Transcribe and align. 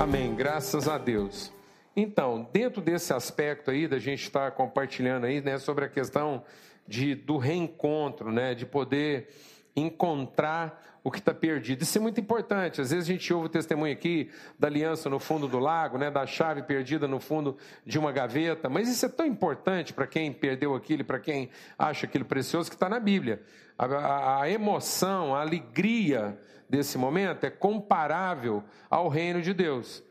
Amém. 0.00 0.34
Graças 0.34 0.88
a 0.88 0.96
Deus. 0.96 1.52
Então, 1.94 2.48
dentro 2.54 2.80
desse 2.80 3.12
aspecto 3.12 3.70
aí, 3.70 3.86
da 3.86 3.98
gente 3.98 4.22
estar 4.22 4.50
compartilhando 4.52 5.26
aí, 5.26 5.42
né, 5.42 5.58
sobre 5.58 5.84
a 5.84 5.90
questão 5.90 6.42
de, 6.88 7.14
do 7.14 7.36
reencontro, 7.36 8.32
né, 8.32 8.54
de 8.54 8.64
poder 8.64 9.28
encontrar 9.76 11.00
o 11.04 11.10
que 11.10 11.18
está 11.18 11.34
perdido. 11.34 11.82
Isso 11.82 11.98
é 11.98 12.00
muito 12.00 12.18
importante. 12.18 12.80
Às 12.80 12.92
vezes 12.92 13.10
a 13.10 13.12
gente 13.12 13.30
ouve 13.30 13.48
o 13.48 13.50
testemunho 13.50 13.92
aqui 13.92 14.30
da 14.58 14.68
aliança 14.68 15.10
no 15.10 15.18
fundo 15.18 15.46
do 15.46 15.58
lago, 15.58 15.98
né, 15.98 16.10
da 16.10 16.26
chave 16.26 16.62
perdida 16.62 17.06
no 17.06 17.20
fundo 17.20 17.58
de 17.84 17.98
uma 17.98 18.10
gaveta, 18.10 18.70
mas 18.70 18.88
isso 18.88 19.04
é 19.04 19.08
tão 19.10 19.26
importante 19.26 19.92
para 19.92 20.06
quem 20.06 20.32
perdeu 20.32 20.74
aquilo, 20.74 21.04
para 21.04 21.20
quem 21.20 21.50
acha 21.78 22.06
aquilo 22.06 22.24
precioso, 22.24 22.70
que 22.70 22.74
está 22.76 22.88
na 22.88 22.98
Bíblia. 22.98 23.42
A, 23.76 23.84
a, 23.84 24.42
a 24.44 24.50
emoção, 24.50 25.34
a 25.34 25.42
alegria 25.42 26.38
desse 26.70 26.96
momento 26.96 27.44
é 27.44 27.50
comparável 27.50 28.62
ao 28.88 29.08
reino 29.08 29.42
de 29.42 29.52
Deus. 29.52 30.02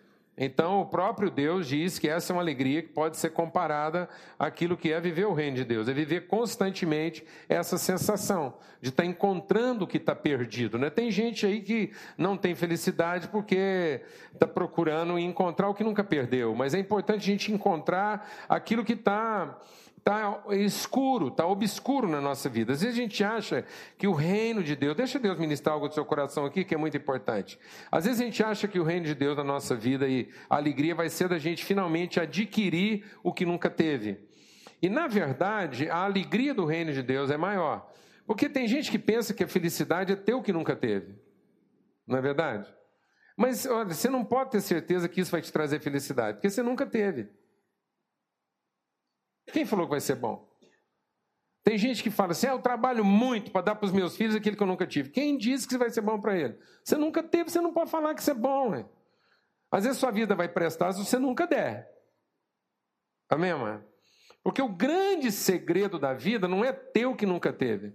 Então, 0.41 0.79
o 0.79 0.85
próprio 0.85 1.29
Deus 1.29 1.67
diz 1.67 1.99
que 1.99 2.07
essa 2.07 2.31
é 2.31 2.33
uma 2.33 2.41
alegria 2.41 2.81
que 2.81 2.87
pode 2.87 3.17
ser 3.17 3.31
comparada 3.31 4.07
àquilo 4.37 4.77
que 4.77 4.89
é 4.89 4.97
viver 4.97 5.25
o 5.25 5.33
reino 5.33 5.57
de 5.57 5.65
Deus, 5.65 5.89
é 5.89 5.93
viver 5.93 6.27
constantemente 6.27 7.25
essa 7.49 7.77
sensação 7.77 8.53
de 8.81 8.87
estar 8.87 9.03
tá 9.03 9.09
encontrando 9.09 9.83
o 9.83 9.87
que 9.87 9.97
está 9.97 10.15
perdido. 10.15 10.77
Né? 10.77 10.89
Tem 10.89 11.11
gente 11.11 11.45
aí 11.45 11.59
que 11.61 11.91
não 12.17 12.37
tem 12.37 12.55
felicidade 12.55 13.27
porque 13.27 14.01
está 14.33 14.47
procurando 14.47 15.19
encontrar 15.19 15.67
o 15.67 15.73
que 15.73 15.83
nunca 15.83 16.05
perdeu, 16.05 16.55
mas 16.55 16.73
é 16.73 16.79
importante 16.79 17.19
a 17.19 17.31
gente 17.33 17.51
encontrar 17.51 18.45
aquilo 18.47 18.85
que 18.85 18.93
está 18.93 19.59
está 20.09 20.55
escuro, 20.55 21.27
está 21.27 21.45
obscuro 21.45 22.07
na 22.07 22.19
nossa 22.19 22.49
vida. 22.49 22.73
Às 22.73 22.81
vezes 22.81 22.97
a 22.97 23.01
gente 23.01 23.23
acha 23.23 23.63
que 23.97 24.07
o 24.07 24.13
reino 24.13 24.63
de 24.63 24.75
Deus, 24.75 24.95
deixa 24.95 25.19
Deus 25.19 25.37
ministrar 25.37 25.75
algo 25.75 25.87
do 25.87 25.93
seu 25.93 26.03
coração 26.03 26.45
aqui 26.45 26.63
que 26.63 26.73
é 26.73 26.77
muito 26.77 26.97
importante. 26.97 27.59
Às 27.91 28.05
vezes 28.05 28.19
a 28.19 28.23
gente 28.23 28.43
acha 28.43 28.67
que 28.67 28.79
o 28.79 28.83
reino 28.83 29.05
de 29.05 29.13
Deus 29.13 29.37
na 29.37 29.43
nossa 29.43 29.75
vida 29.75 30.07
e 30.07 30.29
a 30.49 30.55
alegria 30.55 30.95
vai 30.95 31.09
ser 31.09 31.29
da 31.29 31.37
gente 31.37 31.63
finalmente 31.63 32.19
adquirir 32.19 33.05
o 33.23 33.31
que 33.31 33.45
nunca 33.45 33.69
teve. 33.69 34.27
E 34.81 34.89
na 34.89 35.07
verdade, 35.07 35.89
a 35.89 36.03
alegria 36.03 36.53
do 36.53 36.65
reino 36.65 36.91
de 36.91 37.03
Deus 37.03 37.29
é 37.29 37.37
maior. 37.37 37.87
Porque 38.25 38.49
tem 38.49 38.67
gente 38.67 38.89
que 38.89 38.99
pensa 38.99 39.33
que 39.33 39.43
a 39.43 39.47
felicidade 39.47 40.13
é 40.13 40.15
ter 40.15 40.33
o 40.33 40.41
que 40.41 40.53
nunca 40.53 40.75
teve. 40.75 41.15
Não 42.07 42.17
é 42.17 42.21
verdade? 42.21 42.67
Mas 43.37 43.65
olha, 43.65 43.93
você 43.93 44.09
não 44.09 44.25
pode 44.25 44.51
ter 44.51 44.61
certeza 44.61 45.07
que 45.07 45.21
isso 45.21 45.31
vai 45.31 45.41
te 45.41 45.51
trazer 45.51 45.79
felicidade, 45.79 46.37
porque 46.37 46.49
você 46.49 46.61
nunca 46.61 46.85
teve. 46.85 47.29
Quem 49.51 49.65
falou 49.65 49.85
que 49.85 49.91
vai 49.91 50.01
ser 50.01 50.15
bom? 50.15 50.47
Tem 51.63 51.77
gente 51.77 52.01
que 52.01 52.09
fala 52.09 52.31
assim: 52.31 52.47
ah, 52.47 52.51
eu 52.51 52.59
trabalho 52.59 53.03
muito 53.05 53.51
para 53.51 53.61
dar 53.61 53.75
para 53.75 53.85
os 53.85 53.91
meus 53.91 54.15
filhos 54.15 54.35
aquilo 54.35 54.55
que 54.55 54.63
eu 54.63 54.67
nunca 54.67 54.87
tive. 54.87 55.09
Quem 55.09 55.37
disse 55.37 55.67
que 55.67 55.77
vai 55.77 55.89
ser 55.89 56.01
bom 56.01 56.19
para 56.19 56.37
ele? 56.37 56.57
Você 56.83 56.95
nunca 56.95 57.21
teve, 57.21 57.49
você 57.49 57.61
não 57.61 57.73
pode 57.73 57.91
falar 57.91 58.13
que 58.15 58.21
isso 58.21 58.31
é 58.31 58.33
bom. 58.33 58.71
Né? 58.71 58.85
Às 59.71 59.83
vezes 59.83 59.99
sua 59.99 60.11
vida 60.11 60.35
vai 60.35 60.47
prestar 60.47 60.93
se 60.93 61.03
você 61.03 61.19
nunca 61.19 61.45
der. 61.45 61.89
Amém, 63.29 63.53
mãe? 63.53 63.79
Porque 64.43 64.61
o 64.61 64.69
grande 64.69 65.31
segredo 65.31 65.99
da 65.99 66.13
vida 66.13 66.47
não 66.47 66.65
é 66.65 66.71
ter 66.73 67.05
o 67.05 67.15
que 67.15 67.25
nunca 67.25 67.53
teve. 67.53 67.93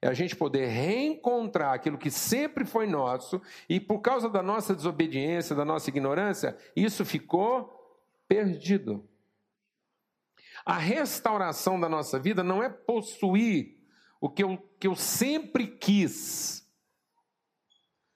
É 0.00 0.08
a 0.08 0.14
gente 0.14 0.34
poder 0.34 0.66
reencontrar 0.68 1.74
aquilo 1.74 1.98
que 1.98 2.10
sempre 2.10 2.64
foi 2.64 2.86
nosso 2.86 3.40
e 3.68 3.78
por 3.78 4.00
causa 4.00 4.30
da 4.30 4.42
nossa 4.42 4.74
desobediência, 4.74 5.54
da 5.54 5.64
nossa 5.64 5.90
ignorância, 5.90 6.56
isso 6.74 7.04
ficou 7.04 7.70
perdido. 8.26 9.06
A 10.70 10.78
restauração 10.78 11.80
da 11.80 11.88
nossa 11.88 12.16
vida 12.16 12.44
não 12.44 12.62
é 12.62 12.68
possuir 12.68 13.76
o 14.20 14.30
que 14.30 14.44
eu, 14.44 14.56
que 14.78 14.86
eu 14.86 14.94
sempre 14.94 15.66
quis. 15.66 16.64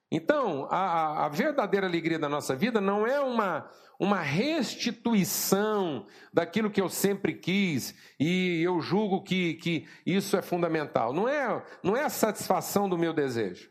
Então, 0.09 0.65
a, 0.71 1.25
a 1.25 1.27
verdadeira 1.27 1.85
alegria 1.85 2.17
da 2.17 2.29
nossa 2.29 2.55
vida 2.55 2.79
não 2.79 3.05
é 3.05 3.19
uma, 3.19 3.69
uma 3.99 4.21
restituição 4.21 6.07
daquilo 6.33 6.71
que 6.71 6.79
eu 6.79 6.87
sempre 6.87 7.33
quis 7.33 7.93
e 8.17 8.61
eu 8.63 8.79
julgo 8.79 9.21
que, 9.21 9.55
que 9.55 9.85
isso 10.05 10.37
é 10.37 10.41
fundamental. 10.41 11.11
Não 11.11 11.27
é, 11.27 11.61
não 11.83 11.97
é 11.97 12.05
a 12.05 12.09
satisfação 12.09 12.87
do 12.87 12.97
meu 12.97 13.11
desejo. 13.11 13.69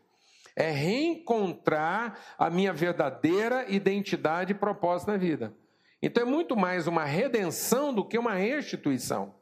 É 0.55 0.69
reencontrar 0.69 2.19
a 2.37 2.51
minha 2.51 2.71
verdadeira 2.71 3.65
identidade 3.67 4.51
e 4.51 4.55
propósito 4.55 5.09
na 5.09 5.17
vida. 5.17 5.55
Então 6.05 6.21
é 6.21 6.25
muito 6.25 6.55
mais 6.55 6.85
uma 6.85 7.03
redenção 7.03 7.91
do 7.91 8.05
que 8.05 8.15
uma 8.15 8.35
restituição. 8.35 9.33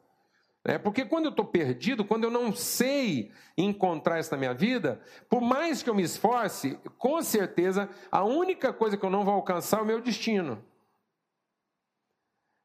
É, 0.64 0.78
porque 0.78 1.04
quando 1.04 1.26
eu 1.26 1.30
estou 1.30 1.44
perdido, 1.44 2.06
quando 2.06 2.24
eu 2.24 2.30
não 2.30 2.54
sei 2.54 3.30
encontrar 3.54 4.18
isso 4.18 4.30
na 4.30 4.38
minha 4.38 4.54
vida, 4.54 4.98
por 5.28 5.42
mais 5.42 5.82
que 5.82 5.90
eu 5.90 5.94
me 5.94 6.02
esforce, 6.02 6.78
com 6.96 7.20
certeza 7.20 7.86
a 8.10 8.24
única 8.24 8.72
coisa 8.72 8.96
que 8.96 9.04
eu 9.04 9.10
não 9.10 9.26
vou 9.26 9.34
alcançar 9.34 9.80
é 9.80 9.82
o 9.82 9.84
meu 9.84 10.00
destino. 10.00 10.64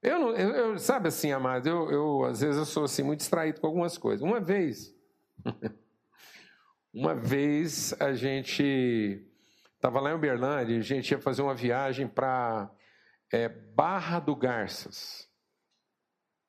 Eu, 0.02 0.18
não, 0.18 0.30
eu, 0.30 0.50
eu 0.52 0.80
sabe 0.80 1.10
assim, 1.10 1.34
amado, 1.34 1.68
eu, 1.68 1.92
eu 1.92 2.24
às 2.24 2.40
vezes 2.40 2.58
eu 2.58 2.66
sou 2.66 2.86
assim 2.86 3.04
muito 3.04 3.20
distraído 3.20 3.60
com 3.60 3.68
algumas 3.68 3.98
coisas. 3.98 4.22
Uma 4.22 4.40
vez, 4.40 4.96
uma 6.94 7.14
vez 7.14 7.94
a 8.00 8.14
gente 8.14 9.28
estava 9.76 10.00
lá 10.00 10.12
em 10.12 10.16
Uberlândia, 10.16 10.78
a 10.78 10.82
gente 10.82 11.12
ia 11.12 11.20
fazer 11.20 11.42
uma 11.42 11.54
viagem 11.54 12.08
para 12.08 12.72
é 13.32 13.50
Barra 13.50 14.20
do 14.20 14.36
Garças. 14.36 15.30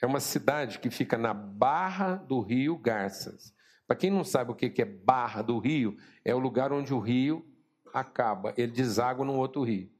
É 0.00 0.06
uma 0.06 0.20
cidade 0.20 0.78
que 0.78 0.90
fica 0.90 1.18
na 1.18 1.34
Barra 1.34 2.16
do 2.16 2.40
Rio 2.40 2.78
Garças. 2.78 3.54
Para 3.86 3.96
quem 3.96 4.10
não 4.10 4.24
sabe 4.24 4.52
o 4.52 4.54
que 4.54 4.80
é 4.80 4.84
Barra 4.84 5.42
do 5.42 5.58
Rio, 5.58 5.96
é 6.24 6.34
o 6.34 6.38
lugar 6.38 6.72
onde 6.72 6.94
o 6.94 7.00
rio 7.00 7.44
acaba, 7.92 8.54
ele 8.56 8.70
deságua 8.70 9.24
num 9.24 9.36
outro 9.36 9.64
rio. 9.64 9.90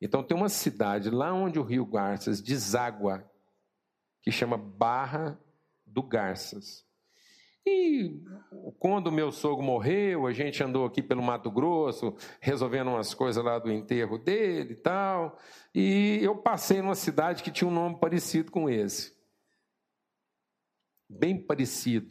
Então 0.00 0.22
tem 0.22 0.36
uma 0.36 0.48
cidade 0.48 1.10
lá 1.10 1.32
onde 1.32 1.58
o 1.58 1.62
rio 1.62 1.84
Garças 1.84 2.40
deságua, 2.40 3.30
que 4.22 4.32
chama 4.32 4.56
Barra 4.56 5.38
do 5.84 6.02
Garças. 6.02 6.87
E 7.66 8.22
quando 8.78 9.12
meu 9.12 9.30
sogro 9.30 9.64
morreu, 9.64 10.26
a 10.26 10.32
gente 10.32 10.62
andou 10.62 10.86
aqui 10.86 11.02
pelo 11.02 11.22
Mato 11.22 11.50
Grosso, 11.50 12.14
resolvendo 12.40 12.88
umas 12.88 13.12
coisas 13.14 13.42
lá 13.42 13.58
do 13.58 13.70
enterro 13.70 14.18
dele 14.18 14.72
e 14.72 14.76
tal. 14.76 15.38
E 15.74 16.20
eu 16.22 16.36
passei 16.36 16.80
numa 16.80 16.94
cidade 16.94 17.42
que 17.42 17.50
tinha 17.50 17.68
um 17.68 17.74
nome 17.74 17.98
parecido 17.98 18.50
com 18.50 18.68
esse. 18.68 19.16
Bem 21.08 21.36
parecido. 21.36 22.10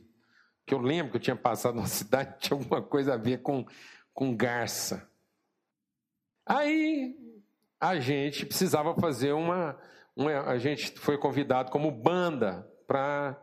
Que 0.65 0.73
eu 0.73 0.79
lembro 0.79 1.11
que 1.11 1.17
eu 1.17 1.21
tinha 1.21 1.35
passado 1.35 1.75
numa 1.75 1.87
cidade 1.87 2.33
que 2.35 2.41
tinha 2.41 2.57
alguma 2.59 2.81
coisa 2.81 3.13
a 3.13 3.17
ver 3.17 3.41
com, 3.41 3.65
com 4.13 4.35
garça. 4.35 5.09
Aí 6.45 7.15
a 7.79 7.99
gente 7.99 8.45
precisava 8.45 8.95
fazer 8.95 9.33
uma, 9.33 9.77
uma. 10.15 10.41
A 10.41 10.57
gente 10.57 10.91
foi 10.99 11.17
convidado 11.17 11.71
como 11.71 11.91
banda 11.91 12.67
para 12.87 13.39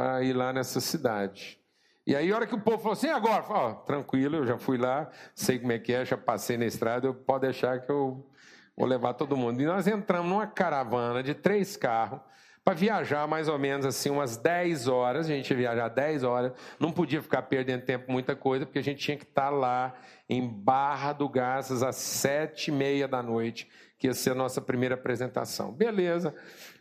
para 0.00 0.22
ir 0.22 0.32
lá 0.32 0.50
nessa 0.50 0.80
cidade. 0.80 1.60
E 2.06 2.16
aí, 2.16 2.32
a 2.32 2.34
hora 2.34 2.46
que 2.46 2.54
o 2.54 2.60
povo 2.60 2.78
falou 2.78 2.94
assim, 2.94 3.10
agora, 3.10 3.44
ó, 3.50 3.74
tranquilo, 3.74 4.36
eu 4.36 4.46
já 4.46 4.56
fui 4.56 4.78
lá, 4.78 5.10
sei 5.34 5.58
como 5.58 5.72
é 5.72 5.78
que 5.78 5.92
é, 5.92 6.06
já 6.06 6.16
passei 6.16 6.56
na 6.56 6.64
estrada, 6.64 7.06
eu 7.06 7.12
pode 7.12 7.42
deixar 7.42 7.82
que 7.82 7.92
eu 7.92 8.26
vou 8.74 8.86
levar 8.86 9.12
todo 9.12 9.36
mundo. 9.36 9.60
E 9.60 9.66
nós 9.66 9.86
entramos 9.86 10.30
numa 10.30 10.46
caravana 10.46 11.22
de 11.22 11.34
três 11.34 11.76
carros 11.76 12.18
para 12.64 12.72
viajar 12.72 13.28
mais 13.28 13.46
ou 13.46 13.58
menos 13.58 13.84
assim 13.84 14.08
umas 14.08 14.38
10 14.38 14.88
horas, 14.88 15.26
a 15.26 15.34
gente 15.34 15.50
ia 15.50 15.56
viajar 15.56 15.88
10 15.88 16.24
horas, 16.24 16.52
não 16.78 16.90
podia 16.90 17.20
ficar 17.20 17.42
perdendo 17.42 17.84
tempo 17.84 18.10
muita 18.10 18.34
coisa, 18.34 18.64
porque 18.64 18.78
a 18.78 18.82
gente 18.82 19.04
tinha 19.04 19.18
que 19.18 19.24
estar 19.24 19.50
lá 19.50 19.94
em 20.30 20.46
Barra 20.46 21.12
do 21.12 21.28
Garças 21.28 21.82
às 21.82 21.96
sete 21.96 22.68
e 22.68 22.72
meia 22.72 23.08
da 23.08 23.20
noite, 23.20 23.68
que 23.98 24.06
ia 24.06 24.14
ser 24.14 24.30
a 24.30 24.34
nossa 24.34 24.60
primeira 24.60 24.94
apresentação. 24.94 25.72
Beleza. 25.72 26.32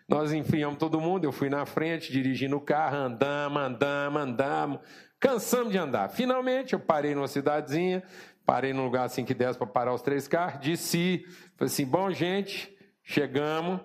Nós 0.08 0.32
enfiamos 0.32 0.78
todo 0.78 1.02
mundo, 1.02 1.26
eu 1.26 1.32
fui 1.32 1.50
na 1.50 1.66
frente, 1.66 2.12
dirigindo 2.12 2.58
o 2.58 2.62
carro, 2.62 2.98
andamos, 2.98 3.60
andamos, 3.60 4.22
andamos, 4.22 4.80
cansamos 5.20 5.72
de 5.72 5.80
andar. 5.80 6.10
Finalmente, 6.10 6.74
eu 6.74 6.80
parei 6.80 7.16
numa 7.16 7.28
cidadezinha, 7.28 8.04
parei 8.46 8.72
num 8.72 8.84
lugar 8.84 9.06
assim 9.06 9.26
que 9.26 9.34
desse 9.34 9.58
para 9.58 9.66
parar 9.66 9.96
os 9.96 10.04
três 10.04 10.28
carros, 10.28 10.62
disse, 10.62 11.26
falei 11.58 11.74
assim, 11.74 11.86
bom 11.88 12.12
gente, 12.12 12.72
chegamos, 13.04 13.82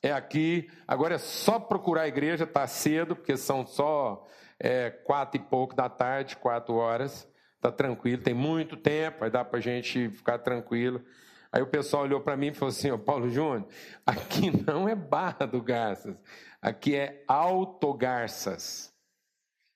é 0.00 0.12
aqui, 0.12 0.68
agora 0.86 1.16
é 1.16 1.18
só 1.18 1.58
procurar 1.58 2.02
a 2.02 2.08
igreja, 2.08 2.44
está 2.44 2.64
cedo, 2.68 3.16
porque 3.16 3.36
são 3.36 3.66
só 3.66 4.24
é, 4.60 4.90
quatro 4.90 5.40
e 5.40 5.44
pouco 5.44 5.74
da 5.74 5.88
tarde, 5.88 6.36
quatro 6.36 6.76
horas, 6.76 7.28
está 7.58 7.72
tranquilo, 7.72 8.22
tem 8.22 8.34
muito 8.34 8.76
tempo, 8.76 9.20
vai 9.20 9.30
dar 9.30 9.44
para 9.44 9.58
a 9.58 9.62
gente 9.62 10.08
ficar 10.10 10.38
tranquilo. 10.38 11.04
Aí 11.52 11.60
o 11.60 11.66
pessoal 11.66 12.04
olhou 12.04 12.20
para 12.20 12.36
mim 12.36 12.48
e 12.48 12.54
falou 12.54 12.70
assim: 12.70 12.90
Ô 12.90 12.98
Paulo 12.98 13.28
Júnior, 13.28 13.66
aqui 14.06 14.50
não 14.64 14.88
é 14.88 14.94
Barra 14.94 15.46
do 15.46 15.60
Garças, 15.60 16.16
aqui 16.62 16.94
é 16.94 17.24
Alto 17.26 17.92
Garças. 17.94 18.94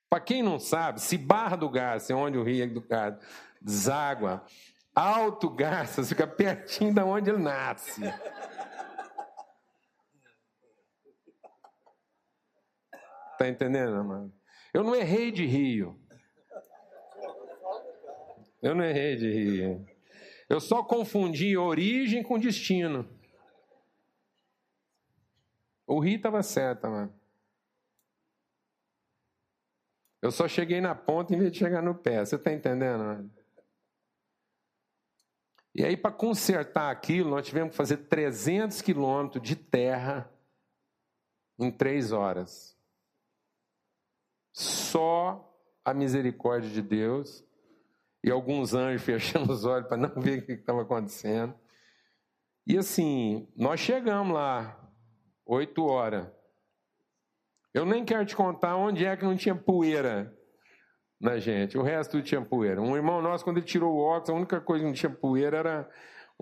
Para 0.09 0.21
quem 0.21 0.43
não 0.43 0.59
sabe, 0.59 1.01
se 1.01 1.17
Barra 1.17 1.57
do 1.57 1.69
Garças 1.69 2.11
é 2.11 2.15
onde 2.15 2.39
o 2.39 2.43
rio 2.43 2.73
do 2.73 2.81
Garças 2.83 3.25
deságua, 3.61 4.45
Alto 4.95 5.49
Garças 5.49 6.09
fica 6.09 6.27
pertinho 6.27 6.95
da 6.95 7.05
onde 7.05 7.31
ele 7.31 7.43
nasce. 7.43 8.03
Tá 13.39 13.49
entendendo, 13.49 14.05
mano? 14.05 14.33
Eu 14.73 14.85
não 14.85 14.95
errei 14.95 15.33
de 15.33 15.45
rio. 15.47 15.99
Eu 18.63 18.77
não 18.77 18.85
errei 18.85 19.17
de 19.17 19.31
rio. 19.31 19.85
Eu 20.49 20.61
só 20.61 20.85
confundi 20.85 21.57
origem 21.57 22.23
com 22.23 22.39
destino. 22.39 23.09
O 25.87 25.99
rio 25.99 26.17
estava 26.17 26.43
certo, 26.43 26.89
mano. 26.89 27.13
Eu 30.23 30.31
só 30.31 30.47
cheguei 30.47 30.81
na 30.81 30.95
ponta 30.95 31.35
em 31.35 31.39
vez 31.39 31.51
de 31.51 31.59
chegar 31.59 31.83
no 31.83 31.97
pé. 31.97 32.25
Você 32.25 32.37
está 32.37 32.53
entendendo? 32.53 33.03
Mano? 33.03 33.31
E 35.75 35.85
aí, 35.85 35.97
para 35.97 36.13
consertar 36.13 36.91
aquilo, 36.91 37.31
nós 37.31 37.47
tivemos 37.47 37.71
que 37.71 37.77
fazer 37.77 37.97
300 37.97 38.81
quilômetros 38.83 39.43
de 39.43 39.57
terra 39.57 40.31
em 41.59 41.71
três 41.71 42.13
horas. 42.13 42.77
Só 44.53 45.59
a 45.85 45.93
misericórdia 45.93 46.71
de 46.71 46.83
Deus 46.83 47.45
e 48.23 48.31
alguns 48.31 48.75
anjos 48.75 49.03
fechando 49.05 49.53
os 49.53 49.65
olhos 49.65 49.89
para 49.89 49.97
não 49.97 50.21
ver 50.21 50.41
o 50.41 50.47
que 50.47 50.53
estava 50.53 50.83
acontecendo. 50.83 51.55
E 52.67 52.79
assim, 52.79 53.49
nós 53.57 53.81
chegamos 53.81 54.35
lá, 54.35 54.79
oito 55.47 55.85
horas. 55.85 56.29
Eu 57.75 57.85
nem 57.85 58.05
quero 58.05 58.25
te 58.25 58.37
contar 58.37 58.77
onde 58.77 59.05
é 59.05 59.17
que 59.17 59.25
não 59.25 59.37
tinha 59.37 59.55
poeira 59.55 60.37
na 61.21 61.39
gente. 61.39 61.79
O 61.79 61.83
resto 61.83 62.13
tudo 62.13 62.25
tinha 62.25 62.43
poeira. 62.43 62.81
Um 62.81 62.97
irmão 62.97 63.23
nosso, 63.23 63.45
quando 63.45 63.59
ele 63.59 63.67
tirou 63.67 63.95
o 63.95 64.01
óculos, 64.01 64.31
a 64.31 64.35
única 64.35 64.61
coisa 64.61 64.83
que 64.83 64.89
não 64.89 64.95
tinha 64.95 65.11
poeira 65.11 65.57
era 65.57 65.91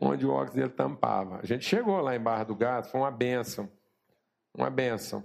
onde 0.01 0.27
o 0.27 0.31
óculos 0.31 0.55
dele 0.55 0.71
tampava. 0.71 1.39
A 1.39 1.47
gente 1.47 1.65
chegou 1.65 2.01
lá 2.01 2.17
em 2.17 2.21
Barra 2.21 2.45
do 2.45 2.57
Gato, 2.57 2.89
foi 2.91 3.01
uma 3.01 3.11
benção. 3.11 3.71
Uma 4.57 4.71
benção. 4.71 5.25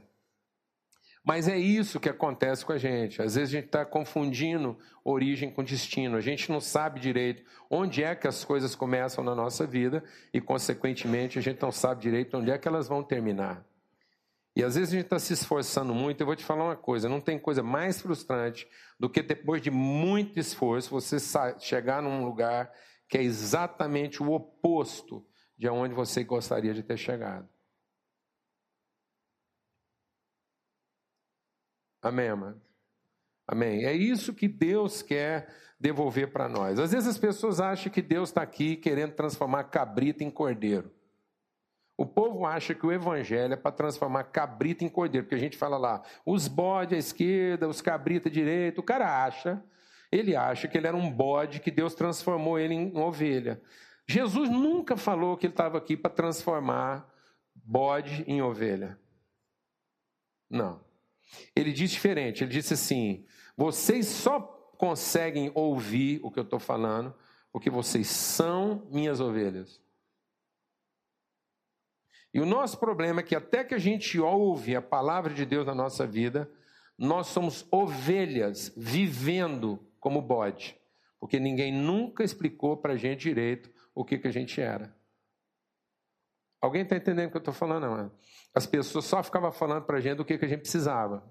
Mas 1.26 1.48
é 1.48 1.58
isso 1.58 2.00
que 2.00 2.08
acontece 2.08 2.64
com 2.64 2.72
a 2.72 2.78
gente. 2.78 3.20
Às 3.20 3.34
vezes 3.34 3.50
a 3.50 3.58
gente 3.58 3.66
está 3.66 3.84
confundindo 3.84 4.78
origem 5.04 5.50
com 5.50 5.64
destino. 5.64 6.16
A 6.16 6.22
gente 6.22 6.52
não 6.52 6.62
sabe 6.62 7.00
direito 7.00 7.44
onde 7.68 8.04
é 8.04 8.14
que 8.14 8.28
as 8.28 8.46
coisas 8.46 8.76
começam 8.76 9.24
na 9.24 9.34
nossa 9.34 9.66
vida 9.66 10.04
e, 10.32 10.40
consequentemente, 10.40 11.40
a 11.40 11.42
gente 11.42 11.60
não 11.64 11.72
sabe 11.72 12.04
direito 12.04 12.38
onde 12.38 12.52
é 12.52 12.58
que 12.60 12.68
elas 12.68 12.88
vão 12.88 13.02
terminar. 13.02 13.66
E 14.56 14.64
às 14.64 14.76
vezes 14.76 14.94
a 14.94 14.98
gente 14.98 15.06
está 15.06 15.18
se 15.18 15.34
esforçando 15.34 15.96
muito. 15.96 16.22
Eu 16.22 16.28
vou 16.28 16.36
te 16.36 16.46
falar 16.46 16.64
uma 16.64 16.76
coisa: 16.76 17.10
não 17.10 17.20
tem 17.20 17.40
coisa 17.40 17.64
mais 17.64 18.00
frustrante 18.00 18.68
do 19.00 19.10
que 19.10 19.24
depois 19.24 19.64
de 19.64 19.72
muito 19.72 20.40
esforço 20.40 20.92
você 20.92 21.18
chegar 21.60 22.04
num 22.04 22.24
lugar 22.24 22.72
que 23.10 23.18
é 23.18 23.24
exatamente 23.24 24.22
o 24.22 24.32
oposto 24.32 25.26
de 25.58 25.68
onde 25.68 25.94
você 25.96 26.24
gostaria 26.24 26.74
de 26.74 26.84
ter 26.84 26.98
chegado. 26.98 27.50
Amém, 32.06 32.28
amado? 32.28 32.62
Amém. 33.48 33.84
É 33.84 33.92
isso 33.92 34.32
que 34.32 34.48
Deus 34.48 35.02
quer 35.02 35.50
devolver 35.80 36.32
para 36.32 36.48
nós. 36.48 36.78
Às 36.78 36.92
vezes 36.92 37.10
as 37.10 37.18
pessoas 37.18 37.60
acham 37.60 37.92
que 37.92 38.00
Deus 38.00 38.30
está 38.30 38.44
aqui 38.44 38.76
querendo 38.76 39.14
transformar 39.14 39.64
cabrita 39.64 40.24
em 40.24 40.30
cordeiro. 40.30 40.92
O 41.98 42.06
povo 42.06 42.46
acha 42.46 42.76
que 42.76 42.86
o 42.86 42.92
evangelho 42.92 43.54
é 43.54 43.58
para 43.58 43.72
transformar 43.72 44.26
cabrita 44.26 44.84
em 44.84 44.88
cordeiro, 44.88 45.26
porque 45.26 45.34
a 45.34 45.40
gente 45.40 45.58
fala 45.58 45.78
lá, 45.78 46.04
os 46.24 46.48
bodes 46.48 46.94
à 46.94 47.00
esquerda, 47.00 47.68
os 47.68 47.82
cabritas 47.82 48.32
à 48.32 48.34
direita. 48.34 48.80
O 48.80 48.84
cara 48.84 49.26
acha, 49.26 49.64
ele 50.12 50.36
acha 50.36 50.68
que 50.68 50.78
ele 50.78 50.86
era 50.86 50.96
um 50.96 51.10
bode, 51.10 51.60
que 51.60 51.72
Deus 51.72 51.96
transformou 51.96 52.60
ele 52.60 52.76
em 52.76 52.96
ovelha. 52.96 53.60
Jesus 54.08 54.48
nunca 54.48 54.96
falou 54.96 55.36
que 55.36 55.48
ele 55.48 55.54
estava 55.54 55.80
aqui 55.80 55.98
para 55.98 56.12
transformar 56.12 57.12
bode 57.56 58.24
em 58.28 58.44
ovelha. 58.44 58.96
Não. 60.48 60.86
Ele 61.56 61.72
diz 61.72 61.92
diferente, 61.92 62.44
ele 62.44 62.52
disse 62.52 62.74
assim: 62.74 63.26
vocês 63.58 64.08
só 64.08 64.40
conseguem 64.78 65.52
ouvir 65.54 66.20
o 66.24 66.32
que 66.32 66.40
eu 66.40 66.44
estou 66.44 66.60
falando 66.60 67.16
porque 67.56 67.70
vocês 67.70 68.08
são 68.08 68.86
minhas 68.92 69.22
ovelhas. 69.22 69.82
E 72.34 72.42
o 72.42 72.46
nosso 72.46 72.78
problema 72.78 73.22
é 73.22 73.24
que 73.24 73.34
até 73.34 73.64
que 73.64 73.74
a 73.74 73.78
gente 73.78 74.20
ouve 74.20 74.76
a 74.76 74.82
palavra 74.82 75.34
de 75.34 75.46
Deus 75.46 75.66
na 75.66 75.74
nossa 75.74 76.06
vida, 76.06 76.52
nós 76.98 77.28
somos 77.28 77.66
ovelhas 77.72 78.74
vivendo 78.76 79.80
como 80.02 80.22
bode, 80.22 80.78
porque 81.18 81.40
ninguém 81.40 81.72
nunca 81.72 82.26
explicou 82.26 82.76
para 82.76 82.92
a 82.92 82.98
gente 82.98 83.22
direito 83.22 83.72
o 83.96 84.04
que, 84.04 84.18
que 84.18 84.28
a 84.28 84.34
gente 84.34 84.60
era. 84.60 84.94
Alguém 86.60 86.82
está 86.82 86.98
entendendo 86.98 87.28
o 87.28 87.32
que 87.32 87.38
eu 87.38 87.40
estou 87.40 87.54
falando? 87.54 87.88
Não? 87.88 88.12
As 88.56 88.66
pessoas 88.66 89.04
só 89.04 89.22
ficavam 89.22 89.52
falando 89.52 89.84
para 89.86 89.98
a 89.98 90.02
gente 90.02 90.16
do 90.16 90.26
que, 90.26 90.38
que 90.38 90.46
a 90.46 90.48
gente 90.48 90.62
precisava. 90.62 91.30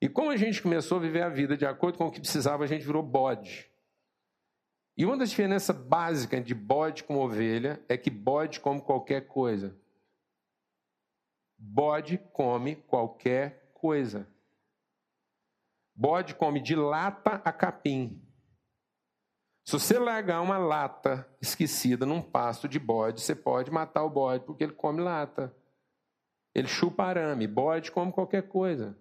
E 0.00 0.08
como 0.08 0.30
a 0.30 0.36
gente 0.36 0.62
começou 0.62 0.96
a 0.96 1.00
viver 1.02 1.22
a 1.22 1.28
vida 1.28 1.58
de 1.58 1.66
acordo 1.66 1.98
com 1.98 2.06
o 2.06 2.10
que 2.10 2.20
precisava, 2.20 2.64
a 2.64 2.66
gente 2.66 2.86
virou 2.86 3.02
bode. 3.02 3.70
E 4.96 5.04
uma 5.04 5.16
das 5.16 5.28
diferenças 5.28 5.76
básicas 5.76 6.42
de 6.42 6.54
bode 6.54 7.04
com 7.04 7.18
ovelha 7.18 7.84
é 7.86 7.98
que 7.98 8.08
bode 8.08 8.60
come 8.60 8.80
qualquer 8.80 9.26
coisa. 9.26 9.78
Bode 11.58 12.16
come 12.32 12.76
qualquer 12.76 13.70
coisa. 13.74 14.26
Bode 15.94 16.34
come 16.34 16.62
de 16.62 16.74
lata 16.74 17.42
a 17.44 17.52
capim. 17.52 18.22
Se 19.70 19.78
você 19.78 20.00
largar 20.00 20.40
uma 20.40 20.58
lata 20.58 21.24
esquecida 21.40 22.04
num 22.04 22.20
pasto 22.20 22.66
de 22.66 22.76
bode, 22.76 23.20
você 23.20 23.36
pode 23.36 23.70
matar 23.70 24.02
o 24.02 24.10
bode, 24.10 24.44
porque 24.44 24.64
ele 24.64 24.72
come 24.72 25.00
lata. 25.00 25.54
Ele 26.52 26.66
chupa 26.66 27.04
arame. 27.04 27.46
Bode 27.46 27.92
come 27.92 28.10
qualquer 28.10 28.48
coisa. 28.48 28.98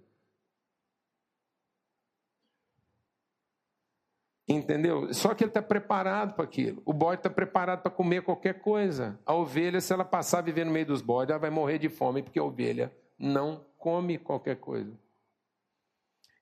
Entendeu? 4.47 5.11
Só 5.11 5.33
que 5.33 5.43
ele 5.43 5.49
está 5.49 5.59
preparado 5.59 6.35
para 6.35 6.43
aquilo. 6.43 6.83
O 6.85 6.93
bode 6.93 7.21
está 7.21 7.31
preparado 7.31 7.81
para 7.81 7.89
comer 7.89 8.21
qualquer 8.21 8.61
coisa. 8.61 9.19
A 9.25 9.33
ovelha, 9.33 9.81
se 9.81 9.91
ela 9.91 10.05
passar 10.05 10.37
a 10.37 10.43
viver 10.43 10.65
no 10.65 10.71
meio 10.71 10.85
dos 10.85 11.01
bodes, 11.01 11.31
ela 11.31 11.39
vai 11.39 11.49
morrer 11.49 11.79
de 11.79 11.89
fome, 11.89 12.21
porque 12.21 12.37
a 12.37 12.43
ovelha 12.43 12.93
não 13.17 13.65
come 13.75 14.19
qualquer 14.19 14.57
coisa. 14.57 14.93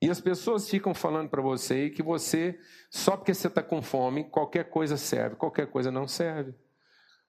E 0.01 0.09
as 0.09 0.21
pessoas 0.21 0.69
ficam 0.69 0.93
falando 0.93 1.29
para 1.29 1.41
você 1.41 1.89
que 1.89 2.03
você, 2.03 2.59
só 2.89 3.17
porque 3.17 3.33
você 3.33 3.47
está 3.47 3.63
com 3.63 3.81
fome, 3.81 4.25
qualquer 4.25 4.69
coisa 4.69 4.95
serve, 4.95 5.35
qualquer 5.35 5.67
coisa 5.67 5.91
não 5.91 6.07
serve. 6.07 6.53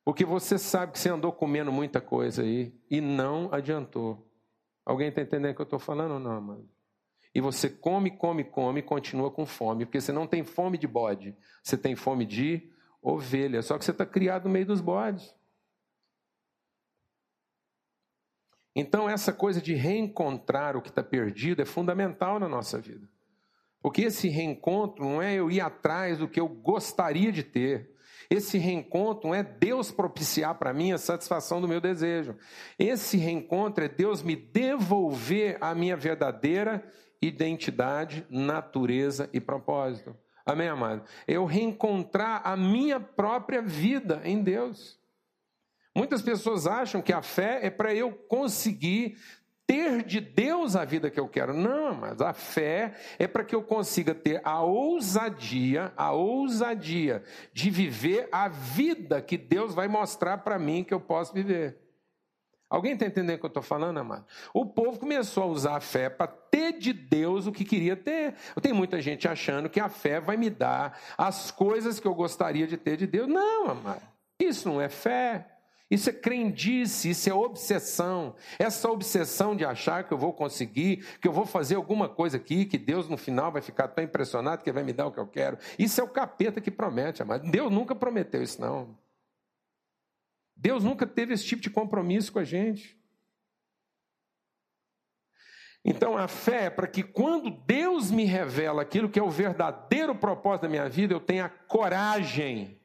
Porque 0.05 0.25
você 0.25 0.59
sabe 0.59 0.93
que 0.93 0.99
você 0.99 1.09
andou 1.09 1.33
comendo 1.33 1.73
muita 1.73 2.01
coisa 2.01 2.43
aí 2.43 2.75
e 2.91 3.01
não 3.01 3.49
adiantou. 3.53 4.27
Alguém 4.85 5.09
está 5.09 5.23
entendendo 5.23 5.53
o 5.53 5.55
que 5.55 5.61
eu 5.61 5.65
estou 5.65 5.79
falando 5.79 6.15
ou 6.15 6.21
não, 6.21 6.41
mano? 6.41 6.69
E 7.35 7.41
você 7.41 7.69
come, 7.69 8.11
come, 8.11 8.45
come 8.45 8.81
e 8.81 8.83
continua 8.83 9.31
com 9.31 9.45
fome, 9.45 9.85
porque 9.85 10.01
você 10.01 10.13
não 10.13 10.27
tem 10.27 10.43
fome 10.45 10.79
de 10.79 10.87
bode, 10.87 11.37
você 11.63 11.77
tem 11.77 11.95
fome 11.95 12.25
de 12.25 12.71
ovelha. 13.03 13.63
Só 13.63 13.79
que 13.79 13.85
você 13.85 13.91
está 13.91 14.07
criado 14.07 14.45
no 14.45 14.51
meio 14.51 14.67
dos 14.67 14.81
bodes. 14.81 15.35
Então, 18.81 19.11
essa 19.11 19.33
coisa 19.33 19.61
de 19.61 19.75
reencontrar 19.75 20.77
o 20.77 20.81
que 20.81 20.89
está 20.89 21.03
perdido 21.03 21.61
é 21.61 21.65
fundamental 21.65 22.39
na 22.39 22.49
nossa 22.49 22.79
vida. 22.79 23.09
Porque 23.83 24.03
esse 24.03 24.29
reencontro 24.29 25.05
não 25.05 25.21
é 25.21 25.35
eu 25.35 25.51
ir 25.51 25.61
atrás 25.61 26.19
do 26.19 26.29
que 26.29 26.39
eu 26.39 26.47
gostaria 26.47 27.33
de 27.33 27.43
ter. 27.43 27.91
Esse 28.31 28.57
reencontro 28.57 29.27
não 29.27 29.35
é 29.35 29.43
Deus 29.43 29.91
propiciar 29.91 30.55
para 30.61 30.73
mim 30.73 30.93
a 30.93 30.99
satisfação 30.99 31.61
do 31.61 31.67
meu 31.67 31.81
desejo. 31.81 32.37
Esse 32.79 33.17
reencontro 33.17 33.83
é 33.83 33.89
Deus 33.89 34.23
me 34.23 34.37
devolver 34.37 35.59
a 35.61 35.75
minha 35.75 35.97
verdadeira 35.97 36.89
identidade, 37.21 38.25
natureza 38.31 39.29
e 39.33 39.41
propósito. 39.41 40.17
Amém, 40.47 40.69
amado? 40.69 41.03
Eu 41.27 41.45
reencontrar 41.47 42.43
a 42.45 42.57
minha 42.57 43.01
própria 43.01 43.61
vida 43.61 44.21
em 44.25 44.41
Deus. 44.41 44.98
Muitas 45.99 46.23
pessoas 46.23 46.65
acham 46.65 47.03
que 47.03 47.13
a 47.13 47.23
fé 47.23 47.59
é 47.61 47.71
para 47.71 47.93
eu 47.93 48.13
conseguir 48.13 49.19
ter 49.67 50.05
de 50.05 50.21
Deus 50.21 50.77
a 50.77 50.85
vida 50.85 51.11
que 51.11 51.19
eu 51.19 51.27
quero. 51.29 51.53
Não, 51.53 51.93
mas 51.93 52.21
a 52.21 52.33
fé 52.33 52.95
é 53.19 53.27
para 53.27 53.43
que 53.43 53.53
eu 53.53 53.65
consiga 53.65 54.15
ter 54.15 54.41
a 54.45 54.63
ousadia, 54.63 55.93
a 55.97 56.13
ousadia 56.13 57.25
de 57.53 57.69
viver 57.69 58.29
a 58.31 58.47
vida 58.47 59.21
que 59.21 59.37
Deus 59.37 59.75
vai 59.75 59.89
mostrar 59.89 60.39
para 60.39 60.57
mim 60.57 60.85
que 60.85 60.95
eu 60.95 61.01
posso 61.01 61.35
viver. 61.35 61.77
Alguém 62.71 62.93
está 62.93 63.05
entendendo 63.05 63.35
o 63.35 63.41
que 63.41 63.47
eu 63.47 63.49
estou 63.49 63.63
falando, 63.65 63.99
amado? 63.99 64.25
O 64.55 64.67
povo 64.67 65.01
começou 65.01 65.43
a 65.43 65.47
usar 65.47 65.77
a 65.79 65.81
fé 65.81 66.09
para 66.09 66.29
ter 66.29 66.79
de 66.79 66.93
Deus 66.93 67.49
o 67.49 67.53
que 67.53 67.65
queria 67.65 67.97
ter. 67.97 68.37
Tem 68.63 68.73
muita 68.73 69.01
gente 69.01 69.27
achando 69.27 69.69
que 69.69 69.81
a 69.81 69.89
fé 69.89 70.21
vai 70.21 70.37
me 70.37 70.49
dar 70.49 70.97
as 71.19 71.51
coisas 71.51 71.99
que 71.99 72.07
eu 72.07 72.15
gostaria 72.15 72.69
de 72.69 72.77
ter 72.77 72.97
de 72.97 73.07
Deus. 73.09 73.27
Não, 73.27 73.71
amado. 73.71 74.03
Isso 74.39 74.69
não 74.69 74.81
é 74.81 74.89
fé. 74.89 75.58
Isso 75.91 76.11
é 76.11 76.13
crendice, 76.13 77.11
isso 77.11 77.31
é 77.31 77.33
obsessão. 77.33 78.35
Essa 78.59 78.91
obsessão 78.91 79.57
de 79.57 79.65
achar 79.65 80.05
que 80.05 80.13
eu 80.13 80.19
vou 80.19 80.35
conseguir, 80.35 80.99
que 81.19 81.27
eu 81.27 81.33
vou 81.33 81.47
fazer 81.47 81.77
alguma 81.77 82.09
coisa 82.09 82.37
aqui, 82.37 82.67
que 82.67 82.77
Deus 82.77 83.09
no 83.09 83.17
final 83.17 83.51
vai 83.51 83.63
ficar 83.63 83.89
tão 83.89 84.05
impressionado 84.05 84.63
que 84.63 84.71
vai 84.71 84.83
me 84.83 84.93
dar 84.93 85.07
o 85.07 85.13
que 85.13 85.21
eu 85.21 85.27
quero. 85.27 85.57
Isso 85.79 86.01
é 86.01 86.05
o 86.05 86.09
capeta 86.09 86.61
que 86.61 86.71
promete, 86.71 87.23
amado. 87.23 87.51
Deus 87.51 87.73
nunca 87.73 87.95
prometeu 87.95 88.43
isso, 88.43 88.61
não. 88.61 88.99
Deus 90.55 90.85
nunca 90.85 91.07
teve 91.07 91.33
esse 91.33 91.45
tipo 91.45 91.63
de 91.63 91.71
compromisso 91.71 92.33
com 92.33 92.39
a 92.39 92.45
gente. 92.45 92.99
Então 95.85 96.19
a 96.19 96.29
fé 96.29 96.65
é 96.65 96.71
para 96.71 96.87
que 96.87 97.03
quando 97.03 97.51
Deus 97.51 98.11
me 98.11 98.25
revela 98.25 98.83
aquilo 98.83 99.09
que 99.09 99.19
é 99.19 99.23
o 99.23 99.31
verdadeiro 99.31 100.15
propósito 100.15 100.63
da 100.63 100.69
minha 100.69 100.89
vida, 100.89 101.15
eu 101.15 101.21
tenha 101.21 101.49
coragem 101.49 102.79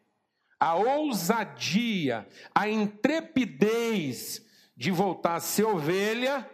a 0.64 0.76
ousadia, 0.76 2.26
a 2.56 2.70
intrepidez 2.70 4.42
de 4.78 4.92
voltar 4.92 5.36
a 5.36 5.40
ser 5.42 5.66
ovelha 5.66 6.50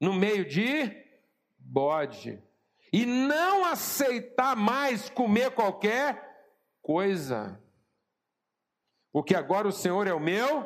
no 0.00 0.14
meio 0.14 0.46
de 0.46 0.90
bode 1.58 2.42
e 2.90 3.04
não 3.04 3.66
aceitar 3.66 4.56
mais 4.56 5.10
comer 5.10 5.50
qualquer 5.50 6.48
coisa. 6.80 7.62
Porque 9.12 9.34
agora 9.34 9.68
o 9.68 9.72
Senhor 9.72 10.06
é 10.06 10.14
o 10.14 10.18
meu 10.18 10.64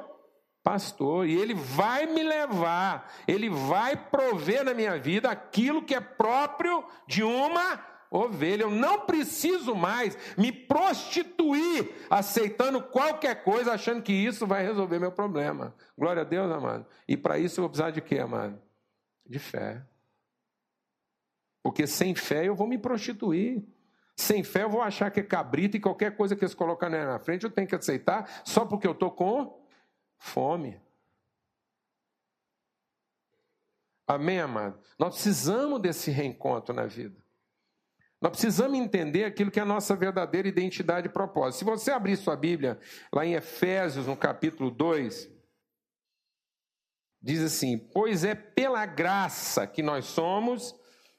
pastor 0.62 1.26
e 1.26 1.34
ele 1.34 1.54
vai 1.54 2.06
me 2.06 2.22
levar, 2.22 3.12
ele 3.26 3.50
vai 3.50 3.96
prover 3.96 4.64
na 4.64 4.74
minha 4.74 4.96
vida 4.96 5.28
aquilo 5.28 5.82
que 5.82 5.96
é 5.96 6.00
próprio 6.00 6.86
de 7.08 7.24
uma 7.24 7.93
ovelha. 8.14 8.62
Eu 8.62 8.70
não 8.70 9.00
preciso 9.00 9.74
mais 9.74 10.16
me 10.38 10.52
prostituir 10.52 11.90
aceitando 12.08 12.80
qualquer 12.80 13.42
coisa, 13.42 13.72
achando 13.72 14.02
que 14.02 14.12
isso 14.12 14.46
vai 14.46 14.62
resolver 14.64 14.98
meu 14.98 15.10
problema. 15.10 15.74
Glória 15.98 16.22
a 16.22 16.24
Deus, 16.24 16.50
amado. 16.50 16.86
E 17.08 17.16
para 17.16 17.38
isso 17.38 17.58
eu 17.60 17.62
vou 17.62 17.70
precisar 17.70 17.90
de 17.90 18.00
quê, 18.00 18.18
amado? 18.18 18.60
De 19.26 19.38
fé. 19.38 19.82
Porque 21.62 21.86
sem 21.86 22.14
fé 22.14 22.46
eu 22.46 22.54
vou 22.54 22.66
me 22.66 22.78
prostituir. 22.78 23.64
Sem 24.16 24.44
fé 24.44 24.62
eu 24.62 24.70
vou 24.70 24.80
achar 24.80 25.10
que 25.10 25.18
é 25.18 25.24
cabrito 25.24 25.76
e 25.76 25.80
qualquer 25.80 26.16
coisa 26.16 26.36
que 26.36 26.44
eles 26.44 26.54
colocam 26.54 26.88
na 26.88 27.18
frente 27.18 27.42
eu 27.42 27.50
tenho 27.50 27.66
que 27.66 27.74
aceitar 27.74 28.42
só 28.44 28.64
porque 28.64 28.86
eu 28.86 28.92
estou 28.92 29.10
com 29.10 29.60
fome. 30.16 30.80
Amém, 34.06 34.38
amado? 34.38 34.78
Nós 34.98 35.14
precisamos 35.14 35.80
desse 35.80 36.10
reencontro 36.10 36.74
na 36.74 36.86
vida. 36.86 37.23
Nós 38.20 38.30
precisamos 38.30 38.78
entender 38.78 39.24
aquilo 39.24 39.50
que 39.50 39.58
é 39.58 39.62
a 39.62 39.66
nossa 39.66 39.94
verdadeira 39.94 40.48
identidade 40.48 41.08
e 41.08 41.12
propósito. 41.12 41.58
Se 41.58 41.64
você 41.64 41.90
abrir 41.90 42.16
sua 42.16 42.36
Bíblia, 42.36 42.78
lá 43.12 43.24
em 43.26 43.34
Efésios, 43.34 44.06
no 44.06 44.16
capítulo 44.16 44.70
2, 44.70 45.30
diz 47.20 47.42
assim: 47.42 47.78
Pois 47.78 48.24
é 48.24 48.34
pela 48.34 48.86
graça 48.86 49.66
que 49.66 49.82
nós 49.82 50.06
somos 50.06 50.74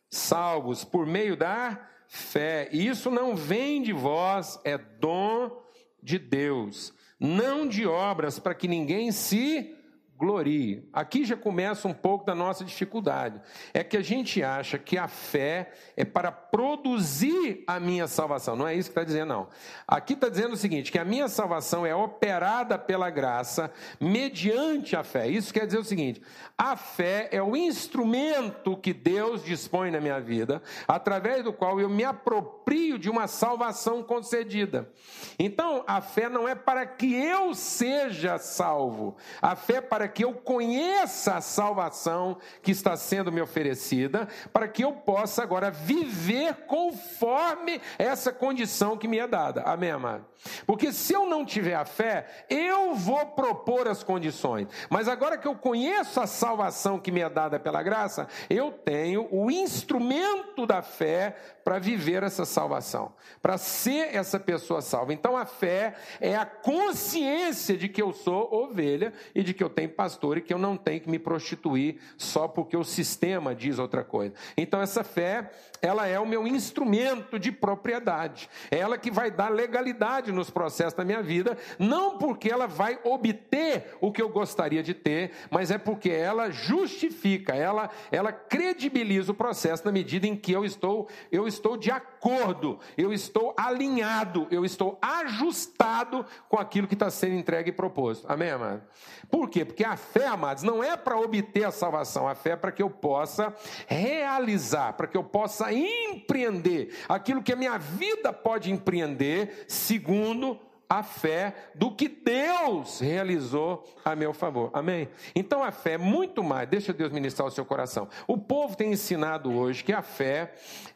salvos 0.09 0.83
por 0.83 1.05
meio 1.05 1.35
da 1.35 1.89
fé. 2.07 2.69
E 2.71 2.87
isso 2.87 3.11
não 3.11 3.35
vem 3.35 3.81
de 3.81 3.93
vós, 3.93 4.59
é 4.63 4.77
dom 4.77 5.63
de 6.01 6.17
Deus, 6.19 6.93
não 7.19 7.67
de 7.67 7.85
obras 7.85 8.39
para 8.39 8.55
que 8.55 8.67
ninguém 8.67 9.11
se 9.11 9.75
glorie. 10.17 10.87
Aqui 10.93 11.25
já 11.25 11.35
começa 11.35 11.87
um 11.87 11.93
pouco 11.93 12.25
da 12.25 12.33
nossa 12.33 12.63
dificuldade. 12.63 13.41
É 13.73 13.83
que 13.83 13.97
a 13.97 14.01
gente 14.01 14.41
acha 14.41 14.77
que 14.77 14.97
a 14.97 15.07
fé 15.07 15.71
é 15.95 16.05
para 16.05 16.31
produzir 16.31 17.63
a 17.67 17.79
minha 17.79 18.07
salvação. 18.07 18.55
Não 18.55 18.67
é 18.67 18.73
isso 18.73 18.89
que 18.89 18.93
está 18.93 19.03
dizendo, 19.03 19.29
não. 19.29 19.47
Aqui 19.87 20.13
está 20.13 20.29
dizendo 20.29 20.53
o 20.53 20.57
seguinte: 20.57 20.91
que 20.91 20.99
a 20.99 21.05
minha 21.05 21.27
salvação 21.27 21.85
é 21.85 21.93
operada 21.93 22.77
pela 22.77 23.09
graça 23.09 23.71
mediante 23.99 24.95
a 24.95 25.03
fé. 25.03 25.27
Isso 25.27 25.53
quer 25.53 25.65
dizer 25.65 25.79
o 25.79 25.83
seguinte: 25.83 26.21
a 26.57 26.77
fé 26.77 27.27
é 27.31 27.41
o 27.41 27.55
instrumento 27.55 28.77
que 28.77 28.93
Deus 28.93 29.43
dispõe 29.43 29.91
na 29.91 29.99
minha 29.99 30.21
vida, 30.21 30.61
através 30.87 31.43
do 31.43 31.51
qual 31.51 31.79
eu 31.79 31.89
me 31.89 32.05
aproprio 32.05 32.97
de 32.97 33.09
uma 33.09 33.27
salvação 33.27 34.01
concedida. 34.01 34.89
Então, 35.37 35.83
a 35.85 35.99
fé 35.99 36.29
não 36.29 36.47
é 36.47 36.55
para 36.55 36.85
que 36.85 37.13
eu 37.13 37.53
seja 37.53 38.37
salvo, 38.37 39.17
a 39.41 39.55
fé 39.55 39.75
é 39.75 39.81
para 39.81 40.07
que 40.15 40.23
eu 40.23 40.33
conheça 40.33 41.35
a 41.35 41.41
salvação 41.41 42.37
que 42.63 42.71
está 42.71 42.95
sendo 42.95 43.33
me 43.33 43.41
oferecida, 43.41 44.29
para 44.53 44.65
que 44.65 44.83
eu 44.83 44.93
possa 44.93 45.43
agora 45.43 45.69
viver 45.69 46.65
conforme 46.65 47.81
essa 47.99 48.31
condição 48.31 48.97
que 48.97 49.09
me 49.09 49.19
é 49.19 49.27
dada. 49.27 49.61
Amém, 49.63 49.91
amado? 49.91 50.25
Porque 50.65 50.93
se 50.93 51.13
eu 51.13 51.27
não 51.27 51.45
tiver 51.45 51.75
a 51.75 51.83
fé, 51.83 52.45
eu 52.49 52.95
vou 52.95 53.25
propor 53.27 53.89
as 53.89 54.03
condições. 54.03 54.67
Mas 54.89 55.09
agora 55.09 55.37
que 55.37 55.47
eu 55.47 55.55
conheço 55.55 56.21
a 56.21 56.27
salvação 56.27 56.97
que 56.97 57.11
me 57.11 57.19
é 57.19 57.29
dada 57.29 57.59
pela 57.59 57.83
graça, 57.83 58.27
eu 58.49 58.71
tenho 58.71 59.27
o 59.31 59.51
instrumento 59.51 60.65
da 60.65 60.81
fé 60.81 61.35
para 61.65 61.79
viver 61.79 62.21
essa 62.21 62.45
salvação, 62.45 63.11
para 63.41 63.57
ser 63.57 64.15
essa 64.15 64.39
pessoa 64.39 64.83
salva. 64.83 65.11
Então 65.13 65.35
a 65.35 65.47
fé 65.47 65.95
é 66.21 66.35
a 66.35 66.45
consciência 66.45 67.75
de 67.75 67.89
que 67.89 67.99
eu 67.99 68.13
sou 68.13 68.53
ovelha 68.53 69.11
e 69.33 69.41
de 69.41 69.51
que 69.51 69.63
eu 69.63 69.69
tenho 69.69 69.89
pastor 69.89 70.37
e 70.37 70.41
que 70.41 70.53
eu 70.53 70.59
não 70.59 70.77
tenho 70.77 71.01
que 71.01 71.09
me 71.09 71.17
prostituir 71.17 71.99
só 72.17 72.47
porque 72.47 72.77
o 72.77 72.83
sistema 72.83 73.55
diz 73.55 73.79
outra 73.79 74.03
coisa. 74.03 74.35
Então 74.55 74.79
essa 74.79 75.03
fé, 75.03 75.51
ela 75.81 76.05
é 76.05 76.19
o 76.19 76.27
meu 76.27 76.45
instrumento 76.45 77.39
de 77.39 77.51
propriedade. 77.51 78.47
É 78.69 78.77
ela 78.77 78.95
que 78.95 79.09
vai 79.09 79.31
dar 79.31 79.49
legalidade 79.49 80.31
nos 80.31 80.51
processos 80.51 80.93
da 80.93 81.03
minha 81.03 81.23
vida, 81.23 81.57
não 81.79 82.19
porque 82.19 82.47
ela 82.47 82.67
vai 82.67 82.99
obter 83.03 83.95
o 83.99 84.11
que 84.11 84.21
eu 84.21 84.29
gostaria 84.29 84.83
de 84.83 84.93
ter, 84.93 85.31
mas 85.49 85.71
é 85.71 85.79
porque 85.79 86.11
ela 86.11 86.51
justifica, 86.51 87.55
ela 87.55 87.89
ela 88.11 88.31
credibiliza 88.31 89.31
o 89.31 89.35
processo 89.35 89.83
na 89.83 89.91
medida 89.91 90.27
em 90.27 90.35
que 90.35 90.51
eu 90.51 90.63
estou 90.63 91.09
eu 91.31 91.47
estou 91.55 91.77
de 91.77 91.89
acordo, 91.89 92.79
eu 92.97 93.13
estou 93.13 93.53
alinhado, 93.57 94.47
eu 94.51 94.65
estou 94.65 94.99
ajustado 95.01 96.25
com 96.49 96.59
aquilo 96.59 96.87
que 96.87 96.93
está 96.93 97.09
sendo 97.09 97.35
entregue 97.35 97.69
e 97.69 97.73
proposto. 97.73 98.25
Amém, 98.29 98.49
amado? 98.49 98.83
Por 99.29 99.49
quê? 99.49 99.63
Porque 99.63 99.83
a 99.83 99.95
fé, 99.95 100.27
amados, 100.27 100.63
não 100.63 100.83
é 100.83 100.95
para 100.95 101.17
obter 101.17 101.63
a 101.63 101.71
salvação, 101.71 102.27
a 102.27 102.35
fé 102.35 102.51
é 102.51 102.55
para 102.55 102.71
que 102.71 102.83
eu 102.83 102.89
possa 102.89 103.53
realizar, 103.87 104.93
para 104.93 105.07
que 105.07 105.17
eu 105.17 105.23
possa 105.23 105.71
empreender 105.73 106.93
aquilo 107.07 107.41
que 107.41 107.53
a 107.53 107.55
minha 107.55 107.77
vida 107.77 108.31
pode 108.31 108.71
empreender, 108.71 109.65
segundo 109.67 110.59
a 110.89 111.03
fé 111.03 111.55
do 111.73 111.91
que 111.91 112.07
Deus 112.07 112.99
realizou 112.99 113.83
a 114.03 114.15
meu 114.15 114.33
favor. 114.33 114.69
Amém? 114.73 115.09
Então 115.35 115.63
a 115.63 115.71
fé 115.71 115.93
é 115.93 115.97
muito 115.97 116.43
mais, 116.43 116.69
deixa 116.69 116.93
Deus 116.93 117.11
ministrar 117.11 117.47
o 117.47 117.51
seu 117.51 117.65
coração. 117.65 118.07
O 118.27 118.37
povo 118.37 118.75
tem 118.75 118.91
ensinado 118.91 119.51
hoje 119.51 119.83
que 119.83 119.93
a 119.93 120.01
fé 120.01 120.53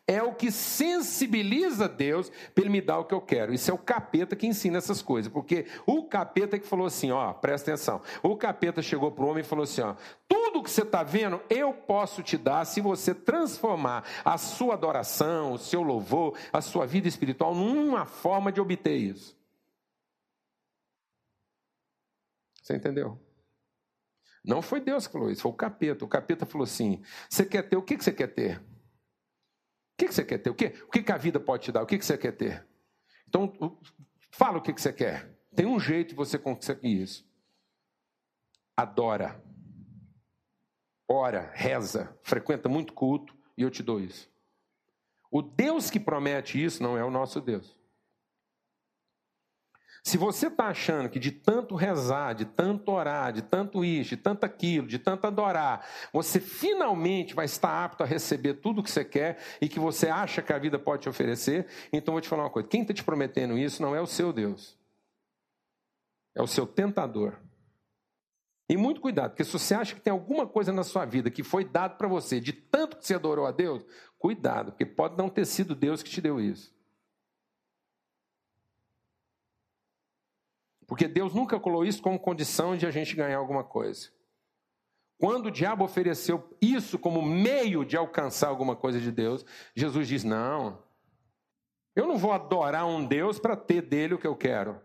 é 0.09 0.23
o 0.23 0.33
que 0.33 0.51
sensibiliza 0.51 1.87
Deus 1.87 2.31
para 2.55 2.63
ele 2.63 2.71
me 2.71 2.81
dar 2.81 2.97
o 2.97 3.05
que 3.05 3.13
eu 3.13 3.21
quero. 3.21 3.53
Isso 3.53 3.69
é 3.69 3.73
o 3.73 3.77
capeta 3.77 4.35
que 4.35 4.47
ensina 4.47 4.79
essas 4.79 5.03
coisas, 5.03 5.31
porque 5.31 5.67
o 5.85 6.03
capeta 6.03 6.57
que 6.57 6.67
falou 6.67 6.87
assim, 6.87 7.11
ó, 7.11 7.31
presta 7.33 7.71
atenção. 7.71 8.01
O 8.23 8.35
capeta 8.35 8.81
chegou 8.81 9.11
para 9.11 9.23
o 9.23 9.27
homem 9.27 9.41
e 9.41 9.47
falou 9.47 9.63
assim, 9.63 9.81
ó, 9.81 9.93
tudo 10.27 10.63
que 10.63 10.71
você 10.71 10.81
está 10.81 11.03
vendo, 11.03 11.39
eu 11.47 11.71
posso 11.71 12.23
te 12.23 12.37
dar 12.37 12.65
se 12.65 12.81
você 12.81 13.13
transformar 13.13 14.03
a 14.25 14.35
sua 14.37 14.73
adoração, 14.73 15.53
o 15.53 15.59
seu 15.59 15.83
louvor, 15.83 16.35
a 16.51 16.59
sua 16.59 16.87
vida 16.87 17.07
espiritual 17.07 17.53
numa 17.53 18.05
forma 18.05 18.51
de 18.51 18.59
obter 18.59 18.97
isso. 18.97 19.38
Você 22.69 22.75
entendeu? 22.75 23.19
Não 24.45 24.61
foi 24.61 24.79
Deus 24.79 25.07
que 25.07 25.13
falou 25.13 25.31
isso, 25.31 25.41
foi 25.41 25.51
o 25.51 25.55
capeta. 25.55 26.05
O 26.05 26.07
capeta 26.07 26.45
falou 26.45 26.65
assim: 26.65 27.01
você 27.27 27.43
quer 27.43 27.63
ter 27.63 27.75
o 27.77 27.81
que, 27.81 27.97
você 27.97 28.11
quer 28.11 28.27
ter? 28.27 28.59
O 28.59 28.63
que, 29.97 30.11
você 30.11 30.23
quer 30.23 30.37
ter? 30.37 30.51
O 30.51 30.53
que, 30.53 30.67
o 30.83 30.91
que, 30.91 31.11
a 31.11 31.17
vida 31.17 31.39
pode 31.39 31.63
te 31.63 31.71
dar? 31.71 31.81
O 31.81 31.87
que, 31.87 31.99
você 31.99 32.15
quer 32.15 32.33
ter? 32.33 32.63
Então, 33.27 33.51
fala 34.29 34.59
o 34.59 34.61
que, 34.61 34.71
que 34.71 34.79
você 34.79 34.93
quer. 34.93 35.35
Tem 35.55 35.65
um 35.65 35.79
jeito 35.79 36.09
de 36.09 36.15
você 36.15 36.37
conseguir 36.37 37.01
isso. 37.01 37.27
Adora. 38.77 39.43
Ora, 41.07 41.51
reza, 41.55 42.15
frequenta 42.21 42.69
muito 42.69 42.93
culto 42.93 43.35
e 43.57 43.63
eu 43.63 43.71
te 43.71 43.81
dou 43.81 43.99
isso. 43.99 44.31
O 45.31 45.41
Deus 45.41 45.89
que 45.89 45.99
promete 45.99 46.63
isso 46.63 46.83
não 46.83 46.95
é 46.95 47.03
o 47.03 47.09
nosso 47.09 47.41
Deus. 47.41 47.78
Se 50.03 50.17
você 50.17 50.47
está 50.47 50.67
achando 50.67 51.09
que 51.09 51.19
de 51.19 51.31
tanto 51.31 51.75
rezar, 51.75 52.33
de 52.33 52.45
tanto 52.45 52.91
orar, 52.91 53.33
de 53.33 53.41
tanto 53.41 53.83
isso, 53.83 54.11
de 54.11 54.17
tanto 54.17 54.45
aquilo, 54.45 54.87
de 54.87 54.97
tanto 54.97 55.27
adorar, 55.27 55.85
você 56.13 56.39
finalmente 56.39 57.33
vai 57.33 57.45
estar 57.45 57.83
apto 57.83 58.03
a 58.03 58.05
receber 58.05 58.55
tudo 58.55 58.79
o 58.79 58.83
que 58.83 58.91
você 58.91 59.03
quer 59.03 59.37
e 59.61 59.67
que 59.67 59.79
você 59.79 60.07
acha 60.07 60.41
que 60.41 60.53
a 60.53 60.57
vida 60.57 60.79
pode 60.79 61.03
te 61.03 61.09
oferecer, 61.09 61.67
então 61.91 62.13
vou 62.13 62.21
te 62.21 62.29
falar 62.29 62.43
uma 62.43 62.49
coisa: 62.49 62.67
quem 62.67 62.81
está 62.81 62.93
te 62.93 63.03
prometendo 63.03 63.57
isso 63.57 63.81
não 63.81 63.95
é 63.95 64.01
o 64.01 64.07
seu 64.07 64.31
Deus, 64.31 64.77
é 66.35 66.41
o 66.41 66.47
seu 66.47 66.65
tentador. 66.65 67.37
E 68.71 68.77
muito 68.77 69.01
cuidado, 69.01 69.31
porque 69.31 69.43
se 69.43 69.51
você 69.51 69.73
acha 69.73 69.95
que 69.95 70.01
tem 70.01 70.11
alguma 70.11 70.45
coisa 70.45 70.71
na 70.71 70.83
sua 70.83 71.03
vida 71.03 71.31
que 71.31 71.41
foi 71.41 71.65
dado 71.65 71.97
para 71.97 72.07
você 72.07 72.39
de 72.39 72.53
tanto 72.53 72.97
que 72.97 73.05
você 73.05 73.15
adorou 73.15 73.47
a 73.47 73.51
Deus, 73.51 73.83
cuidado, 74.19 74.71
porque 74.71 74.85
pode 74.85 75.17
não 75.17 75.27
ter 75.27 75.45
sido 75.45 75.73
Deus 75.73 76.03
que 76.03 76.09
te 76.09 76.21
deu 76.21 76.39
isso. 76.39 76.71
Porque 80.89 81.07
Deus 81.07 81.35
nunca 81.35 81.59
colocou 81.59 81.85
isso 81.85 82.01
como 82.01 82.19
condição 82.19 82.75
de 82.75 82.83
a 82.87 82.89
gente 82.89 83.15
ganhar 83.15 83.37
alguma 83.37 83.63
coisa. 83.63 84.09
Quando 85.19 85.45
o 85.45 85.51
diabo 85.51 85.85
ofereceu 85.85 86.57
isso 86.59 86.97
como 86.97 87.21
meio 87.21 87.85
de 87.85 87.95
alcançar 87.95 88.47
alguma 88.47 88.75
coisa 88.75 88.99
de 88.99 89.11
Deus, 89.11 89.45
Jesus 89.75 90.07
diz: 90.07 90.23
Não, 90.23 90.81
eu 91.95 92.07
não 92.07 92.17
vou 92.17 92.31
adorar 92.31 92.87
um 92.87 93.05
Deus 93.05 93.37
para 93.37 93.55
ter 93.55 93.83
dele 93.83 94.15
o 94.15 94.17
que 94.17 94.25
eu 94.25 94.35
quero. 94.35 94.81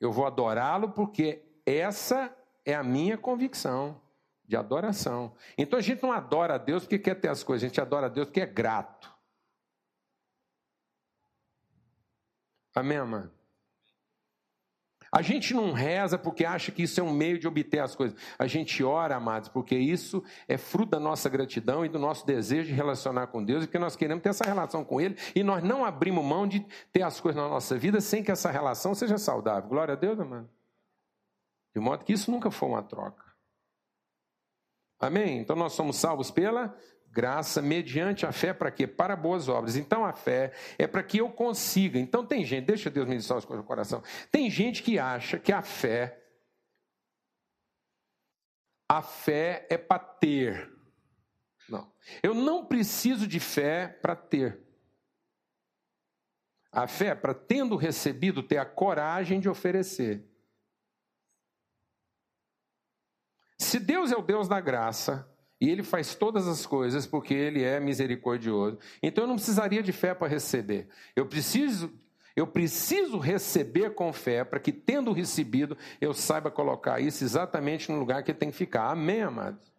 Eu 0.00 0.10
vou 0.10 0.26
adorá-lo 0.26 0.90
porque 0.90 1.44
essa 1.64 2.36
é 2.64 2.74
a 2.74 2.82
minha 2.82 3.16
convicção 3.16 4.00
de 4.44 4.56
adoração. 4.56 5.36
Então 5.56 5.78
a 5.78 5.82
gente 5.82 6.02
não 6.02 6.10
adora 6.10 6.56
a 6.56 6.58
Deus 6.58 6.82
porque 6.82 6.98
quer 6.98 7.14
ter 7.14 7.28
as 7.28 7.44
coisas, 7.44 7.62
a 7.62 7.68
gente 7.68 7.80
adora 7.80 8.06
a 8.06 8.08
Deus 8.10 8.26
porque 8.26 8.40
é 8.40 8.46
grato. 8.46 9.16
Amém, 12.74 12.98
amado? 12.98 13.37
A 15.10 15.22
gente 15.22 15.54
não 15.54 15.72
reza 15.72 16.18
porque 16.18 16.44
acha 16.44 16.70
que 16.70 16.82
isso 16.82 17.00
é 17.00 17.02
um 17.02 17.12
meio 17.12 17.38
de 17.38 17.48
obter 17.48 17.80
as 17.80 17.96
coisas. 17.96 18.18
A 18.38 18.46
gente 18.46 18.84
ora, 18.84 19.16
amados, 19.16 19.48
porque 19.48 19.76
isso 19.76 20.22
é 20.46 20.58
fruto 20.58 20.90
da 20.90 21.00
nossa 21.00 21.28
gratidão 21.28 21.84
e 21.84 21.88
do 21.88 21.98
nosso 21.98 22.26
desejo 22.26 22.68
de 22.68 22.74
relacionar 22.74 23.28
com 23.28 23.42
Deus 23.42 23.64
e 23.64 23.68
que 23.68 23.78
nós 23.78 23.96
queremos 23.96 24.22
ter 24.22 24.28
essa 24.28 24.44
relação 24.44 24.84
com 24.84 25.00
Ele 25.00 25.16
e 25.34 25.42
nós 25.42 25.62
não 25.62 25.84
abrimos 25.84 26.24
mão 26.24 26.46
de 26.46 26.66
ter 26.92 27.02
as 27.02 27.20
coisas 27.20 27.42
na 27.42 27.48
nossa 27.48 27.76
vida 27.78 28.00
sem 28.00 28.22
que 28.22 28.30
essa 28.30 28.50
relação 28.50 28.94
seja 28.94 29.16
saudável. 29.16 29.68
Glória 29.68 29.94
a 29.94 29.96
Deus, 29.96 30.20
amado. 30.20 30.48
De 31.74 31.80
modo 31.80 32.04
que 32.04 32.12
isso 32.12 32.30
nunca 32.30 32.50
foi 32.50 32.68
uma 32.68 32.82
troca. 32.82 33.24
Amém? 35.00 35.38
Então 35.38 35.54
nós 35.54 35.72
somos 35.72 35.96
salvos 35.96 36.30
pela 36.30 36.76
graça 37.10 37.60
mediante 37.62 38.26
a 38.26 38.32
fé 38.32 38.52
para 38.52 38.70
quê? 38.70 38.86
Para 38.86 39.16
boas 39.16 39.48
obras. 39.48 39.76
Então 39.76 40.04
a 40.04 40.12
fé 40.12 40.52
é 40.78 40.86
para 40.86 41.02
que 41.02 41.18
eu 41.18 41.30
consiga. 41.30 41.98
Então 41.98 42.24
tem 42.24 42.44
gente, 42.44 42.66
deixa 42.66 42.90
Deus 42.90 43.08
ministrar 43.08 43.38
os 43.38 43.44
coisas 43.44 43.62
no 43.62 43.66
coração. 43.66 44.02
Tem 44.30 44.50
gente 44.50 44.82
que 44.82 44.98
acha 44.98 45.38
que 45.38 45.52
a 45.52 45.62
fé 45.62 46.24
a 48.88 49.02
fé 49.02 49.66
é 49.68 49.76
para 49.76 49.98
ter. 49.98 50.72
Não. 51.68 51.92
Eu 52.22 52.32
não 52.32 52.64
preciso 52.64 53.26
de 53.26 53.38
fé 53.38 53.86
para 53.86 54.16
ter. 54.16 54.66
A 56.72 56.86
fé 56.86 57.08
é 57.08 57.14
para, 57.14 57.34
tendo 57.34 57.76
recebido, 57.76 58.42
ter 58.42 58.56
a 58.56 58.64
coragem 58.64 59.40
de 59.40 59.48
oferecer. 59.48 60.26
Se 63.58 63.78
Deus 63.78 64.10
é 64.10 64.16
o 64.16 64.22
Deus 64.22 64.48
da 64.48 64.60
graça, 64.60 65.28
e 65.60 65.68
ele 65.68 65.82
faz 65.82 66.14
todas 66.14 66.46
as 66.46 66.64
coisas 66.64 67.06
porque 67.06 67.34
ele 67.34 67.62
é 67.62 67.80
misericordioso. 67.80 68.78
Então 69.02 69.24
eu 69.24 69.28
não 69.28 69.36
precisaria 69.36 69.82
de 69.82 69.92
fé 69.92 70.14
para 70.14 70.28
receber. 70.28 70.88
Eu 71.16 71.26
preciso 71.26 71.92
eu 72.36 72.46
preciso 72.46 73.18
receber 73.18 73.94
com 73.94 74.12
fé 74.12 74.44
para 74.44 74.60
que 74.60 74.70
tendo 74.70 75.12
recebido 75.12 75.76
eu 76.00 76.14
saiba 76.14 76.52
colocar 76.52 77.00
isso 77.00 77.24
exatamente 77.24 77.90
no 77.90 77.98
lugar 77.98 78.22
que 78.22 78.32
tem 78.32 78.50
que 78.50 78.56
ficar. 78.56 78.90
Amém, 78.90 79.22
amados. 79.22 79.72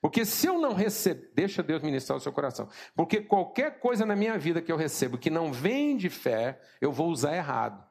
Porque 0.00 0.24
se 0.24 0.48
eu 0.48 0.58
não 0.58 0.74
receber, 0.74 1.30
deixa 1.34 1.62
Deus 1.62 1.82
ministrar 1.82 2.18
o 2.18 2.20
seu 2.20 2.32
coração. 2.32 2.68
Porque 2.96 3.20
qualquer 3.20 3.78
coisa 3.78 4.04
na 4.04 4.16
minha 4.16 4.36
vida 4.36 4.60
que 4.60 4.72
eu 4.72 4.76
recebo 4.76 5.16
que 5.16 5.30
não 5.30 5.52
vem 5.52 5.96
de 5.96 6.10
fé, 6.10 6.60
eu 6.80 6.90
vou 6.90 7.08
usar 7.08 7.36
errado. 7.36 7.82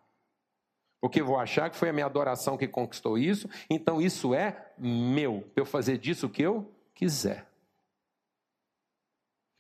Porque 1.00 1.24
vou 1.24 1.40
achar 1.40 1.70
que 1.70 1.78
foi 1.78 1.90
a 1.90 1.94
minha 1.94 2.06
adoração 2.06 2.58
que 2.58 2.68
conquistou 2.68 3.18
isso, 3.18 3.50
então 3.70 4.02
isso 4.02 4.34
é 4.34 4.74
meu. 4.78 5.50
Eu 5.56 5.66
fazer 5.66 5.98
disso 5.98 6.28
o 6.28 6.30
que 6.30 6.42
eu 6.42 6.74
quiser. 6.94 7.50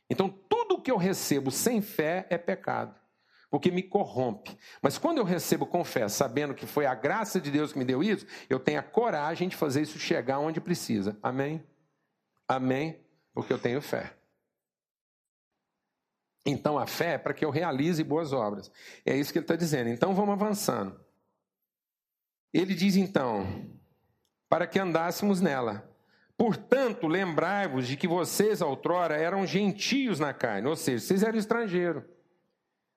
Então, 0.10 0.30
tudo 0.30 0.82
que 0.82 0.92
eu 0.92 0.98
recebo 0.98 1.50
sem 1.50 1.82
fé 1.82 2.28
é 2.30 2.38
pecado, 2.38 3.00
porque 3.50 3.72
me 3.72 3.82
corrompe. 3.82 4.58
Mas 4.82 4.98
quando 4.98 5.18
eu 5.18 5.24
recebo 5.24 5.66
com 5.66 5.84
fé, 5.84 6.08
sabendo 6.08 6.54
que 6.54 6.66
foi 6.66 6.86
a 6.86 6.94
graça 6.94 7.40
de 7.40 7.50
Deus 7.50 7.74
que 7.74 7.80
me 7.80 7.86
deu 7.86 8.04
isso, 8.04 8.25
eu 8.50 8.60
tenho 8.60 8.80
a 8.80 8.84
coragem 8.84 9.48
de 9.48 9.56
fazer 9.56 9.82
isso 9.82 9.98
chegar 9.98 10.40
onde 10.40 10.62
precisa. 10.62 11.18
Amém? 11.22 11.66
Amém? 12.48 13.04
Porque 13.34 13.52
eu 13.52 13.60
tenho 13.60 13.82
fé. 13.82 14.16
Então 16.46 16.78
a 16.78 16.86
fé 16.86 17.13
é 17.13 17.18
para 17.18 17.34
que 17.34 17.46
eu 17.46 17.50
realize 17.50 18.04
boas 18.04 18.34
obras. 18.34 18.70
É 19.06 19.16
isso 19.16 19.32
que 19.32 19.40
ele 19.40 19.46
está 19.46 19.56
dizendo. 19.56 19.90
Então 19.90 20.13
vamos 20.13 20.34
avançando. 20.34 21.00
Ele 22.54 22.75
diz 22.75 22.96
então: 22.96 23.46
para 24.50 24.68
que 24.68 24.78
andássemos 24.78 25.42
nela. 25.42 25.90
Portanto, 26.37 27.07
lembrai-vos 27.07 27.87
de 27.87 27.96
que 27.96 28.07
vocês, 28.07 28.61
outrora, 28.61 29.15
eram 29.15 29.46
gentios 29.46 30.19
na 30.19 30.33
carne, 30.33 30.67
ou 30.67 30.75
seja, 30.75 31.05
vocês 31.05 31.24
eram 31.24 31.37
estrangeiros, 31.37 32.03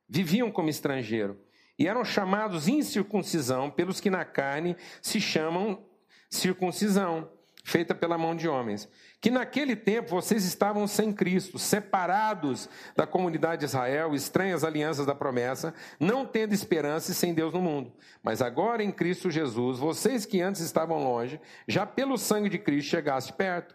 viviam 0.08 0.50
como 0.50 0.70
estrangeiro, 0.70 1.38
e 1.78 1.86
eram 1.86 2.04
chamados 2.04 2.68
incircuncisão 2.68 3.70
pelos 3.70 4.00
que 4.00 4.08
na 4.08 4.24
carne 4.24 4.76
se 5.02 5.20
chamam 5.20 5.84
circuncisão, 6.30 7.30
feita 7.62 7.94
pela 7.94 8.16
mão 8.16 8.34
de 8.34 8.48
homens 8.48 8.88
que 9.26 9.30
naquele 9.32 9.74
tempo 9.74 10.10
vocês 10.10 10.44
estavam 10.44 10.86
sem 10.86 11.12
Cristo, 11.12 11.58
separados 11.58 12.68
da 12.94 13.08
comunidade 13.08 13.58
de 13.58 13.64
Israel, 13.64 14.14
estranhas 14.14 14.62
alianças 14.62 15.04
da 15.04 15.16
promessa, 15.16 15.74
não 15.98 16.24
tendo 16.24 16.54
esperança 16.54 17.10
e 17.10 17.14
sem 17.14 17.34
Deus 17.34 17.52
no 17.52 17.60
mundo. 17.60 17.92
Mas 18.22 18.40
agora 18.40 18.84
em 18.84 18.92
Cristo 18.92 19.28
Jesus, 19.28 19.80
vocês 19.80 20.24
que 20.24 20.40
antes 20.40 20.60
estavam 20.60 21.02
longe, 21.02 21.40
já 21.66 21.84
pelo 21.84 22.16
sangue 22.16 22.48
de 22.48 22.56
Cristo 22.56 22.90
chegaste 22.90 23.32
perto. 23.32 23.74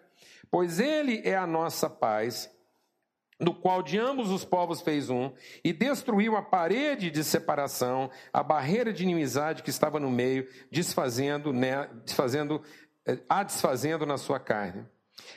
Pois 0.50 0.80
Ele 0.80 1.22
é 1.26 1.36
a 1.36 1.46
nossa 1.46 1.90
paz, 1.90 2.50
no 3.38 3.54
qual 3.54 3.84
de 3.84 4.00
ambos 4.00 4.30
os 4.30 4.46
povos 4.46 4.80
fez 4.80 5.10
um, 5.10 5.34
e 5.66 5.74
destruiu 5.74 6.38
a 6.38 6.42
parede 6.42 7.12
de 7.12 7.26
separação, 7.26 8.10
a 8.32 8.42
barreira 8.42 8.94
de 8.94 9.04
inimizade 9.04 9.64
que 9.64 9.70
estava 9.70 10.00
no 10.00 10.10
meio, 10.10 10.48
desfazendo, 10.72 11.52
né, 11.52 11.90
desfazendo, 12.06 12.62
eh, 13.06 13.20
a 13.28 13.44
desfazendo 13.44 14.06
na 14.06 14.18
sua 14.18 14.40
carne 14.40 14.88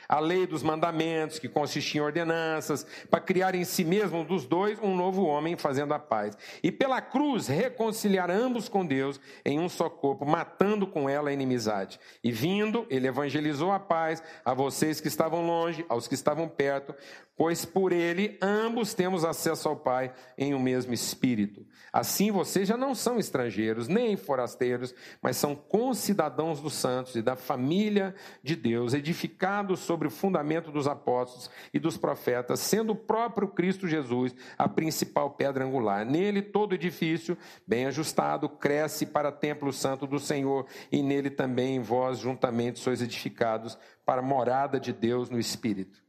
a 0.07 0.19
lei 0.19 0.45
dos 0.45 0.63
mandamentos, 0.63 1.39
que 1.39 1.49
consistia 1.49 2.01
em 2.01 2.03
ordenanças, 2.03 2.85
para 3.09 3.19
criar 3.19 3.55
em 3.55 3.63
si 3.63 3.83
mesmo 3.83 4.23
dos 4.23 4.45
dois 4.45 4.79
um 4.79 4.95
novo 4.95 5.23
homem 5.25 5.55
fazendo 5.55 5.93
a 5.93 5.99
paz. 5.99 6.37
E 6.63 6.71
pela 6.71 7.01
cruz 7.01 7.47
reconciliar 7.47 8.29
ambos 8.29 8.69
com 8.69 8.85
Deus 8.85 9.19
em 9.43 9.59
um 9.59 9.69
só 9.69 9.89
corpo, 9.89 10.25
matando 10.25 10.87
com 10.87 11.09
ela 11.09 11.29
a 11.29 11.33
inimizade. 11.33 11.99
E 12.23 12.31
vindo, 12.31 12.85
ele 12.89 13.07
evangelizou 13.07 13.71
a 13.71 13.79
paz 13.79 14.21
a 14.43 14.53
vocês 14.53 15.01
que 15.01 15.07
estavam 15.07 15.45
longe, 15.45 15.85
aos 15.89 16.07
que 16.07 16.13
estavam 16.13 16.47
perto, 16.47 16.93
pois 17.35 17.65
por 17.65 17.91
ele 17.91 18.37
ambos 18.41 18.93
temos 18.93 19.25
acesso 19.25 19.67
ao 19.67 19.75
Pai 19.75 20.13
em 20.37 20.53
o 20.53 20.57
um 20.57 20.59
mesmo 20.59 20.93
Espírito. 20.93 21.65
Assim 21.91 22.31
vocês 22.31 22.67
já 22.67 22.77
não 22.77 22.95
são 22.95 23.17
estrangeiros, 23.17 23.87
nem 23.87 24.15
forasteiros, 24.15 24.93
mas 25.21 25.37
são 25.37 25.55
concidadãos 25.55 26.61
dos 26.61 26.73
santos 26.73 27.15
e 27.15 27.21
da 27.21 27.35
família 27.35 28.15
de 28.41 28.55
Deus, 28.55 28.93
edificados 28.93 29.79
sobre 29.79 30.07
o 30.07 30.11
fundamento 30.11 30.71
dos 30.71 30.87
apóstolos 30.87 31.49
e 31.73 31.79
dos 31.79 31.97
profetas, 31.97 32.59
sendo 32.59 32.93
o 32.93 32.95
próprio 32.95 33.47
Cristo 33.47 33.87
Jesus 33.87 34.35
a 34.57 34.67
principal 34.67 35.31
pedra 35.31 35.65
angular. 35.65 36.05
Nele 36.05 36.41
todo 36.41 36.75
edifício, 36.75 37.37
bem 37.67 37.85
ajustado, 37.85 38.47
cresce 38.47 39.05
para 39.05 39.31
templo 39.31 39.71
santo 39.73 40.07
do 40.07 40.19
Senhor, 40.19 40.65
e 40.91 41.01
nele 41.01 41.29
também 41.29 41.79
vós 41.79 42.19
juntamente 42.19 42.79
sois 42.79 43.01
edificados 43.01 43.77
para 44.05 44.21
morada 44.21 44.79
de 44.79 44.93
Deus 44.93 45.29
no 45.29 45.39
Espírito. 45.39 46.04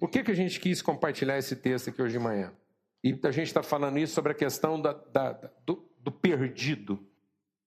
Por 0.00 0.08
que, 0.08 0.24
que 0.24 0.30
a 0.30 0.34
gente 0.34 0.58
quis 0.58 0.80
compartilhar 0.80 1.36
esse 1.36 1.54
texto 1.54 1.90
aqui 1.90 2.00
hoje 2.00 2.14
de 2.14 2.18
manhã? 2.18 2.54
E 3.04 3.18
a 3.22 3.30
gente 3.30 3.48
está 3.48 3.62
falando 3.62 3.98
isso 3.98 4.14
sobre 4.14 4.32
a 4.32 4.34
questão 4.34 4.80
da, 4.80 4.94
da, 4.94 5.32
do, 5.66 5.86
do, 5.98 6.10
perdido. 6.10 7.06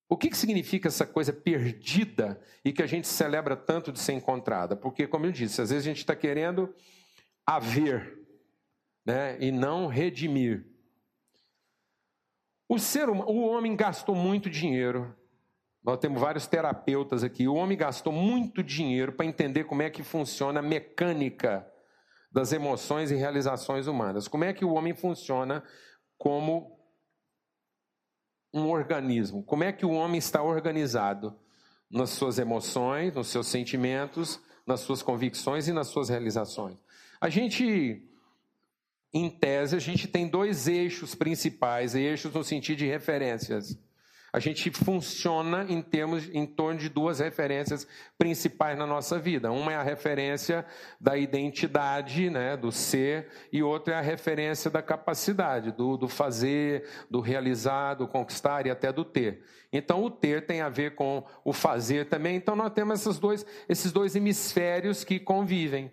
O 0.10 0.18
que, 0.18 0.30
que 0.30 0.38
significa 0.38 0.88
essa 0.88 1.06
coisa 1.06 1.32
perdida 1.32 2.42
e 2.66 2.74
que 2.74 2.82
a 2.82 2.88
gente 2.88 3.08
celebra 3.08 3.56
tanto 3.56 3.92
de 3.92 4.00
ser 4.00 4.14
encontrada? 4.14 4.76
Porque, 4.76 5.06
como 5.06 5.28
eu 5.28 5.32
disse, 5.32 5.62
às 5.62 5.70
vezes 5.70 5.86
a 5.86 5.90
gente 5.90 6.00
está 6.00 6.16
querendo 6.16 6.74
haver 7.46 8.18
né, 9.06 9.38
e 9.40 9.52
não 9.52 9.86
redimir. 9.86 10.66
O 12.68 12.80
ser 12.80 13.10
o 13.10 13.42
homem 13.42 13.76
gastou 13.76 14.16
muito 14.16 14.50
dinheiro. 14.50 15.16
Nós 15.84 16.00
temos 16.00 16.20
vários 16.20 16.48
terapeutas 16.48 17.24
aqui. 17.24 17.48
O 17.48 17.54
homem 17.54 17.78
gastou 17.78 18.12
muito 18.12 18.64
dinheiro 18.64 19.14
para 19.14 19.26
entender 19.26 19.66
como 19.66 19.84
é 19.84 19.90
que 19.92 20.02
funciona 20.02 20.60
a 20.60 20.64
mecânica 20.64 21.72
das 22.34 22.52
emoções 22.52 23.12
e 23.12 23.16
realizações 23.16 23.86
humanas. 23.86 24.28
Como 24.28 24.44
é 24.44 24.52
que 24.52 24.66
o 24.66 24.74
homem 24.74 24.96
funciona 24.96 25.64
como 26.18 26.80
um 28.52 28.68
organismo? 28.70 29.44
Como 29.44 29.64
é 29.64 29.72
que 29.72 29.86
o 29.86 29.92
homem 29.92 30.18
está 30.18 30.42
organizado 30.42 31.40
nas 31.90 32.10
suas 32.10 32.40
emoções, 32.40 33.14
nos 33.14 33.28
seus 33.28 33.48
sentimentos, 33.48 34.42
nas 34.66 34.80
suas 34.80 35.04
convicções 35.04 35.68
e 35.68 35.74
nas 35.74 35.88
suas 35.88 36.10
realizações? 36.10 36.76
A 37.22 37.30
gente, 37.30 38.04
em 39.14 39.30
tese, 39.30 39.76
a 39.76 39.80
gente 39.80 40.08
tem 40.08 40.28
dois 40.28 40.68
eixos 40.68 41.14
principais, 41.14 41.94
eixos 41.94 42.34
no 42.34 42.44
sentido 42.44 42.80
de 42.80 42.88
referências 42.88 43.78
a 44.34 44.40
gente 44.40 44.72
funciona 44.72 45.64
em 45.70 45.80
termos 45.80 46.28
em 46.34 46.44
torno 46.44 46.80
de 46.80 46.90
duas 46.90 47.20
referências 47.20 47.88
principais 48.18 48.76
na 48.76 48.88
nossa 48.88 49.20
vida. 49.20 49.52
Uma 49.52 49.74
é 49.74 49.76
a 49.76 49.84
referência 49.84 50.66
da 51.00 51.16
identidade, 51.16 52.32
né, 52.32 52.58
do 52.58 52.72
ser, 52.72 53.28
e 53.52 53.62
outra 53.62 53.94
é 53.94 53.98
a 54.00 54.02
referência 54.02 54.72
da 54.72 54.82
capacidade, 54.82 55.72
do, 55.72 55.96
do 55.98 56.08
fazer, 56.08 56.90
do 57.12 57.20
realizar, 57.20 57.94
do 57.94 58.08
conquistar 58.08 58.66
e 58.66 58.72
até 58.72 58.92
do 58.92 59.06
ter. 59.06 59.44
Então, 59.72 60.04
o 60.04 60.10
ter 60.10 60.48
tem 60.48 60.62
a 60.62 60.70
ver 60.70 60.96
com 60.96 61.24
o 61.46 61.54
fazer 61.54 62.10
também. 62.10 62.36
Então, 62.36 62.56
nós 62.56 62.74
temos 62.74 63.20
dois, 63.20 63.46
esses 63.70 63.92
dois 63.92 64.16
hemisférios 64.16 65.04
que 65.04 65.20
convivem 65.20 65.92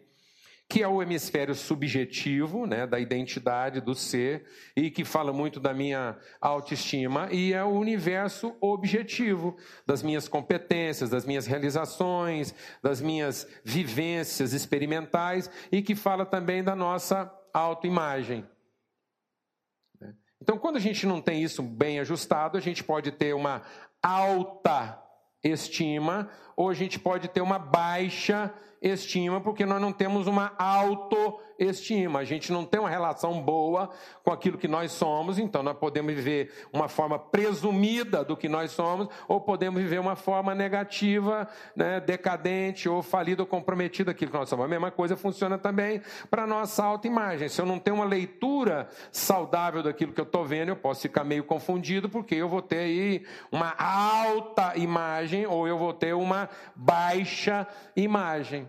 que 0.71 0.85
é 0.85 0.87
o 0.87 1.03
hemisfério 1.03 1.53
subjetivo, 1.53 2.65
né, 2.65 2.87
da 2.87 3.01
identidade 3.01 3.81
do 3.81 3.93
ser, 3.93 4.47
e 4.77 4.89
que 4.89 5.05
fala 5.05 5.33
muito 5.33 5.59
da 5.59 5.75
minha 5.75 6.17
autoestima, 6.41 7.29
e 7.33 7.53
é 7.53 7.65
o 7.65 7.71
universo 7.71 8.57
objetivo, 8.61 9.57
das 9.85 10.01
minhas 10.01 10.29
competências, 10.29 11.11
das 11.11 11.27
minhas 11.27 11.45
realizações, 11.45 12.55
das 12.81 13.01
minhas 13.01 13.49
vivências 13.65 14.53
experimentais, 14.53 15.51
e 15.73 15.83
que 15.83 15.97
fala 15.97 16.25
também 16.25 16.63
da 16.63 16.77
nossa 16.77 17.29
autoimagem. 17.53 18.47
Então, 20.41 20.57
quando 20.57 20.77
a 20.77 20.81
gente 20.81 21.05
não 21.05 21.21
tem 21.21 21.43
isso 21.43 21.65
bem 21.65 21.99
ajustado, 21.99 22.57
a 22.57 22.61
gente 22.61 22.85
pode 22.85 23.11
ter 23.11 23.35
uma 23.35 23.63
alta 24.01 25.03
estima 25.43 26.31
ou 26.57 26.69
a 26.69 26.75
gente 26.75 26.99
pode 26.99 27.29
ter 27.29 27.41
uma 27.41 27.59
baixa 27.59 28.53
estima, 28.83 29.41
porque 29.41 29.67
nós 29.67 29.81
não 29.81 29.93
temos 29.93 30.27
uma 30.27 30.53
autoestima. 30.59 32.21
A 32.21 32.25
gente 32.25 32.51
não 32.51 32.65
tem 32.65 32.81
uma 32.81 32.89
relação 32.89 33.43
boa 33.43 33.91
com 34.25 34.33
aquilo 34.33 34.57
que 34.57 34.67
nós 34.67 34.93
somos, 34.93 35.39
então 35.39 35.63
nós 35.63 35.77
podemos 35.77 36.15
viver 36.15 36.51
uma 36.73 36.89
forma 36.89 37.19
presumida 37.19 38.25
do 38.25 38.35
que 38.35 38.49
nós 38.49 38.71
somos, 38.71 39.09
ou 39.29 39.43
podemos 39.43 39.83
viver 39.83 40.01
uma 40.01 40.17
forma 40.17 40.55
negativa, 40.55 41.47
né, 41.77 42.01
decadente, 42.01 42.89
ou 42.89 43.03
falida 43.03 43.43
ou 43.43 43.47
comprometida 43.47 44.13
daquilo 44.13 44.31
que 44.31 44.39
nós 44.39 44.49
somos. 44.49 44.65
A 44.65 44.69
mesma 44.69 44.91
coisa 44.91 45.17
funciona 45.17 45.59
também 45.59 46.01
para 46.31 46.45
a 46.45 46.47
nossa 46.47 46.83
autoimagem. 46.83 47.51
Se 47.51 47.61
eu 47.61 47.67
não 47.67 47.79
tenho 47.79 47.97
uma 47.97 48.07
leitura 48.07 48.89
saudável 49.13 49.83
daquilo 49.83 50.15
que 50.15 50.21
eu 50.21 50.25
estou 50.25 50.47
vendo, 50.47 50.71
eu 50.71 50.77
posso 50.77 51.03
ficar 51.03 51.25
meio 51.25 51.45
confundido, 51.45 52.09
porque 52.09 52.35
eu 52.35 52.49
vou 52.49 52.63
ter 52.63 52.79
aí 52.79 53.27
uma 53.53 53.75
alta 53.77 54.79
imagem, 54.79 55.47
ou 55.47 55.69
eu 55.69 55.77
vou 55.77 55.93
ter 55.93 56.15
uma 56.15 56.49
baixa 56.75 57.67
imagem. 57.97 58.69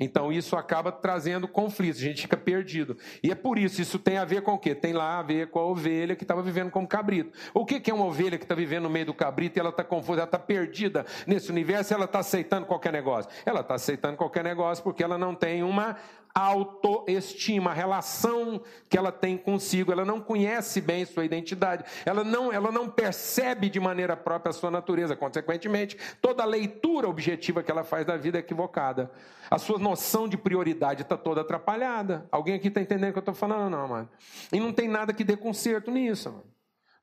Então 0.00 0.32
isso 0.32 0.56
acaba 0.56 0.90
trazendo 0.90 1.46
conflitos, 1.46 2.00
a 2.00 2.04
gente 2.04 2.22
fica 2.22 2.36
perdido. 2.36 2.96
E 3.22 3.30
é 3.30 3.34
por 3.34 3.58
isso, 3.58 3.80
isso 3.80 3.96
tem 3.96 4.18
a 4.18 4.24
ver 4.24 4.42
com 4.42 4.54
o 4.54 4.58
quê? 4.58 4.74
Tem 4.74 4.92
lá 4.92 5.20
a 5.20 5.22
ver 5.22 5.50
com 5.50 5.60
a 5.60 5.64
ovelha 5.64 6.16
que 6.16 6.24
estava 6.24 6.42
vivendo 6.42 6.70
como 6.70 6.86
cabrito. 6.86 7.30
O 7.52 7.64
que 7.64 7.88
é 7.88 7.94
uma 7.94 8.04
ovelha 8.04 8.36
que 8.36 8.44
está 8.44 8.56
vivendo 8.56 8.84
no 8.84 8.90
meio 8.90 9.06
do 9.06 9.14
cabrito 9.14 9.56
e 9.56 9.60
ela 9.60 9.70
está 9.70 9.84
confusa, 9.84 10.20
ela 10.20 10.24
está 10.24 10.38
perdida 10.38 11.06
nesse 11.28 11.48
universo, 11.48 11.94
ela 11.94 12.06
está 12.06 12.18
aceitando 12.18 12.66
qualquer 12.66 12.92
negócio? 12.92 13.30
Ela 13.46 13.60
está 13.60 13.74
aceitando 13.74 14.16
qualquer 14.16 14.42
negócio 14.42 14.82
porque 14.82 15.02
ela 15.02 15.16
não 15.16 15.32
tem 15.32 15.62
uma 15.62 15.96
autoestima, 16.34 17.70
a 17.70 17.74
relação 17.74 18.60
que 18.88 18.98
ela 18.98 19.12
tem 19.12 19.38
consigo, 19.38 19.92
ela 19.92 20.04
não 20.04 20.20
conhece 20.20 20.80
bem 20.80 21.04
sua 21.04 21.24
identidade, 21.24 21.84
ela 22.04 22.24
não, 22.24 22.52
ela 22.52 22.72
não 22.72 22.90
percebe 22.90 23.70
de 23.70 23.78
maneira 23.78 24.16
própria 24.16 24.50
a 24.50 24.52
sua 24.52 24.70
natureza, 24.70 25.14
consequentemente, 25.14 25.96
toda 26.20 26.42
a 26.42 26.46
leitura 26.46 27.08
objetiva 27.08 27.62
que 27.62 27.70
ela 27.70 27.84
faz 27.84 28.04
da 28.04 28.16
vida 28.16 28.38
é 28.38 28.40
equivocada. 28.40 29.10
A 29.48 29.58
sua 29.58 29.78
noção 29.78 30.26
de 30.26 30.36
prioridade 30.36 31.02
está 31.02 31.16
toda 31.16 31.42
atrapalhada. 31.42 32.26
Alguém 32.32 32.54
aqui 32.54 32.68
está 32.68 32.80
entendendo 32.80 33.10
o 33.10 33.12
que 33.12 33.18
eu 33.18 33.20
estou 33.20 33.34
falando? 33.34 33.70
Não, 33.70 33.86
mano. 33.86 34.08
E 34.52 34.58
não 34.58 34.72
tem 34.72 34.88
nada 34.88 35.12
que 35.12 35.22
dê 35.22 35.36
conserto 35.36 35.90
nisso, 35.90 36.30
mano. 36.30 36.44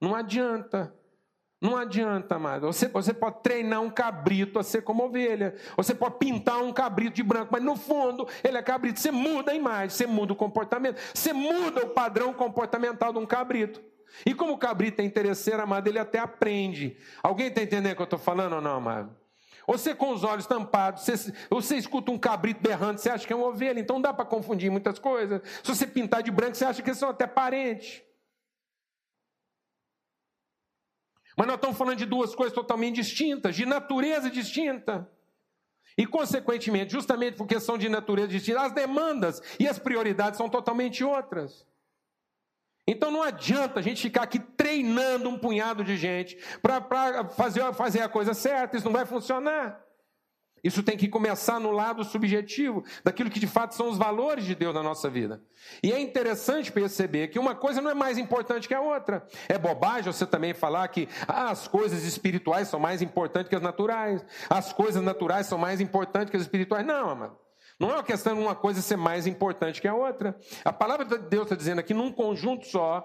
Não 0.01 0.15
adianta. 0.15 0.93
Não 1.61 1.77
adianta, 1.77 2.35
amado. 2.35 2.65
Você, 2.65 2.87
você 2.87 3.13
pode 3.13 3.43
treinar 3.43 3.81
um 3.81 3.89
cabrito 3.91 4.57
a 4.57 4.63
ser 4.63 4.81
como 4.81 5.03
ovelha. 5.03 5.53
Você 5.77 5.93
pode 5.93 6.17
pintar 6.17 6.57
um 6.57 6.73
cabrito 6.73 7.17
de 7.17 7.23
branco, 7.23 7.49
mas 7.51 7.63
no 7.63 7.75
fundo 7.75 8.27
ele 8.43 8.57
é 8.57 8.63
cabrito. 8.63 8.99
Você 8.99 9.11
muda 9.11 9.51
a 9.51 9.55
imagem, 9.55 9.89
você 9.89 10.07
muda 10.07 10.33
o 10.33 10.35
comportamento, 10.35 10.99
você 11.13 11.31
muda 11.31 11.85
o 11.85 11.89
padrão 11.89 12.33
comportamental 12.33 13.13
de 13.13 13.19
um 13.19 13.27
cabrito. 13.27 13.79
E 14.25 14.33
como 14.33 14.53
o 14.53 14.57
cabrito 14.57 15.03
é 15.03 15.05
interesseiro, 15.05 15.61
amado, 15.61 15.87
ele 15.87 15.99
até 15.99 16.17
aprende. 16.17 16.97
Alguém 17.21 17.47
está 17.47 17.61
entendendo 17.61 17.93
o 17.93 17.95
que 17.95 18.01
eu 18.01 18.05
estou 18.05 18.19
falando 18.19 18.53
ou 18.53 18.61
não, 18.61 18.77
amado? 18.77 19.15
Você 19.67 19.93
com 19.93 20.11
os 20.11 20.23
olhos 20.23 20.47
tampados, 20.47 21.03
você, 21.03 21.33
você 21.47 21.77
escuta 21.77 22.11
um 22.11 22.17
cabrito 22.17 22.59
berrando, 22.59 22.97
você 22.97 23.09
acha 23.09 23.25
que 23.25 23.31
é 23.31 23.35
uma 23.35 23.45
ovelha, 23.47 23.79
então 23.79 24.01
dá 24.01 24.11
para 24.11 24.25
confundir 24.25 24.71
muitas 24.71 24.97
coisas. 24.97 25.39
Se 25.63 25.75
você 25.75 25.85
pintar 25.85 26.23
de 26.23 26.31
branco, 26.31 26.55
você 26.55 26.65
acha 26.65 26.81
que 26.81 26.89
eles 26.89 26.97
são 26.97 27.09
até 27.09 27.27
parentes. 27.27 28.01
Mas 31.41 31.47
nós 31.47 31.55
estamos 31.55 31.75
falando 31.75 31.97
de 31.97 32.05
duas 32.05 32.35
coisas 32.35 32.53
totalmente 32.53 32.97
distintas, 32.97 33.55
de 33.55 33.65
natureza 33.65 34.29
distinta. 34.29 35.09
E, 35.97 36.05
consequentemente, 36.05 36.91
justamente 36.91 37.35
porque 37.35 37.59
são 37.59 37.79
de 37.79 37.89
natureza 37.89 38.27
distinta, 38.27 38.61
as 38.61 38.71
demandas 38.71 39.41
e 39.59 39.67
as 39.67 39.79
prioridades 39.79 40.37
são 40.37 40.47
totalmente 40.47 41.03
outras. 41.03 41.65
Então 42.85 43.09
não 43.09 43.23
adianta 43.23 43.79
a 43.79 43.81
gente 43.81 44.03
ficar 44.03 44.21
aqui 44.21 44.37
treinando 44.37 45.29
um 45.29 45.39
punhado 45.39 45.83
de 45.83 45.97
gente 45.97 46.37
para 46.61 47.27
fazer, 47.29 47.73
fazer 47.73 48.01
a 48.01 48.09
coisa 48.09 48.35
certa, 48.35 48.77
isso 48.77 48.85
não 48.85 48.93
vai 48.93 49.07
funcionar. 49.07 49.83
Isso 50.63 50.83
tem 50.83 50.97
que 50.97 51.07
começar 51.07 51.59
no 51.59 51.71
lado 51.71 52.03
subjetivo, 52.03 52.83
daquilo 53.03 53.29
que 53.29 53.39
de 53.39 53.47
fato 53.47 53.75
são 53.75 53.89
os 53.89 53.97
valores 53.97 54.45
de 54.45 54.53
Deus 54.53 54.73
na 54.73 54.83
nossa 54.83 55.09
vida. 55.09 55.41
E 55.81 55.91
é 55.91 55.99
interessante 55.99 56.71
perceber 56.71 57.29
que 57.29 57.39
uma 57.39 57.55
coisa 57.55 57.81
não 57.81 57.89
é 57.89 57.95
mais 57.95 58.17
importante 58.17 58.67
que 58.67 58.73
a 58.73 58.81
outra. 58.81 59.25
É 59.49 59.57
bobagem 59.57 60.11
você 60.11 60.25
também 60.25 60.53
falar 60.53 60.87
que 60.89 61.09
ah, 61.27 61.49
as 61.49 61.67
coisas 61.67 62.03
espirituais 62.03 62.67
são 62.67 62.79
mais 62.79 63.01
importantes 63.01 63.49
que 63.49 63.55
as 63.55 63.61
naturais, 63.61 64.23
as 64.49 64.71
coisas 64.71 65.01
naturais 65.01 65.47
são 65.47 65.57
mais 65.57 65.81
importantes 65.81 66.29
que 66.29 66.37
as 66.37 66.43
espirituais. 66.43 66.85
Não, 66.85 67.09
amado. 67.09 67.37
Não 67.79 67.89
é 67.89 67.93
uma 67.93 68.03
questão 68.03 68.35
de 68.35 68.41
uma 68.41 68.53
coisa 68.53 68.79
ser 68.79 68.95
mais 68.95 69.25
importante 69.25 69.81
que 69.81 69.87
a 69.87 69.95
outra. 69.95 70.37
A 70.63 70.71
palavra 70.71 71.03
de 71.03 71.17
Deus 71.17 71.45
está 71.45 71.55
dizendo 71.55 71.79
aqui, 71.79 71.95
num 71.95 72.11
conjunto 72.11 72.67
só, 72.67 73.03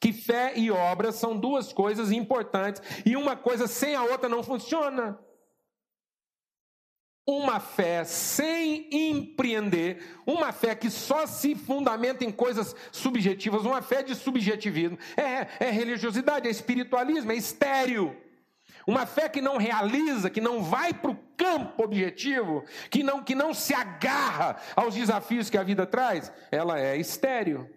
que 0.00 0.14
fé 0.14 0.54
e 0.56 0.70
obra 0.70 1.12
são 1.12 1.36
duas 1.36 1.74
coisas 1.74 2.10
importantes 2.10 2.80
e 3.04 3.16
uma 3.16 3.36
coisa 3.36 3.66
sem 3.66 3.94
a 3.94 4.02
outra 4.02 4.26
não 4.26 4.42
funciona. 4.42 5.18
Uma 7.26 7.58
fé 7.58 8.04
sem 8.04 8.86
empreender, 8.92 10.04
uma 10.26 10.52
fé 10.52 10.74
que 10.74 10.90
só 10.90 11.26
se 11.26 11.54
fundamenta 11.54 12.22
em 12.22 12.30
coisas 12.30 12.76
subjetivas, 12.92 13.64
uma 13.64 13.80
fé 13.80 14.02
de 14.02 14.14
subjetivismo, 14.14 14.98
é, 15.16 15.66
é 15.66 15.70
religiosidade, 15.70 16.46
é 16.46 16.50
espiritualismo, 16.50 17.32
é 17.32 17.36
estéreo. 17.36 18.14
Uma 18.86 19.06
fé 19.06 19.28
que 19.28 19.40
não 19.40 19.56
realiza, 19.56 20.28
que 20.28 20.40
não 20.40 20.62
vai 20.62 20.92
para 20.92 21.12
o 21.12 21.18
campo 21.36 21.82
objetivo, 21.82 22.62
que 22.90 23.02
não, 23.02 23.22
que 23.22 23.34
não 23.34 23.54
se 23.54 23.72
agarra 23.72 24.56
aos 24.76 24.94
desafios 24.94 25.48
que 25.48 25.56
a 25.56 25.62
vida 25.62 25.86
traz, 25.86 26.30
ela 26.50 26.78
é 26.78 26.98
estéreo. 26.98 27.73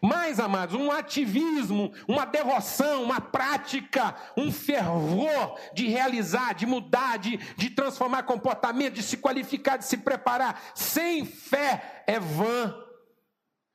Mais, 0.00 0.38
amados, 0.38 0.74
um 0.74 0.90
ativismo, 0.90 1.92
uma 2.06 2.24
devoção, 2.24 3.02
uma 3.02 3.20
prática, 3.20 4.14
um 4.36 4.52
fervor 4.52 5.58
de 5.72 5.88
realizar, 5.88 6.54
de 6.54 6.64
mudar, 6.64 7.18
de, 7.18 7.36
de 7.56 7.70
transformar 7.70 8.22
comportamento, 8.22 8.94
de 8.94 9.02
se 9.02 9.16
qualificar, 9.16 9.76
de 9.76 9.84
se 9.84 9.98
preparar, 9.98 10.60
sem 10.74 11.24
fé 11.24 12.04
é 12.06 12.20
vã. 12.20 12.74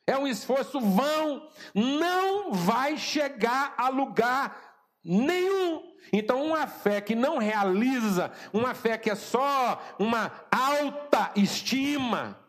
É 0.07 0.17
um 0.17 0.25
esforço 0.25 0.79
vão, 0.79 1.47
não 1.75 2.53
vai 2.53 2.97
chegar 2.97 3.75
a 3.77 3.89
lugar 3.89 4.57
nenhum. 5.03 5.83
Então, 6.12 6.43
uma 6.43 6.65
fé 6.65 7.01
que 7.01 7.13
não 7.13 7.38
realiza, 7.38 8.31
uma 8.51 8.73
fé 8.73 8.97
que 8.97 9.09
é 9.09 9.15
só 9.15 9.79
uma 9.99 10.31
alta 10.49 11.31
estima, 11.35 12.39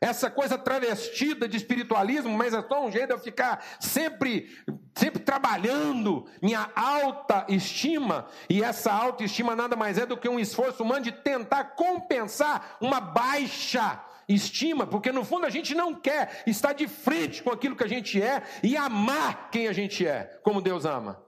essa 0.00 0.30
coisa 0.30 0.56
travestida 0.56 1.46
de 1.46 1.58
espiritualismo, 1.58 2.30
mas 2.30 2.54
é 2.54 2.62
só 2.62 2.86
um 2.86 2.90
jeito 2.90 3.08
de 3.08 3.12
eu 3.12 3.18
ficar 3.18 3.62
sempre, 3.78 4.50
sempre 4.94 5.20
trabalhando 5.22 6.26
minha 6.40 6.70
alta 6.74 7.44
estima, 7.48 8.26
e 8.48 8.62
essa 8.62 8.90
autoestima 8.90 9.54
nada 9.54 9.76
mais 9.76 9.98
é 9.98 10.06
do 10.06 10.16
que 10.16 10.28
um 10.28 10.40
esforço 10.40 10.82
humano 10.82 11.04
de 11.04 11.12
tentar 11.12 11.64
compensar 11.76 12.78
uma 12.80 13.00
baixa 13.00 14.02
estima, 14.26 14.86
porque 14.86 15.12
no 15.12 15.24
fundo 15.24 15.44
a 15.44 15.50
gente 15.50 15.74
não 15.74 15.94
quer 15.94 16.42
estar 16.46 16.72
de 16.72 16.88
frente 16.88 17.42
com 17.42 17.50
aquilo 17.50 17.76
que 17.76 17.84
a 17.84 17.88
gente 17.88 18.22
é 18.22 18.42
e 18.62 18.76
amar 18.76 19.50
quem 19.50 19.68
a 19.68 19.72
gente 19.72 20.06
é, 20.06 20.40
como 20.42 20.62
Deus 20.62 20.86
ama. 20.86 21.22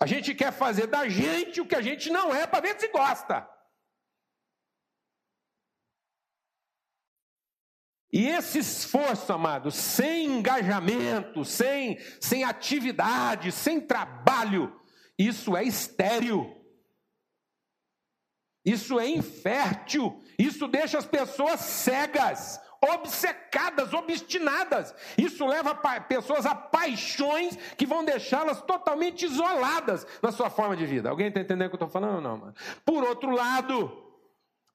A 0.00 0.06
gente 0.06 0.34
quer 0.34 0.52
fazer 0.52 0.86
da 0.86 1.08
gente 1.08 1.60
o 1.60 1.66
que 1.66 1.74
a 1.74 1.82
gente 1.82 2.10
não 2.10 2.34
é 2.34 2.46
para 2.46 2.60
ver 2.60 2.78
se 2.78 2.88
gosta. 2.88 3.48
E 8.12 8.26
esse 8.26 8.58
esforço, 8.58 9.32
amado, 9.32 9.70
sem 9.70 10.38
engajamento, 10.38 11.44
sem, 11.44 11.98
sem 12.20 12.42
atividade, 12.42 13.52
sem 13.52 13.80
trabalho, 13.80 14.74
isso 15.18 15.56
é 15.56 15.64
estéril. 15.64 16.54
Isso 18.64 18.98
é 18.98 19.08
infértil. 19.08 20.22
Isso 20.38 20.66
deixa 20.68 20.98
as 20.98 21.06
pessoas 21.06 21.60
cegas, 21.60 22.60
obcecadas, 22.80 23.92
obstinadas. 23.92 24.94
Isso 25.16 25.46
leva 25.46 25.74
pessoas 26.00 26.46
a 26.46 26.54
paixões 26.54 27.56
que 27.76 27.86
vão 27.86 28.04
deixá-las 28.04 28.62
totalmente 28.62 29.26
isoladas 29.26 30.06
na 30.22 30.32
sua 30.32 30.48
forma 30.48 30.76
de 30.76 30.86
vida. 30.86 31.10
Alguém 31.10 31.28
está 31.28 31.40
entendendo 31.40 31.66
o 31.66 31.70
que 31.70 31.74
eu 31.74 31.86
estou 31.86 31.88
falando 31.88 32.16
ou 32.16 32.20
não? 32.20 32.36
Mano? 32.38 32.54
Por 32.84 33.04
outro 33.04 33.30
lado, 33.30 34.07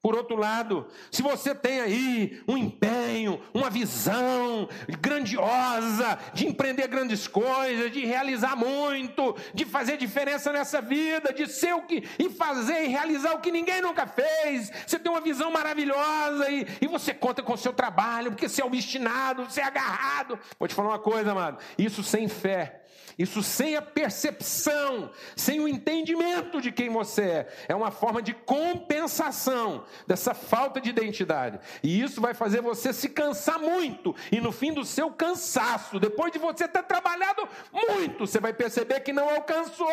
por 0.04 0.18
outro 0.18 0.36
lado, 0.36 0.86
se 1.10 1.22
você 1.22 1.56
tem 1.56 1.80
aí 1.80 2.44
um 2.46 2.58
empenho, 2.58 3.40
uma 3.54 3.70
visão 3.70 4.68
grandiosa 5.00 6.20
de 6.34 6.46
empreender 6.46 6.90
grandes 6.90 7.26
coisas, 7.26 7.90
de 7.90 8.06
realizar 8.06 8.54
muito, 8.54 9.34
de 9.54 9.64
fazer 9.64 9.96
diferença 9.96 10.52
nessa 10.52 10.82
vida, 10.82 11.32
de 11.32 11.48
ser 11.48 11.74
o 11.74 11.84
que 11.84 12.04
e 12.20 12.30
fazer 12.30 12.84
e 12.84 12.88
realizar 12.88 13.34
o 13.34 13.40
que 13.40 13.50
ninguém 13.50 13.82
nunca 13.82 14.06
fez, 14.06 14.74
você 14.86 15.00
tem 15.00 15.10
uma 15.10 15.22
visão 15.22 15.50
maravilhosa 15.50 16.52
e, 16.52 16.68
e 16.82 16.88
você 16.88 17.14
conta 17.14 17.42
com 17.42 17.54
o 17.54 17.58
seu 17.58 17.72
trabalho, 17.72 18.32
porque 18.32 18.50
você 18.50 18.62
é 18.62 18.66
obstinado, 18.66 19.46
você 19.46 19.62
é 19.62 19.64
agarrado. 19.64 20.38
Vou 20.60 20.68
te 20.68 20.76
falar 20.76 20.90
uma 20.90 21.00
coisa, 21.00 21.32
amado: 21.32 21.60
isso 21.78 22.04
sem 22.04 22.28
fé 22.28 22.83
Isso 23.18 23.44
sem 23.44 23.76
a 23.76 23.82
percepção, 23.82 25.12
sem 25.36 25.60
o 25.60 25.68
entendimento 25.68 26.62
de 26.62 26.72
quem 26.72 26.90
você 26.90 27.22
é. 27.22 27.66
É 27.70 27.76
uma 27.76 27.92
forma 27.92 28.22
de 28.22 28.34
compensação 28.34 29.86
dessa 30.08 30.34
falta 30.34 30.82
de 30.82 30.90
identidade. 30.90 31.60
E 31.82 32.02
isso 32.02 32.20
vai 32.20 32.34
fazer 32.34 32.62
você 32.62 32.92
se 32.92 33.10
cansar 33.10 33.60
muito. 33.60 34.16
E 34.32 34.40
no 34.42 34.52
fim 34.52 34.74
do 34.74 34.84
seu 34.84 35.12
cansaço, 35.12 36.00
depois 36.00 36.32
de 36.32 36.40
você 36.40 36.68
ter 36.68 36.84
trabalhado 36.84 37.48
muito, 37.72 38.26
você 38.26 38.40
vai 38.40 38.54
perceber 38.54 39.00
que 39.02 39.14
não 39.14 39.30
alcançou 39.30 39.88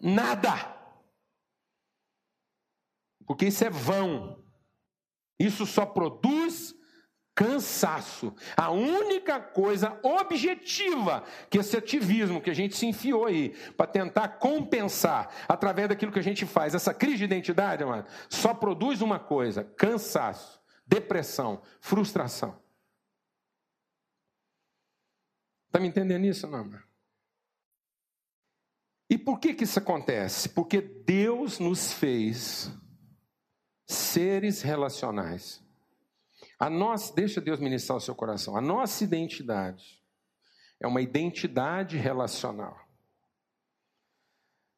nada. 0.00 0.74
Porque 3.26 3.46
isso 3.46 3.64
é 3.64 3.70
vão. 3.70 4.42
Isso 5.38 5.66
só 5.66 5.84
produz 5.84 6.65
cansaço. 7.36 8.34
A 8.56 8.70
única 8.70 9.38
coisa 9.38 10.00
objetiva 10.02 11.22
que 11.50 11.58
esse 11.58 11.76
ativismo 11.76 12.40
que 12.40 12.48
a 12.48 12.54
gente 12.54 12.74
se 12.74 12.86
enfiou 12.86 13.26
aí 13.26 13.50
para 13.76 13.86
tentar 13.86 14.28
compensar 14.38 15.30
através 15.46 15.90
daquilo 15.90 16.10
que 16.10 16.18
a 16.18 16.22
gente 16.22 16.46
faz, 16.46 16.74
essa 16.74 16.94
crise 16.94 17.18
de 17.18 17.24
identidade, 17.24 17.82
amado, 17.82 18.08
só 18.30 18.54
produz 18.54 19.02
uma 19.02 19.18
coisa: 19.18 19.62
cansaço, 19.62 20.60
depressão, 20.86 21.60
frustração. 21.78 22.58
Está 25.66 25.78
me 25.78 25.88
entendendo 25.88 26.24
isso, 26.24 26.46
não, 26.46 26.60
amado? 26.60 26.86
E 29.10 29.18
por 29.18 29.38
que, 29.38 29.54
que 29.54 29.64
isso 29.64 29.78
acontece? 29.78 30.48
Porque 30.48 30.80
Deus 30.80 31.58
nos 31.58 31.92
fez 31.92 32.72
seres 33.86 34.62
relacionais. 34.62 35.65
A 36.58 36.70
nossa, 36.70 37.14
deixa 37.14 37.40
Deus 37.40 37.60
ministrar 37.60 37.98
o 37.98 38.00
seu 38.00 38.14
coração. 38.14 38.56
A 38.56 38.60
nossa 38.60 39.04
identidade 39.04 40.02
é 40.80 40.86
uma 40.86 41.02
identidade 41.02 41.96
relacional. 41.96 42.78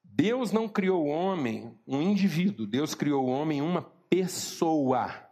Deus 0.03 0.51
não 0.51 0.69
criou 0.69 1.05
o 1.05 1.09
homem 1.09 1.79
um 1.87 2.03
indivíduo, 2.03 2.67
Deus 2.67 2.95
criou 2.95 3.27
o 3.27 3.31
homem 3.31 3.63
uma 3.63 3.83
pessoa. 3.83 5.29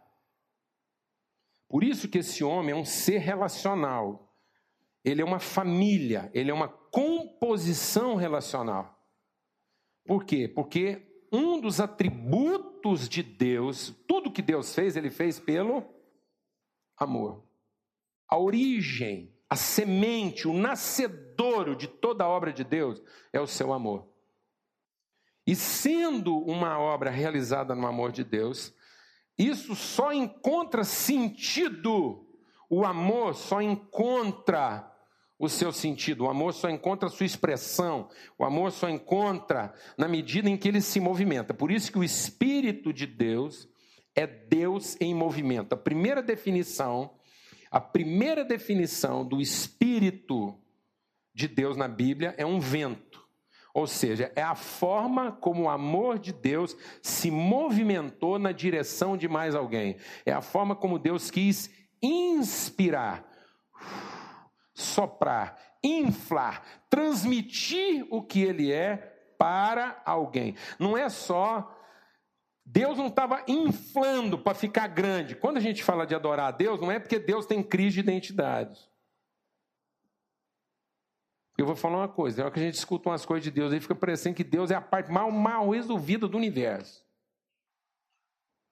Por 1.67 1.83
isso 1.83 2.07
que 2.07 2.19
esse 2.19 2.43
homem 2.43 2.71
é 2.71 2.75
um 2.75 2.85
ser 2.85 3.17
relacional. 3.17 4.33
Ele 5.03 5.21
é 5.21 5.25
uma 5.25 5.39
família, 5.39 6.31
ele 6.33 6.51
é 6.51 6.53
uma 6.53 6.69
composição 6.69 8.15
relacional. 8.15 8.97
Por 10.05 10.23
quê? 10.23 10.47
Porque 10.47 11.05
um 11.31 11.59
dos 11.59 11.81
atributos 11.81 13.09
de 13.09 13.21
Deus, 13.21 13.93
tudo 14.07 14.31
que 14.31 14.41
Deus 14.41 14.73
fez, 14.73 14.95
ele 14.95 15.09
fez 15.09 15.37
pelo 15.39 15.96
amor. 16.97 17.43
A 18.27 18.37
origem, 18.37 19.33
a 19.49 19.55
semente, 19.55 20.47
o 20.47 20.53
nascedouro 20.53 21.75
de 21.75 21.87
toda 21.87 22.23
a 22.23 22.27
obra 22.27 22.51
de 22.51 22.63
Deus 22.63 23.01
é 23.31 23.39
o 23.39 23.47
seu 23.47 23.71
amor. 23.71 24.07
E 25.45 25.55
sendo 25.55 26.37
uma 26.37 26.77
obra 26.77 27.09
realizada 27.09 27.73
no 27.73 27.87
amor 27.87 28.11
de 28.11 28.23
Deus, 28.23 28.73
isso 29.37 29.75
só 29.75 30.11
encontra 30.11 30.83
sentido, 30.83 32.27
o 32.69 32.83
amor 32.83 33.33
só 33.33 33.61
encontra 33.61 34.93
o 35.39 35.47
seu 35.47 35.71
sentido, 35.71 36.25
o 36.25 36.29
amor 36.29 36.53
só 36.53 36.69
encontra 36.69 37.07
a 37.07 37.11
sua 37.11 37.25
expressão, 37.25 38.09
o 38.37 38.43
amor 38.43 38.71
só 38.71 38.89
encontra 38.89 39.73
na 39.97 40.07
medida 40.07 40.49
em 40.49 40.57
que 40.57 40.67
ele 40.67 40.81
se 40.81 40.99
movimenta. 40.99 41.53
Por 41.53 41.71
isso 41.71 41.91
que 41.91 41.99
o 41.99 42.03
Espírito 42.03 42.91
de 42.91 43.05
Deus 43.05 43.69
é 44.17 44.27
Deus 44.27 44.97
em 44.99 45.13
movimento. 45.13 45.73
A 45.73 45.77
primeira 45.77 46.21
definição, 46.21 47.11
a 47.71 47.79
primeira 47.79 48.43
definição 48.43 49.25
do 49.25 49.39
Espírito 49.39 50.59
de 51.33 51.47
Deus 51.47 51.77
na 51.77 51.87
Bíblia 51.87 52.35
é 52.37 52.45
um 52.45 52.59
vento. 52.59 53.25
Ou 53.73 53.87
seja, 53.87 54.31
é 54.35 54.41
a 54.41 54.55
forma 54.55 55.31
como 55.31 55.63
o 55.63 55.69
amor 55.69 56.19
de 56.19 56.33
Deus 56.33 56.75
se 57.01 57.31
movimentou 57.31 58.37
na 58.39 58.51
direção 58.51 59.15
de 59.15 59.27
mais 59.27 59.55
alguém. 59.55 59.97
É 60.25 60.33
a 60.33 60.41
forma 60.41 60.75
como 60.75 60.99
Deus 60.99 61.31
quis 61.31 61.69
inspirar 62.01 63.23
soprar, 64.77 65.57
inflar, 65.83 66.61
transmitir 66.87 68.05
o 68.11 68.21
que 68.21 68.43
ele 68.43 68.71
é 68.71 68.97
para 69.39 69.99
alguém. 70.05 70.55
Não 70.77 70.95
é 70.95 71.09
só. 71.09 71.73
Deus 72.69 72.97
não 72.97 73.07
estava 73.07 73.41
inflando 73.47 74.37
para 74.37 74.53
ficar 74.53 74.87
grande. 74.87 75.37
Quando 75.37 75.55
a 75.55 75.61
gente 75.61 75.81
fala 75.81 76.05
de 76.05 76.13
adorar 76.13 76.49
a 76.49 76.51
Deus, 76.51 76.81
não 76.81 76.91
é 76.91 76.99
porque 76.99 77.17
Deus 77.17 77.45
tem 77.45 77.63
crise 77.63 77.93
de 77.93 77.99
identidade. 78.01 78.77
Eu 81.57 81.65
vou 81.65 81.77
falar 81.77 81.99
uma 81.99 82.09
coisa: 82.09 82.41
é 82.41 82.43
hora 82.43 82.53
que 82.53 82.59
a 82.59 82.63
gente 82.63 82.75
escuta 82.75 83.07
umas 83.07 83.25
coisas 83.25 83.45
de 83.45 83.51
Deus, 83.51 83.71
aí 83.71 83.79
fica 83.79 83.95
parecendo 83.95 84.35
que 84.35 84.43
Deus 84.43 84.69
é 84.69 84.75
a 84.75 84.81
parte 84.81 85.09
mal, 85.09 85.31
mal 85.31 85.69
resolvida 85.69 86.27
do 86.27 86.35
universo. 86.35 87.07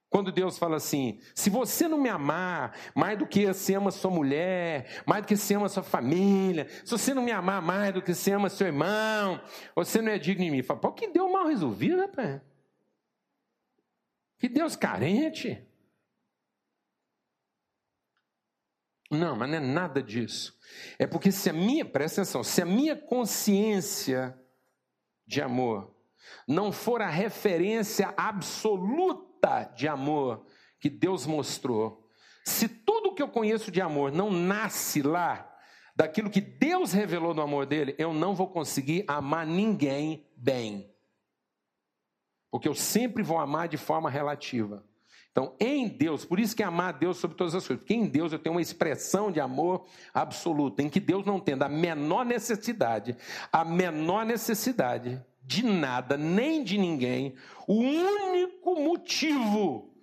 Quando 0.10 0.30
Deus 0.30 0.58
fala 0.58 0.76
assim: 0.76 1.22
se 1.34 1.50
você 1.50 1.88
não 1.88 1.98
me 1.98 2.10
amar 2.10 2.78
mais 2.94 3.18
do 3.18 3.26
que 3.26 3.48
você 3.48 3.76
ama 3.76 3.92
sua 3.92 4.12
mulher, 4.12 5.04
mais 5.06 5.24
do 5.24 5.28
que 5.28 5.38
você 5.38 5.54
ama 5.54 5.70
sua 5.70 5.84
família, 5.84 6.68
se 6.84 6.92
você 6.92 7.14
não 7.14 7.24
me 7.24 7.32
amar 7.32 7.62
mais 7.62 7.94
do 7.94 8.02
que 8.02 8.14
você 8.14 8.34
ama 8.34 8.50
seu 8.50 8.68
irmão, 8.68 9.40
você 9.74 10.02
não 10.02 10.12
é 10.12 10.20
digno 10.20 10.44
de 10.44 10.52
mim. 10.52 10.62
Fala, 10.62 10.82
pô, 10.82 10.92
que 10.92 11.08
Deus 11.08 11.32
mal 11.32 11.48
resolvido, 11.48 11.96
né, 11.96 12.08
pai? 12.10 12.42
Que 14.38 14.50
Deus 14.50 14.76
carente. 14.76 15.66
Não, 19.10 19.36
mas 19.36 19.50
não 19.50 19.58
é 19.58 19.60
nada 19.60 20.02
disso. 20.02 20.58
É 20.98 21.06
porque 21.06 21.32
se 21.32 21.50
a 21.50 21.54
minha, 21.54 21.86
presta 21.86 22.22
atenção, 22.22 22.44
se 22.44 22.62
a 22.62 22.66
minha 22.66 22.96
consciência 22.96 24.38
de 25.26 25.42
amor 25.42 25.96
não 26.48 26.72
for 26.72 27.02
a 27.02 27.10
referência 27.10 28.14
absoluta, 28.18 29.72
de 29.76 29.88
amor 29.88 30.46
que 30.80 30.90
Deus 30.90 31.26
mostrou, 31.26 32.10
se 32.44 32.68
tudo 32.68 33.14
que 33.14 33.22
eu 33.22 33.30
conheço 33.30 33.72
de 33.72 33.82
amor 33.82 34.12
não 34.12 34.32
nasce 34.32 35.02
lá, 35.02 35.52
daquilo 35.96 36.30
que 36.30 36.42
Deus 36.42 36.92
revelou 36.92 37.34
no 37.34 37.42
amor 37.42 37.66
dele, 37.66 37.96
eu 37.98 38.14
não 38.14 38.36
vou 38.36 38.48
conseguir 38.48 39.06
amar 39.08 39.46
ninguém 39.46 40.28
bem. 40.36 40.95
Porque 42.56 42.70
eu 42.70 42.74
sempre 42.74 43.22
vou 43.22 43.38
amar 43.38 43.68
de 43.68 43.76
forma 43.76 44.10
relativa. 44.10 44.82
Então, 45.30 45.54
em 45.60 45.90
Deus, 45.90 46.24
por 46.24 46.40
isso 46.40 46.56
que 46.56 46.64
é 46.64 46.66
amar 46.66 46.94
a 46.94 46.98
Deus 46.98 47.18
sobre 47.18 47.36
todas 47.36 47.54
as 47.54 47.68
coisas, 47.68 47.84
porque 47.84 47.94
em 47.94 48.08
Deus 48.08 48.32
eu 48.32 48.40
tenho 48.40 48.56
uma 48.56 48.62
expressão 48.62 49.30
de 49.30 49.42
amor 49.42 49.86
absoluta, 50.14 50.82
em 50.82 50.90
que 50.90 51.02
Deus 51.02 51.26
não 51.26 51.38
tendo 51.38 51.64
a 51.64 51.68
menor 51.68 52.24
necessidade, 52.24 53.18
a 53.52 53.66
menor 53.66 54.26
necessidade 54.26 55.22
de 55.44 55.66
nada, 55.66 56.16
nem 56.16 56.64
de 56.64 56.78
ninguém. 56.78 57.36
O 57.68 57.74
único 57.74 58.80
motivo 58.80 59.94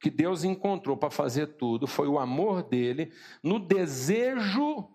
que 0.00 0.08
Deus 0.08 0.44
encontrou 0.44 0.96
para 0.96 1.10
fazer 1.10 1.48
tudo 1.56 1.88
foi 1.88 2.06
o 2.06 2.16
amor 2.16 2.62
dele, 2.62 3.12
no 3.42 3.58
desejo 3.58 4.88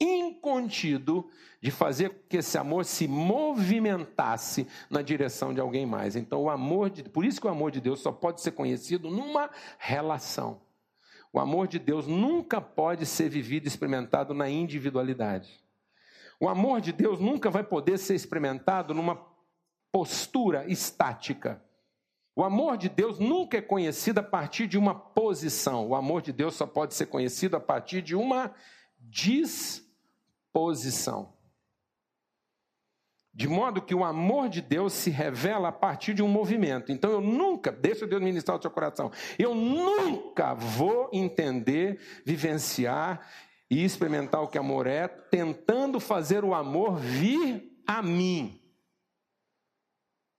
incontido 0.00 1.28
de 1.60 1.70
fazer 1.70 2.24
que 2.28 2.38
esse 2.38 2.58
amor 2.58 2.84
se 2.84 3.08
movimentasse 3.08 4.66
na 4.90 5.00
direção 5.02 5.54
de 5.54 5.60
alguém 5.60 5.86
mais. 5.86 6.16
Então, 6.16 6.42
o 6.42 6.50
amor 6.50 6.90
de, 6.90 7.04
por 7.04 7.24
isso 7.24 7.40
que 7.40 7.46
o 7.46 7.50
amor 7.50 7.70
de 7.70 7.80
Deus 7.80 8.00
só 8.00 8.12
pode 8.12 8.40
ser 8.40 8.52
conhecido 8.52 9.10
numa 9.10 9.50
relação. 9.78 10.60
O 11.32 11.40
amor 11.40 11.66
de 11.66 11.78
Deus 11.78 12.06
nunca 12.06 12.60
pode 12.60 13.06
ser 13.06 13.28
vivido 13.28 13.64
e 13.64 13.68
experimentado 13.68 14.34
na 14.34 14.48
individualidade. 14.48 15.60
O 16.38 16.48
amor 16.48 16.80
de 16.80 16.92
Deus 16.92 17.18
nunca 17.18 17.50
vai 17.50 17.64
poder 17.64 17.98
ser 17.98 18.14
experimentado 18.14 18.92
numa 18.92 19.20
postura 19.90 20.66
estática. 20.70 21.62
O 22.36 22.42
amor 22.42 22.76
de 22.76 22.88
Deus 22.88 23.18
nunca 23.18 23.58
é 23.58 23.62
conhecido 23.62 24.18
a 24.18 24.22
partir 24.22 24.66
de 24.66 24.76
uma 24.76 24.94
posição. 24.94 25.88
O 25.88 25.94
amor 25.94 26.20
de 26.20 26.32
Deus 26.32 26.54
só 26.54 26.66
pode 26.66 26.94
ser 26.94 27.06
conhecido 27.06 27.56
a 27.56 27.60
partir 27.60 28.02
de 28.02 28.14
uma 28.14 28.52
disposição. 30.54 31.34
De 33.32 33.48
modo 33.48 33.82
que 33.82 33.94
o 33.94 34.04
amor 34.04 34.48
de 34.48 34.62
Deus 34.62 34.92
se 34.92 35.10
revela 35.10 35.68
a 35.68 35.72
partir 35.72 36.14
de 36.14 36.22
um 36.22 36.28
movimento. 36.28 36.92
Então 36.92 37.10
eu 37.10 37.20
nunca, 37.20 37.72
deixa 37.72 38.06
Deus 38.06 38.22
ministrar 38.22 38.56
o 38.56 38.62
seu 38.62 38.70
coração, 38.70 39.10
eu 39.36 39.54
nunca 39.56 40.54
vou 40.54 41.10
entender, 41.12 42.00
vivenciar 42.24 43.28
e 43.68 43.84
experimentar 43.84 44.40
o 44.40 44.46
que 44.46 44.56
amor 44.56 44.86
é, 44.86 45.08
tentando 45.08 45.98
fazer 45.98 46.44
o 46.44 46.54
amor 46.54 46.96
vir 46.96 47.72
a 47.84 48.00
mim. 48.00 48.60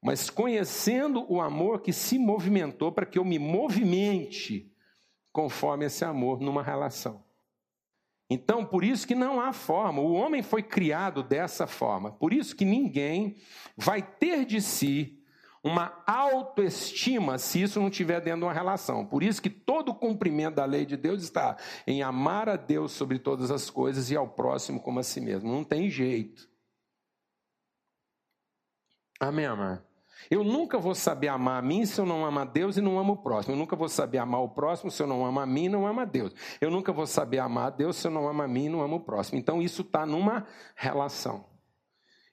Mas 0.01 0.29
conhecendo 0.29 1.25
o 1.29 1.41
amor 1.41 1.81
que 1.81 1.91
se 1.91 2.17
movimentou 2.17 2.93
para 2.93 3.05
que 3.05 3.19
eu 3.19 3.25
me 3.25 3.39
movimente 3.39 4.71
conforme 5.33 5.85
esse 5.85 6.05
amor 6.05 6.39
numa 6.39 6.63
relação. 6.63 7.24
Então, 8.29 8.65
por 8.65 8.83
isso 8.83 9.07
que 9.07 9.13
não 9.13 9.39
há 9.39 9.53
forma. 9.53 10.01
O 10.01 10.13
homem 10.13 10.41
foi 10.41 10.63
criado 10.63 11.21
dessa 11.21 11.67
forma. 11.67 12.11
Por 12.11 12.33
isso 12.33 12.55
que 12.55 12.65
ninguém 12.65 13.37
vai 13.77 14.01
ter 14.01 14.45
de 14.45 14.61
si 14.61 15.21
uma 15.63 16.03
autoestima 16.05 17.39
se 17.39 17.61
isso 17.61 17.79
não 17.79 17.89
tiver 17.89 18.21
dentro 18.21 18.41
de 18.41 18.45
uma 18.45 18.53
relação. 18.53 19.05
Por 19.05 19.23
isso 19.23 19.41
que 19.41 19.49
todo 19.49 19.89
o 19.89 19.95
cumprimento 19.95 20.55
da 20.55 20.65
lei 20.65 20.85
de 20.85 20.95
Deus 20.95 21.23
está 21.23 21.57
em 21.87 22.03
amar 22.03 22.49
a 22.49 22.55
Deus 22.55 22.91
sobre 22.91 23.17
todas 23.17 23.49
as 23.49 23.69
coisas 23.69 24.11
e 24.11 24.15
ao 24.15 24.27
próximo 24.27 24.79
como 24.79 24.99
a 24.99 25.03
si 25.03 25.19
mesmo. 25.19 25.51
Não 25.51 25.63
tem 25.63 25.89
jeito. 25.89 26.47
Amém, 29.19 29.45
amar? 29.45 29.83
Eu 30.29 30.43
nunca 30.43 30.77
vou 30.77 30.95
saber 30.95 31.27
amar 31.27 31.59
a 31.59 31.61
mim 31.61 31.85
se 31.85 31.99
eu 31.99 32.05
não 32.05 32.25
amo 32.25 32.39
a 32.39 32.45
Deus 32.45 32.77
e 32.77 32.81
não 32.81 32.97
amo 32.99 33.13
o 33.13 33.17
próximo. 33.17 33.53
Eu 33.53 33.57
nunca 33.57 33.75
vou 33.75 33.87
saber 33.87 34.17
amar 34.17 34.41
o 34.41 34.49
próximo 34.49 34.89
se 34.89 35.01
eu 35.01 35.07
não 35.07 35.25
amo 35.25 35.39
a 35.39 35.45
mim 35.45 35.65
e 35.65 35.69
não 35.69 35.85
amo 35.85 36.01
a 36.01 36.05
Deus. 36.05 36.33
Eu 36.59 36.71
nunca 36.71 36.91
vou 36.91 37.05
saber 37.05 37.39
amar 37.39 37.67
a 37.67 37.69
Deus 37.69 37.97
se 37.97 38.07
eu 38.07 38.11
não 38.11 38.27
amo 38.27 38.41
a 38.41 38.47
mim 38.47 38.65
e 38.65 38.69
não 38.69 38.81
amo 38.81 38.97
o 38.97 38.99
próximo. 38.99 39.37
Então 39.37 39.61
isso 39.61 39.81
está 39.81 40.05
numa 40.05 40.47
relação. 40.75 41.45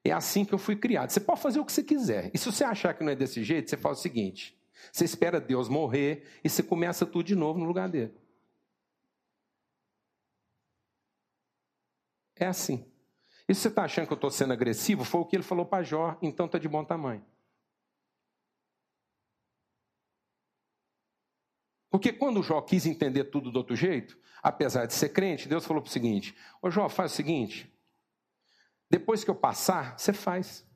É 0.05 0.11
assim 0.11 0.45
que 0.45 0.53
eu 0.53 0.59
fui 0.59 0.75
criado. 0.75 1.11
Você 1.11 1.21
pode 1.21 1.41
fazer 1.41 1.61
o 1.61 1.65
que 1.65 1.73
você 1.73 1.83
quiser. 1.83 2.31
E 2.35 2.39
se 2.39 2.47
você 2.47 2.65
achar 2.65 2.95
que 2.95 3.05
não 3.05 3.13
é 3.13 3.17
desse 3.17 3.43
jeito, 3.45 3.71
você 3.71 3.77
faz 3.77 3.99
o 3.99 4.03
seguinte: 4.03 4.59
você 4.91 5.05
espera 5.05 5.41
Deus 5.41 5.69
morrer 5.69 6.27
e 6.43 6.49
você 6.49 6.63
começa 6.63 7.07
tudo 7.07 7.25
de 7.25 7.37
novo 7.37 7.59
no 7.59 7.67
lugar 7.67 7.89
dele. 7.89 8.15
É 12.35 12.47
assim. 12.47 12.85
E 13.49 13.55
se 13.55 13.61
você 13.61 13.69
está 13.69 13.85
achando 13.85 14.07
que 14.07 14.13
eu 14.13 14.17
estou 14.17 14.31
sendo 14.31 14.53
agressivo, 14.53 15.05
foi 15.05 15.21
o 15.21 15.25
que 15.25 15.37
ele 15.37 15.43
falou 15.43 15.67
para 15.67 15.83
Jó, 15.83 16.17
então 16.23 16.47
está 16.47 16.59
de 16.59 16.69
bom 16.69 16.85
tamanho. 16.85 17.25
Porque 21.93 22.11
quando 22.11 22.43
Jó 22.43 22.63
quis 22.63 22.87
entender 22.87 23.25
tudo 23.25 23.53
do 23.53 23.59
outro 23.59 23.77
jeito, 23.77 24.19
apesar 24.43 24.87
de 24.87 24.95
ser 24.95 25.11
crente, 25.11 25.47
Deus 25.47 25.67
falou 25.67 25.83
para 25.83 25.91
o 25.91 25.93
seguinte: 25.93 26.35
Ô 26.63 26.71
Jó, 26.71 26.89
faz 26.89 27.13
o 27.13 27.15
seguinte, 27.15 27.71
depois 28.89 29.23
que 29.23 29.31
eu 29.31 29.35
passar, 29.35 29.99
você 29.99 30.11
faz. 30.11 30.67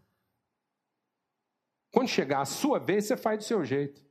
Quando 1.91 2.09
chegar 2.09 2.43
a 2.43 2.45
sua 2.45 2.79
vez, 2.79 3.07
você 3.07 3.17
faz 3.17 3.39
do 3.39 3.45
seu 3.45 3.65
jeito. 3.65 4.05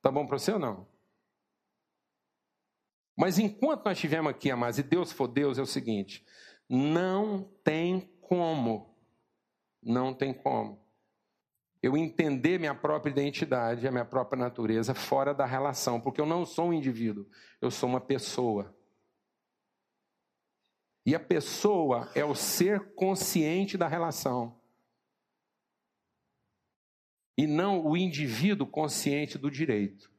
Tá 0.00 0.08
bom 0.08 0.24
para 0.24 0.38
você 0.38 0.52
ou 0.52 0.58
não? 0.60 0.88
Mas 3.16 3.36
enquanto 3.36 3.86
nós 3.86 3.98
estivermos 3.98 4.30
aqui, 4.30 4.48
amados, 4.52 4.78
e 4.78 4.84
Deus 4.84 5.10
for 5.10 5.26
Deus, 5.26 5.58
é 5.58 5.62
o 5.62 5.66
seguinte: 5.66 6.24
não 6.68 7.42
tem 7.64 8.16
como, 8.20 8.96
não 9.82 10.14
tem 10.14 10.32
como 10.32 10.85
eu 11.86 11.96
entender 11.96 12.58
minha 12.58 12.74
própria 12.74 13.10
identidade, 13.10 13.86
a 13.86 13.92
minha 13.92 14.04
própria 14.04 14.38
natureza 14.38 14.92
fora 14.92 15.32
da 15.32 15.46
relação, 15.46 16.00
porque 16.00 16.20
eu 16.20 16.26
não 16.26 16.44
sou 16.44 16.70
um 16.70 16.72
indivíduo, 16.72 17.28
eu 17.60 17.70
sou 17.70 17.88
uma 17.88 18.00
pessoa. 18.00 18.76
E 21.04 21.14
a 21.14 21.20
pessoa 21.20 22.10
é 22.14 22.24
o 22.24 22.34
ser 22.34 22.92
consciente 22.94 23.78
da 23.78 23.86
relação. 23.86 24.60
E 27.38 27.46
não 27.46 27.86
o 27.86 27.96
indivíduo 27.96 28.66
consciente 28.66 29.38
do 29.38 29.48
direito. 29.48 30.10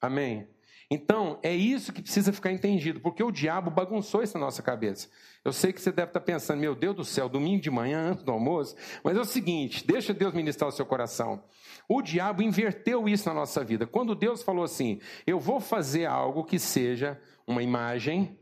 Amém? 0.00 0.51
Então, 0.92 1.38
é 1.42 1.54
isso 1.54 1.90
que 1.90 2.02
precisa 2.02 2.34
ficar 2.34 2.52
entendido, 2.52 3.00
porque 3.00 3.22
o 3.22 3.30
diabo 3.30 3.70
bagunçou 3.70 4.22
isso 4.22 4.36
na 4.36 4.44
nossa 4.44 4.62
cabeça. 4.62 5.08
Eu 5.42 5.50
sei 5.50 5.72
que 5.72 5.80
você 5.80 5.90
deve 5.90 6.10
estar 6.10 6.20
pensando, 6.20 6.60
meu 6.60 6.74
Deus 6.74 6.94
do 6.94 7.02
céu, 7.02 7.30
domingo 7.30 7.62
de 7.62 7.70
manhã, 7.70 8.10
antes 8.10 8.22
do 8.22 8.30
almoço, 8.30 8.76
mas 9.02 9.16
é 9.16 9.20
o 9.20 9.24
seguinte, 9.24 9.86
deixa 9.86 10.12
Deus 10.12 10.34
ministrar 10.34 10.68
o 10.68 10.72
seu 10.72 10.84
coração. 10.84 11.42
O 11.88 12.02
diabo 12.02 12.42
inverteu 12.42 13.08
isso 13.08 13.26
na 13.26 13.34
nossa 13.34 13.64
vida. 13.64 13.86
Quando 13.86 14.14
Deus 14.14 14.42
falou 14.42 14.64
assim, 14.64 15.00
eu 15.26 15.40
vou 15.40 15.60
fazer 15.60 16.04
algo 16.04 16.44
que 16.44 16.58
seja 16.58 17.18
uma 17.46 17.62
imagem 17.62 18.38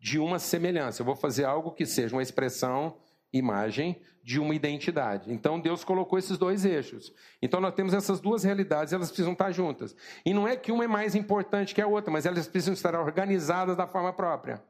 de 0.00 0.18
uma 0.18 0.38
semelhança, 0.38 1.02
eu 1.02 1.06
vou 1.06 1.14
fazer 1.14 1.44
algo 1.44 1.72
que 1.72 1.84
seja 1.84 2.16
uma 2.16 2.22
expressão 2.22 2.96
imagem 3.32 4.00
de 4.22 4.38
uma 4.38 4.54
identidade. 4.54 5.32
Então 5.32 5.58
Deus 5.58 5.84
colocou 5.84 6.18
esses 6.18 6.36
dois 6.36 6.64
eixos. 6.64 7.12
Então 7.40 7.60
nós 7.60 7.74
temos 7.74 7.94
essas 7.94 8.20
duas 8.20 8.44
realidades, 8.44 8.92
elas 8.92 9.08
precisam 9.08 9.32
estar 9.32 9.50
juntas. 9.52 9.96
E 10.24 10.34
não 10.34 10.46
é 10.46 10.56
que 10.56 10.72
uma 10.72 10.84
é 10.84 10.88
mais 10.88 11.14
importante 11.14 11.74
que 11.74 11.80
a 11.80 11.86
outra, 11.86 12.10
mas 12.12 12.26
elas 12.26 12.46
precisam 12.46 12.74
estar 12.74 12.94
organizadas 12.94 13.76
da 13.76 13.86
forma 13.86 14.12
própria. 14.12 14.62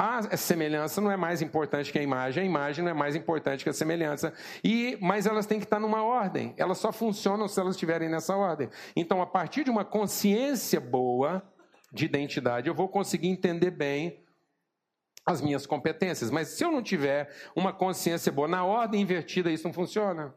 A 0.00 0.36
semelhança 0.36 1.00
não 1.00 1.10
é 1.10 1.16
mais 1.16 1.42
importante 1.42 1.90
que 1.90 1.98
a 1.98 2.02
imagem, 2.02 2.44
a 2.44 2.46
imagem 2.46 2.84
não 2.84 2.90
é 2.92 2.94
mais 2.94 3.16
importante 3.16 3.64
que 3.64 3.70
a 3.70 3.72
semelhança. 3.72 4.32
E, 4.62 4.96
mas 5.00 5.26
elas 5.26 5.44
têm 5.44 5.58
que 5.58 5.64
estar 5.64 5.80
numa 5.80 6.04
ordem. 6.04 6.54
Elas 6.56 6.78
só 6.78 6.92
funcionam 6.92 7.48
se 7.48 7.58
elas 7.58 7.74
estiverem 7.74 8.08
nessa 8.08 8.36
ordem. 8.36 8.68
Então, 8.94 9.20
a 9.20 9.26
partir 9.26 9.64
de 9.64 9.70
uma 9.70 9.84
consciência 9.84 10.78
boa 10.78 11.42
de 11.92 12.04
identidade, 12.04 12.68
eu 12.68 12.74
vou 12.74 12.88
conseguir 12.88 13.26
entender 13.26 13.72
bem 13.72 14.22
as 15.28 15.42
minhas 15.42 15.66
competências. 15.66 16.30
Mas 16.30 16.48
se 16.48 16.64
eu 16.64 16.72
não 16.72 16.82
tiver 16.82 17.30
uma 17.54 17.70
consciência 17.70 18.32
boa, 18.32 18.48
na 18.48 18.64
ordem 18.64 19.02
invertida, 19.02 19.50
isso 19.50 19.66
não 19.66 19.74
funciona. 19.74 20.34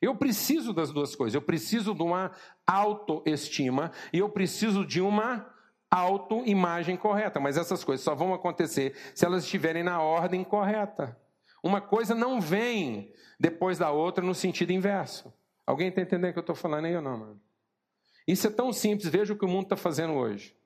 Eu 0.00 0.14
preciso 0.14 0.72
das 0.72 0.92
duas 0.92 1.16
coisas. 1.16 1.34
Eu 1.34 1.42
preciso 1.42 1.92
de 1.92 2.02
uma 2.02 2.30
autoestima 2.64 3.90
e 4.12 4.18
eu 4.18 4.28
preciso 4.28 4.86
de 4.86 5.00
uma 5.00 5.52
autoimagem 5.90 6.96
correta. 6.96 7.40
Mas 7.40 7.56
essas 7.56 7.82
coisas 7.82 8.04
só 8.04 8.14
vão 8.14 8.32
acontecer 8.32 8.94
se 9.14 9.26
elas 9.26 9.42
estiverem 9.42 9.82
na 9.82 10.00
ordem 10.00 10.44
correta. 10.44 11.18
Uma 11.60 11.80
coisa 11.80 12.14
não 12.14 12.40
vem 12.40 13.12
depois 13.38 13.78
da 13.78 13.90
outra 13.90 14.24
no 14.24 14.34
sentido 14.34 14.72
inverso. 14.72 15.32
Alguém 15.66 15.88
está 15.88 16.02
entendendo 16.02 16.30
o 16.30 16.32
que 16.32 16.38
eu 16.38 16.42
estou 16.42 16.56
falando 16.56 16.84
aí 16.84 16.94
ou 16.94 17.02
não, 17.02 17.18
mano? 17.18 17.40
Isso 18.26 18.46
é 18.46 18.50
tão 18.50 18.72
simples. 18.72 19.08
Veja 19.08 19.32
o 19.32 19.36
que 19.36 19.44
o 19.44 19.48
mundo 19.48 19.64
está 19.64 19.76
fazendo 19.76 20.14
hoje. 20.14 20.56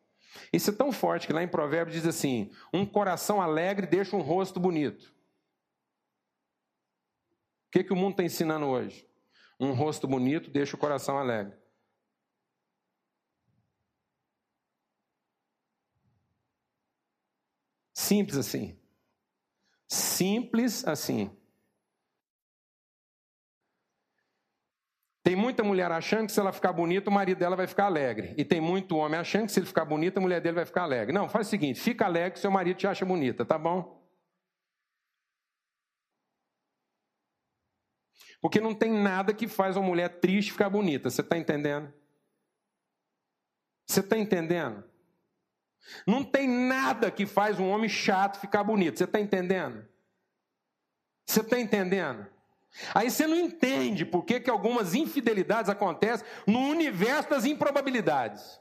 Isso 0.52 0.70
é 0.70 0.72
tão 0.72 0.92
forte 0.92 1.26
que 1.26 1.32
lá 1.32 1.42
em 1.42 1.48
Provérbios 1.48 1.94
diz 1.96 2.06
assim: 2.06 2.50
um 2.72 2.84
coração 2.86 3.40
alegre 3.40 3.86
deixa 3.86 4.16
um 4.16 4.20
rosto 4.20 4.58
bonito. 4.60 5.14
O 7.68 7.70
que, 7.72 7.84
que 7.84 7.92
o 7.92 7.96
mundo 7.96 8.12
está 8.12 8.22
ensinando 8.24 8.66
hoje? 8.66 9.08
Um 9.58 9.72
rosto 9.72 10.06
bonito 10.06 10.50
deixa 10.50 10.76
o 10.76 10.78
coração 10.78 11.18
alegre. 11.18 11.56
Simples 17.92 18.36
assim. 18.36 18.78
Simples 19.88 20.86
assim. 20.86 21.30
Tem 25.26 25.34
muita 25.34 25.64
mulher 25.64 25.90
achando 25.90 26.26
que 26.26 26.32
se 26.32 26.38
ela 26.38 26.52
ficar 26.52 26.72
bonita, 26.72 27.10
o 27.10 27.12
marido 27.12 27.38
dela 27.38 27.56
vai 27.56 27.66
ficar 27.66 27.86
alegre. 27.86 28.32
E 28.38 28.44
tem 28.44 28.60
muito 28.60 28.96
homem 28.96 29.18
achando 29.18 29.46
que 29.46 29.52
se 29.52 29.58
ele 29.58 29.66
ficar 29.66 29.84
bonito, 29.84 30.18
a 30.18 30.20
mulher 30.20 30.40
dele 30.40 30.54
vai 30.54 30.64
ficar 30.64 30.84
alegre. 30.84 31.12
Não, 31.12 31.28
faz 31.28 31.48
o 31.48 31.50
seguinte: 31.50 31.80
fica 31.80 32.04
alegre, 32.04 32.38
seu 32.38 32.48
marido 32.48 32.76
te 32.76 32.86
acha 32.86 33.04
bonita, 33.04 33.44
tá 33.44 33.58
bom? 33.58 34.00
Porque 38.40 38.60
não 38.60 38.72
tem 38.72 38.92
nada 38.92 39.34
que 39.34 39.48
faz 39.48 39.76
uma 39.76 39.84
mulher 39.84 40.20
triste 40.20 40.52
ficar 40.52 40.70
bonita. 40.70 41.10
Você 41.10 41.22
está 41.22 41.36
entendendo? 41.36 41.92
Você 43.84 43.98
está 43.98 44.16
entendendo? 44.16 44.84
Não 46.06 46.22
tem 46.22 46.46
nada 46.46 47.10
que 47.10 47.26
faz 47.26 47.58
um 47.58 47.68
homem 47.68 47.88
chato 47.88 48.38
ficar 48.38 48.62
bonito. 48.62 48.98
Você 48.98 49.04
está 49.04 49.18
entendendo? 49.18 49.84
Você 51.26 51.40
está 51.40 51.58
entendendo? 51.58 52.35
Aí 52.94 53.10
você 53.10 53.26
não 53.26 53.36
entende 53.36 54.04
por 54.04 54.24
que, 54.24 54.40
que 54.40 54.50
algumas 54.50 54.94
infidelidades 54.94 55.70
acontecem 55.70 56.26
no 56.46 56.60
universo 56.68 57.30
das 57.30 57.44
improbabilidades. 57.44 58.60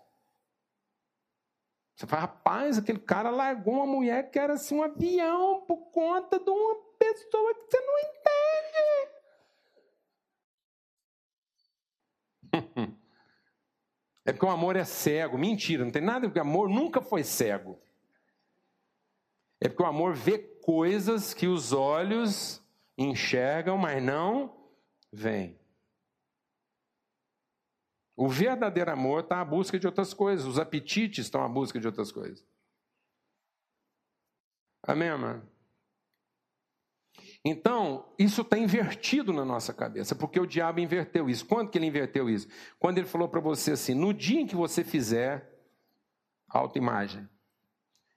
Você 1.95 2.05
fala, 2.07 2.23
rapaz, 2.23 2.77
aquele 2.77 2.99
cara 2.99 3.29
largou 3.29 3.75
uma 3.75 3.85
mulher 3.85 4.29
que 4.29 4.37
era 4.37 4.53
assim 4.53 4.75
um 4.75 4.83
avião 4.83 5.61
por 5.61 5.77
conta 5.91 6.37
de 6.39 6.49
uma 6.49 6.75
pessoa 6.99 7.53
que 7.55 7.71
você 7.71 7.79
não 7.81 7.99
entende. 12.53 12.95
É 14.27 14.33
porque 14.33 14.45
o 14.47 14.49
amor 14.49 14.75
é 14.75 14.83
cego. 14.83 15.37
Mentira, 15.37 15.85
não 15.85 15.91
tem 15.91 16.01
nada 16.01 16.21
porque 16.27 16.39
o 16.39 16.41
amor 16.41 16.67
nunca 16.67 16.99
foi 16.99 17.23
cego. 17.23 17.79
É 19.61 19.69
porque 19.69 19.83
o 19.83 19.85
amor 19.85 20.15
vê 20.15 20.39
coisas 20.39 21.31
que 21.31 21.45
os 21.45 21.71
olhos 21.71 22.64
enxergam, 22.97 23.77
mas 23.77 24.01
não 24.01 24.55
veem. 25.11 25.59
O 28.15 28.29
verdadeiro 28.29 28.91
amor 28.91 29.23
está 29.23 29.41
à 29.41 29.45
busca 29.45 29.77
de 29.77 29.85
outras 29.85 30.13
coisas, 30.13 30.45
os 30.45 30.57
apetites 30.57 31.25
estão 31.25 31.43
à 31.43 31.49
busca 31.49 31.79
de 31.79 31.87
outras 31.87 32.11
coisas. 32.11 32.45
Amém, 34.81 35.09
mano? 35.17 35.55
Então, 37.43 38.11
isso 38.17 38.41
está 38.41 38.57
invertido 38.57 39.31
na 39.31 39.45
nossa 39.45 39.71
cabeça, 39.71 40.15
porque 40.15 40.39
o 40.39 40.47
diabo 40.47 40.79
inverteu 40.79 41.29
isso. 41.29 41.45
Quando 41.45 41.69
que 41.69 41.77
ele 41.77 41.85
inverteu 41.85 42.27
isso? 42.27 42.47
Quando 42.79 42.97
ele 42.97 43.07
falou 43.07 43.29
para 43.29 43.39
você 43.39 43.73
assim: 43.73 43.93
no 43.93 44.11
dia 44.13 44.41
em 44.41 44.47
que 44.47 44.55
você 44.55 44.83
fizer 44.83 45.53
autoimagem, 46.47 47.29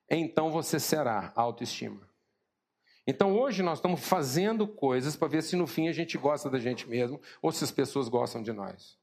então 0.09 0.51
você 0.51 0.81
será 0.81 1.31
autoestima. 1.35 2.07
Então 3.11 3.34
hoje 3.38 3.62
nós 3.62 3.78
estamos 3.78 4.06
fazendo 4.06 4.68
coisas 4.68 5.16
para 5.16 5.28
ver 5.28 5.42
se 5.42 5.56
no 5.56 5.66
fim 5.66 5.88
a 5.88 5.92
gente 5.92 6.18
gosta 6.18 6.50
da 6.50 6.59
gente 6.59 6.86
mesmo 6.86 7.18
ou 7.40 7.50
se 7.50 7.64
as 7.64 7.70
pessoas 7.70 8.06
gostam 8.06 8.42
de 8.42 8.52
nós. 8.52 8.98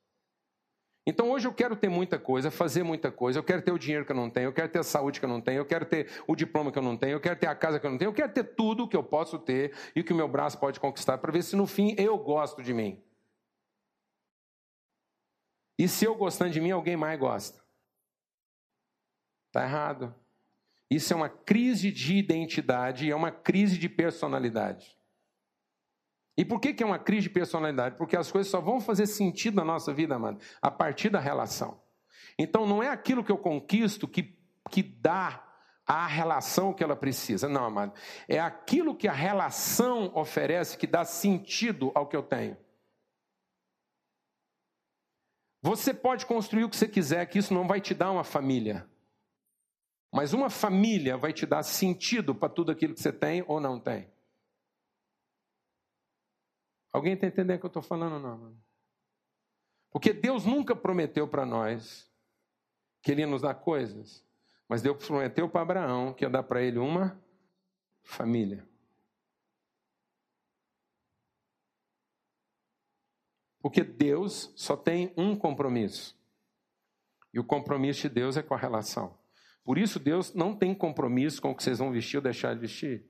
Então 1.08 1.32
hoje 1.32 1.48
eu 1.48 1.54
quero 1.54 1.76
ter 1.76 1.90
muita 1.90 2.20
coisa, 2.20 2.52
fazer 2.52 2.84
muita 2.84 3.12
coisa, 3.12 3.40
eu 3.40 3.44
quero 3.44 3.64
ter 3.64 3.72
o 3.72 3.80
dinheiro 3.80 4.06
que 4.06 4.12
eu 4.12 4.16
não 4.16 4.30
tenho, 4.30 4.46
eu 4.46 4.54
quero 4.54 4.70
ter 4.70 4.78
a 4.78 4.84
saúde 4.84 5.20
que 5.20 5.26
eu 5.26 5.30
não 5.30 5.42
tenho, 5.42 5.58
eu 5.58 5.66
quero 5.66 5.88
ter 5.88 6.22
o 6.28 6.36
diploma 6.36 6.72
que 6.72 6.78
eu 6.78 6.84
não 6.84 6.96
tenho, 6.96 7.14
eu 7.14 7.20
quero 7.20 7.36
ter 7.40 7.48
a 7.48 7.56
casa 7.56 7.80
que 7.80 7.86
eu 7.88 7.90
não 7.90 7.98
tenho, 7.98 8.10
eu 8.10 8.14
quero 8.14 8.32
ter 8.32 8.44
tudo 8.44 8.88
que 8.88 8.96
eu 8.96 9.04
posso 9.04 9.40
ter 9.40 9.76
e 9.96 10.04
que 10.04 10.14
o 10.14 10.16
meu 10.16 10.28
braço 10.28 10.60
pode 10.60 10.80
conquistar 10.80 11.18
para 11.18 11.32
ver 11.32 11.42
se 11.42 11.56
no 11.56 11.66
fim 11.66 11.96
eu 11.98 12.16
gosto 12.16 12.62
de 12.62 12.76
mim. 12.76 13.04
E 15.80 15.88
se 15.88 16.06
eu 16.06 16.14
gostando 16.14 16.52
de 16.52 16.62
mim, 16.62 16.70
alguém 16.70 16.96
mais 16.96 17.20
gosta. 17.20 17.60
Está 19.48 19.64
errado. 19.64 20.14
Isso 20.96 21.12
é 21.12 21.16
uma 21.16 21.28
crise 21.28 21.92
de 21.92 22.16
identidade, 22.16 23.12
é 23.12 23.16
uma 23.16 23.30
crise 23.30 23.78
de 23.78 23.90
personalidade. 23.90 24.98
E 26.38 26.46
por 26.46 26.58
que, 26.62 26.74
que 26.74 26.82
é 26.82 26.86
uma 26.86 26.98
crise 26.98 27.24
de 27.24 27.32
personalidade? 27.32 27.98
Porque 27.98 28.16
as 28.16 28.32
coisas 28.32 28.50
só 28.50 28.62
vão 28.62 28.80
fazer 28.80 29.06
sentido 29.06 29.56
na 29.56 29.66
nossa 29.66 29.94
vida, 29.94 30.16
amado, 30.16 30.40
a 30.62 30.72
partir 30.72 31.10
da 31.10 31.20
relação. 31.20 31.82
Então 32.40 32.66
não 32.66 32.82
é 32.82 32.88
aquilo 32.88 33.26
que 33.26 33.32
eu 33.32 33.38
conquisto 33.38 34.08
que, 34.08 34.38
que 34.72 34.82
dá 34.82 35.46
a 35.86 36.08
relação 36.08 36.74
que 36.74 36.82
ela 36.82 36.96
precisa. 36.96 37.50
Não, 37.50 37.66
amado. 37.66 37.94
É 38.26 38.40
aquilo 38.40 38.96
que 38.96 39.10
a 39.10 39.14
relação 39.14 40.10
oferece 40.16 40.78
que 40.78 40.88
dá 40.88 41.04
sentido 41.04 41.92
ao 41.94 42.08
que 42.08 42.16
eu 42.16 42.24
tenho. 42.24 42.56
Você 45.62 45.94
pode 45.94 46.26
construir 46.26 46.64
o 46.64 46.70
que 46.70 46.78
você 46.78 46.88
quiser, 46.88 47.26
que 47.26 47.40
isso 47.40 47.54
não 47.54 47.68
vai 47.68 47.82
te 47.82 47.94
dar 47.94 48.12
uma 48.12 48.24
família. 48.24 48.90
Mas 50.16 50.32
uma 50.32 50.50
família 50.50 51.18
vai 51.18 51.34
te 51.34 51.46
dar 51.46 51.62
sentido 51.62 52.34
para 52.34 52.48
tudo 52.48 52.72
aquilo 52.72 52.94
que 52.94 53.02
você 53.02 53.12
tem 53.12 53.44
ou 53.50 53.60
não 53.60 53.78
tem. 53.78 54.10
Alguém 56.90 57.16
está 57.16 57.28
entendendo 57.28 57.58
o 57.58 57.60
que 57.60 57.66
eu 57.66 57.68
estou 57.68 57.82
falando 57.82 58.18
não? 58.18 58.58
Porque 59.92 60.14
Deus 60.14 60.46
nunca 60.46 60.74
prometeu 60.74 61.28
para 61.28 61.46
nós 61.46 62.10
que 63.02 63.12
Ele 63.12 63.24
ia 63.24 63.28
nos 63.28 63.42
dar 63.42 63.56
coisas, 63.56 64.26
mas 64.70 64.82
Deus 64.82 65.06
prometeu 65.06 65.50
para 65.50 65.62
Abraão 65.62 66.14
que 66.14 66.24
ia 66.24 66.30
dar 66.30 66.44
para 66.44 66.62
ele 66.62 66.80
uma 66.80 67.22
família. 68.02 68.66
Porque 73.60 73.84
Deus 73.84 74.54
só 74.56 74.78
tem 74.78 75.14
um 75.18 75.36
compromisso. 75.36 76.18
E 77.34 77.40
o 77.40 77.44
compromisso 77.44 78.04
de 78.04 78.10
Deus 78.10 78.38
é 78.38 78.42
com 78.42 78.54
a 78.54 78.58
relação. 78.58 79.25
Por 79.66 79.80
isso, 79.80 80.00
Deus 80.00 80.34
não 80.36 80.56
tem 80.56 80.76
compromisso 80.76 81.42
com 81.42 81.50
o 81.50 81.56
que 81.56 81.64
vocês 81.64 81.80
vão 81.80 81.92
vestir 81.92 82.18
ou 82.18 82.24
deixar 82.24 82.54
de 82.54 82.62
vestir. 82.62 83.04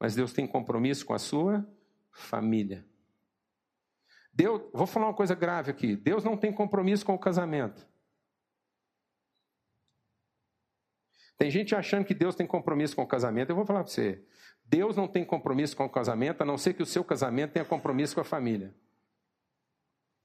Mas 0.00 0.14
Deus 0.14 0.32
tem 0.32 0.46
compromisso 0.46 1.04
com 1.04 1.12
a 1.12 1.18
sua 1.18 1.64
família. 2.10 2.84
Deus, 4.32 4.62
vou 4.72 4.86
falar 4.86 5.08
uma 5.08 5.14
coisa 5.14 5.34
grave 5.34 5.70
aqui. 5.70 5.94
Deus 5.94 6.24
não 6.24 6.34
tem 6.34 6.50
compromisso 6.50 7.04
com 7.04 7.14
o 7.14 7.18
casamento. 7.18 7.86
Tem 11.36 11.50
gente 11.50 11.74
achando 11.74 12.06
que 12.06 12.14
Deus 12.14 12.34
tem 12.34 12.46
compromisso 12.46 12.96
com 12.96 13.02
o 13.02 13.06
casamento. 13.06 13.50
Eu 13.50 13.56
vou 13.56 13.66
falar 13.66 13.84
para 13.84 13.92
você. 13.92 14.24
Deus 14.64 14.96
não 14.96 15.06
tem 15.06 15.26
compromisso 15.26 15.76
com 15.76 15.84
o 15.84 15.90
casamento, 15.90 16.40
a 16.40 16.46
não 16.46 16.56
ser 16.56 16.72
que 16.72 16.82
o 16.82 16.86
seu 16.86 17.04
casamento 17.04 17.52
tenha 17.52 17.64
compromisso 17.64 18.14
com 18.14 18.22
a 18.22 18.24
família. 18.24 18.74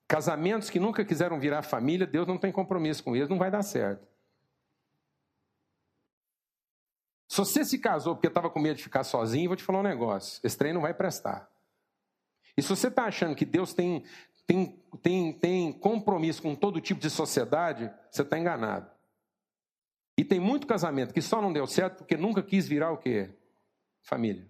Casamentos 0.08 0.70
que 0.70 0.80
nunca 0.80 1.04
quiseram 1.04 1.38
virar 1.38 1.62
família, 1.64 2.08
Deus 2.08 2.26
não 2.26 2.38
tem 2.38 2.54
compromisso 2.54 3.04
com 3.04 3.14
eles, 3.14 3.28
não 3.28 3.38
vai 3.38 3.52
dar 3.52 3.62
certo. 3.64 4.08
Se 7.38 7.46
você 7.46 7.64
se 7.64 7.78
casou 7.78 8.16
porque 8.16 8.26
estava 8.26 8.50
com 8.50 8.60
medo 8.60 8.78
de 8.78 8.84
ficar 8.84 9.04
sozinho, 9.04 9.50
vou 9.50 9.56
te 9.56 9.64
falar 9.64 9.82
um 9.82 9.84
negócio: 9.84 10.40
esse 10.44 10.58
trem 10.58 10.74
não 10.74 10.82
vai 10.82 10.92
prestar. 10.92 11.48
E 12.58 12.64
se 12.64 12.70
você 12.70 12.88
está 12.88 13.04
achando 13.04 13.36
que 13.36 13.46
Deus 13.46 13.76
tem, 13.76 14.04
tem, 14.48 14.84
tem, 15.04 15.34
tem 15.34 15.74
compromisso 15.74 16.42
com 16.42 16.56
todo 16.56 16.82
tipo 16.82 17.00
de 17.00 17.12
sociedade, 17.12 17.94
você 18.10 18.24
está 18.24 18.40
enganado. 18.40 18.90
E 20.18 20.26
tem 20.26 20.40
muito 20.40 20.66
casamento 20.66 21.14
que 21.14 21.22
só 21.22 21.40
não 21.40 21.54
deu 21.54 21.68
certo 21.68 21.98
porque 21.98 22.18
nunca 22.18 22.42
quis 22.42 22.68
virar 22.68 22.92
o 22.92 22.98
quê? 22.98 23.30
Família. 24.02 24.50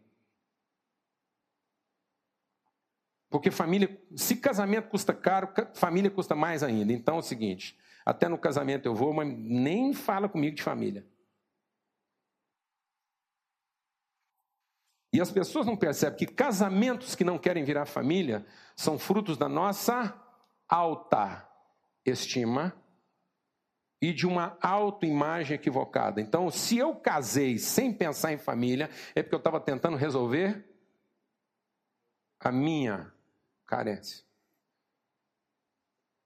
Porque 3.29 3.51
família, 3.51 4.01
se 4.15 4.37
casamento 4.37 4.87
custa 4.87 5.13
caro, 5.13 5.49
família 5.73 6.09
custa 6.09 6.35
mais 6.35 6.63
ainda. 6.63 6.93
Então 6.93 7.17
é 7.17 7.19
o 7.19 7.21
seguinte: 7.21 7.77
até 8.05 8.29
no 8.29 8.37
casamento 8.37 8.85
eu 8.85 8.95
vou, 8.95 9.11
mas 9.11 9.27
nem 9.27 9.91
fala 9.91 10.29
comigo 10.29 10.55
de 10.55 10.63
família. 10.63 11.05
E 15.13 15.21
as 15.21 15.31
pessoas 15.31 15.65
não 15.65 15.75
percebem 15.75 16.17
que 16.17 16.25
casamentos 16.25 17.15
que 17.15 17.23
não 17.23 17.37
querem 17.37 17.63
virar 17.63 17.85
família 17.85 18.45
são 18.75 18.99
frutos 18.99 19.37
da 19.37 19.47
nossa 19.47 20.13
alta 20.67 21.47
estima 22.05 22.73
e 24.01 24.13
de 24.13 24.27
uma 24.27 24.57
autoimagem 24.61 25.55
equivocada. 25.55 26.21
Então, 26.21 26.51
se 26.51 26.77
eu 26.77 26.95
casei 26.95 27.57
sem 27.57 27.91
pensar 27.91 28.31
em 28.31 28.37
família, 28.37 28.89
é 29.15 29.23
porque 29.23 29.35
eu 29.35 29.39
estava 29.39 29.59
tentando 29.59 29.97
resolver 29.97 30.63
a 32.39 32.51
minha 32.51 33.11
carência. 33.65 34.25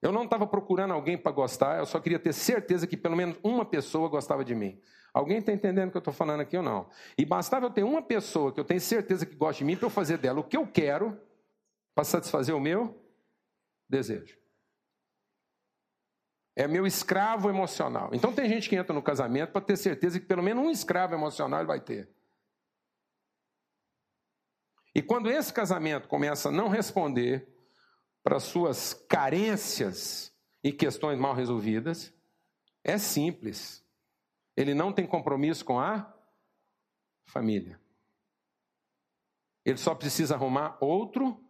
Eu 0.01 0.11
não 0.11 0.23
estava 0.23 0.47
procurando 0.47 0.93
alguém 0.93 1.17
para 1.17 1.31
gostar, 1.31 1.77
eu 1.77 1.85
só 1.85 1.99
queria 1.99 2.19
ter 2.19 2.33
certeza 2.33 2.87
que 2.87 2.97
pelo 2.97 3.15
menos 3.15 3.37
uma 3.43 3.63
pessoa 3.63 4.09
gostava 4.09 4.43
de 4.43 4.55
mim. 4.55 4.81
Alguém 5.13 5.39
está 5.39 5.51
entendendo 5.51 5.89
o 5.89 5.91
que 5.91 5.97
eu 5.97 5.99
estou 5.99 6.13
falando 6.13 6.39
aqui 6.39 6.55
ou 6.55 6.63
não? 6.63 6.89
E 7.17 7.25
bastava 7.25 7.65
eu 7.65 7.69
ter 7.69 7.83
uma 7.83 8.01
pessoa 8.01 8.53
que 8.53 8.59
eu 8.59 8.65
tenho 8.65 8.79
certeza 8.79 9.25
que 9.25 9.35
gosta 9.35 9.59
de 9.59 9.65
mim 9.65 9.75
para 9.75 9.85
eu 9.85 9.89
fazer 9.89 10.17
dela 10.17 10.39
o 10.39 10.43
que 10.43 10.55
eu 10.55 10.65
quero 10.65 11.19
para 11.93 12.03
satisfazer 12.03 12.55
o 12.55 12.59
meu 12.59 12.97
desejo. 13.89 14.39
É 16.55 16.67
meu 16.67 16.85
escravo 16.85 17.49
emocional. 17.49 18.09
Então 18.13 18.33
tem 18.33 18.47
gente 18.47 18.69
que 18.69 18.75
entra 18.75 18.93
no 18.93 19.01
casamento 19.01 19.51
para 19.51 19.61
ter 19.61 19.77
certeza 19.77 20.19
que 20.19 20.25
pelo 20.25 20.43
menos 20.43 20.63
um 20.63 20.69
escravo 20.69 21.13
emocional 21.13 21.59
ele 21.59 21.67
vai 21.67 21.81
ter. 21.81 22.09
E 24.93 25.01
quando 25.01 25.29
esse 25.29 25.51
casamento 25.51 26.07
começa 26.07 26.49
a 26.49 26.51
não 26.51 26.67
responder 26.67 27.47
para 28.23 28.39
suas 28.39 28.93
carências 28.93 30.33
e 30.63 30.71
questões 30.71 31.17
mal 31.17 31.33
resolvidas, 31.33 32.13
é 32.83 32.97
simples. 32.97 33.80
Ele 34.61 34.73
não 34.73 34.93
tem 34.93 35.07
compromisso 35.07 35.65
com 35.65 35.79
a 35.79 36.13
família. 37.25 37.79
Ele 39.65 39.77
só 39.77 39.95
precisa 39.95 40.35
arrumar 40.35 40.77
outro 40.79 41.43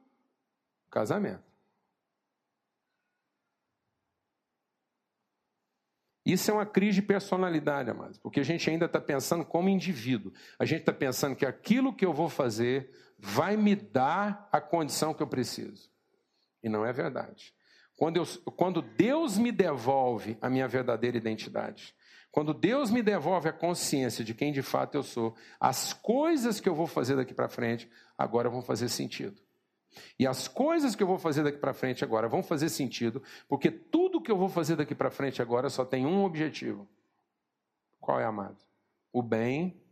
casamento. 0.90 1.52
Isso 6.24 6.52
é 6.52 6.54
uma 6.54 6.66
crise 6.66 7.02
de 7.02 7.08
personalidade, 7.08 7.90
amados, 7.90 8.18
porque 8.18 8.40
a 8.40 8.44
gente 8.44 8.70
ainda 8.70 8.86
está 8.86 9.02
pensando 9.02 9.44
como 9.44 9.70
indivíduo. 9.70 10.32
A 10.60 10.66
gente 10.66 10.82
está 10.82 10.94
pensando 10.94 11.36
que 11.36 11.46
aquilo 11.46 11.94
que 11.94 12.06
eu 12.06 12.14
vou 12.14 12.30
fazer 12.30 12.92
vai 13.18 13.58
me 13.58 13.76
dar 13.76 14.48
a 14.52 14.62
condição 14.62 15.14
que 15.14 15.24
eu 15.24 15.28
preciso. 15.28 15.92
E 16.64 16.70
não 16.70 16.86
é 16.86 16.94
verdade. 16.94 17.54
Quando, 17.96 18.18
eu, 18.18 18.26
quando 18.56 18.82
Deus 18.82 19.38
me 19.38 19.52
devolve 19.52 20.38
a 20.42 20.50
minha 20.50 20.68
verdadeira 20.68 21.18
identidade, 21.18 21.96
quando 22.32 22.54
Deus 22.54 22.90
me 22.90 23.04
devolve 23.04 23.50
a 23.50 23.54
consciência 23.54 24.24
de 24.24 24.34
quem 24.34 24.54
de 24.54 24.62
fato 24.62 24.96
eu 24.96 25.04
sou, 25.04 25.36
as 25.60 25.92
coisas 25.92 26.62
que 26.62 26.70
eu 26.70 26.74
vou 26.74 26.88
fazer 26.88 27.16
daqui 27.18 27.34
para 27.34 27.50
frente 27.50 27.90
agora 28.18 28.50
vão 28.50 28.62
fazer 28.62 28.88
sentido. 28.88 29.42
E 30.18 30.26
as 30.26 30.48
coisas 30.48 30.96
que 30.96 31.04
eu 31.04 31.08
vou 31.08 31.18
fazer 31.18 31.44
daqui 31.44 31.58
para 31.58 31.74
frente 31.74 32.04
agora 32.04 32.30
vão 32.30 32.42
fazer 32.42 32.70
sentido, 32.70 33.22
porque 33.50 33.70
tudo 33.70 34.22
que 34.22 34.32
eu 34.32 34.38
vou 34.38 34.48
fazer 34.48 34.78
daqui 34.78 34.96
para 34.96 35.12
frente 35.12 35.42
agora 35.42 35.70
só 35.70 35.84
tem 35.84 36.06
um 36.06 36.24
objetivo. 36.24 36.88
Qual 38.00 38.18
é, 38.18 38.24
amado? 38.24 38.58
O 39.12 39.22
bem 39.22 39.84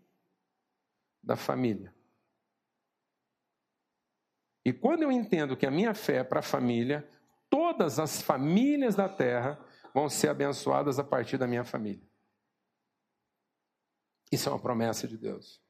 da 1.21 1.35
família. 1.35 1.93
E 4.63 4.71
quando 4.71 5.03
eu 5.03 5.11
entendo 5.11 5.57
que 5.57 5.65
a 5.65 5.71
minha 5.71 5.93
fé 5.93 6.17
é 6.17 6.23
para 6.23 6.39
a 6.39 6.43
família, 6.43 7.07
todas 7.49 7.99
as 7.99 8.21
famílias 8.21 8.95
da 8.95 9.09
terra 9.09 9.59
vão 9.93 10.07
ser 10.07 10.29
abençoadas 10.29 10.99
a 10.99 11.03
partir 11.03 11.37
da 11.37 11.47
minha 11.47 11.65
família. 11.65 12.08
Isso 14.31 14.49
é 14.49 14.51
uma 14.51 14.59
promessa 14.59 15.07
de 15.07 15.17
Deus. 15.17 15.61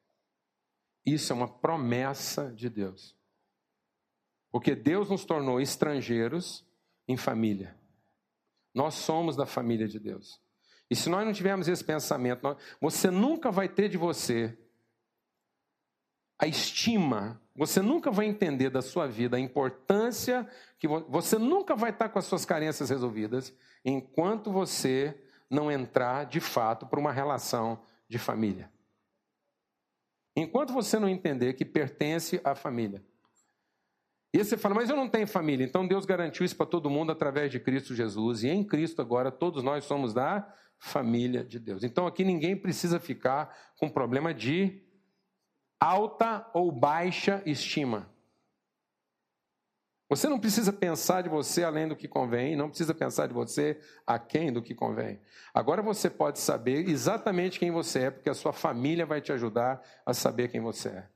Isso 1.04 1.32
é 1.32 1.36
uma 1.36 1.48
promessa 1.48 2.52
de 2.52 2.68
Deus. 2.68 3.16
Porque 4.50 4.74
Deus 4.74 5.08
nos 5.08 5.24
tornou 5.24 5.60
estrangeiros 5.60 6.64
em 7.08 7.16
família. 7.16 7.78
Nós 8.74 8.94
somos 8.94 9.36
da 9.36 9.46
família 9.46 9.88
de 9.88 9.98
Deus. 9.98 10.40
E 10.90 10.96
se 10.96 11.08
nós 11.08 11.24
não 11.24 11.32
tivermos 11.32 11.68
esse 11.68 11.84
pensamento, 11.84 12.56
você 12.80 13.10
nunca 13.10 13.50
vai 13.50 13.68
ter 13.68 13.88
de 13.88 13.96
você 13.96 14.56
a 16.38 16.46
estima, 16.46 17.40
você 17.54 17.82
nunca 17.82 18.10
vai 18.10 18.26
entender 18.26 18.70
da 18.70 18.80
sua 18.80 19.06
vida 19.06 19.36
a 19.36 19.40
importância 19.40 20.48
que 20.78 20.88
você 20.88 21.38
nunca 21.38 21.76
vai 21.76 21.90
estar 21.90 22.08
com 22.08 22.18
as 22.18 22.24
suas 22.24 22.46
carências 22.46 22.88
resolvidas 22.88 23.54
enquanto 23.84 24.50
você 24.50 25.22
não 25.50 25.70
entrar 25.70 26.24
de 26.24 26.40
fato 26.40 26.86
para 26.86 26.98
uma 26.98 27.12
relação 27.12 27.82
de 28.10 28.18
família. 28.18 28.70
Enquanto 30.36 30.72
você 30.72 30.98
não 30.98 31.08
entender 31.08 31.54
que 31.54 31.64
pertence 31.64 32.40
à 32.42 32.56
família. 32.56 33.04
E 34.34 34.38
aí 34.38 34.44
você 34.44 34.56
fala, 34.56 34.74
mas 34.74 34.90
eu 34.90 34.96
não 34.96 35.08
tenho 35.08 35.26
família. 35.26 35.64
Então 35.64 35.86
Deus 35.86 36.04
garantiu 36.04 36.44
isso 36.44 36.56
para 36.56 36.66
todo 36.66 36.90
mundo 36.90 37.12
através 37.12 37.52
de 37.52 37.60
Cristo 37.60 37.94
Jesus. 37.94 38.42
E 38.42 38.48
em 38.48 38.64
Cristo 38.64 39.00
agora 39.00 39.30
todos 39.30 39.62
nós 39.62 39.84
somos 39.84 40.12
da 40.12 40.52
família 40.78 41.44
de 41.44 41.60
Deus. 41.60 41.84
Então 41.84 42.06
aqui 42.06 42.24
ninguém 42.24 42.56
precisa 42.56 42.98
ficar 42.98 43.56
com 43.78 43.88
problema 43.88 44.34
de 44.34 44.82
alta 45.78 46.48
ou 46.52 46.72
baixa 46.72 47.42
estima. 47.46 48.12
Você 50.10 50.28
não 50.28 50.40
precisa 50.40 50.72
pensar 50.72 51.22
de 51.22 51.28
você 51.28 51.62
além 51.62 51.86
do 51.86 51.94
que 51.94 52.08
convém, 52.08 52.56
não 52.56 52.68
precisa 52.68 52.92
pensar 52.92 53.28
de 53.28 53.32
você 53.32 53.80
a 54.04 54.18
quem 54.18 54.52
do 54.52 54.60
que 54.60 54.74
convém. 54.74 55.22
Agora 55.54 55.80
você 55.80 56.10
pode 56.10 56.40
saber 56.40 56.88
exatamente 56.88 57.60
quem 57.60 57.70
você 57.70 58.00
é, 58.00 58.10
porque 58.10 58.28
a 58.28 58.34
sua 58.34 58.52
família 58.52 59.06
vai 59.06 59.20
te 59.20 59.30
ajudar 59.30 59.80
a 60.04 60.12
saber 60.12 60.48
quem 60.48 60.60
você 60.60 60.88
é. 60.88 61.08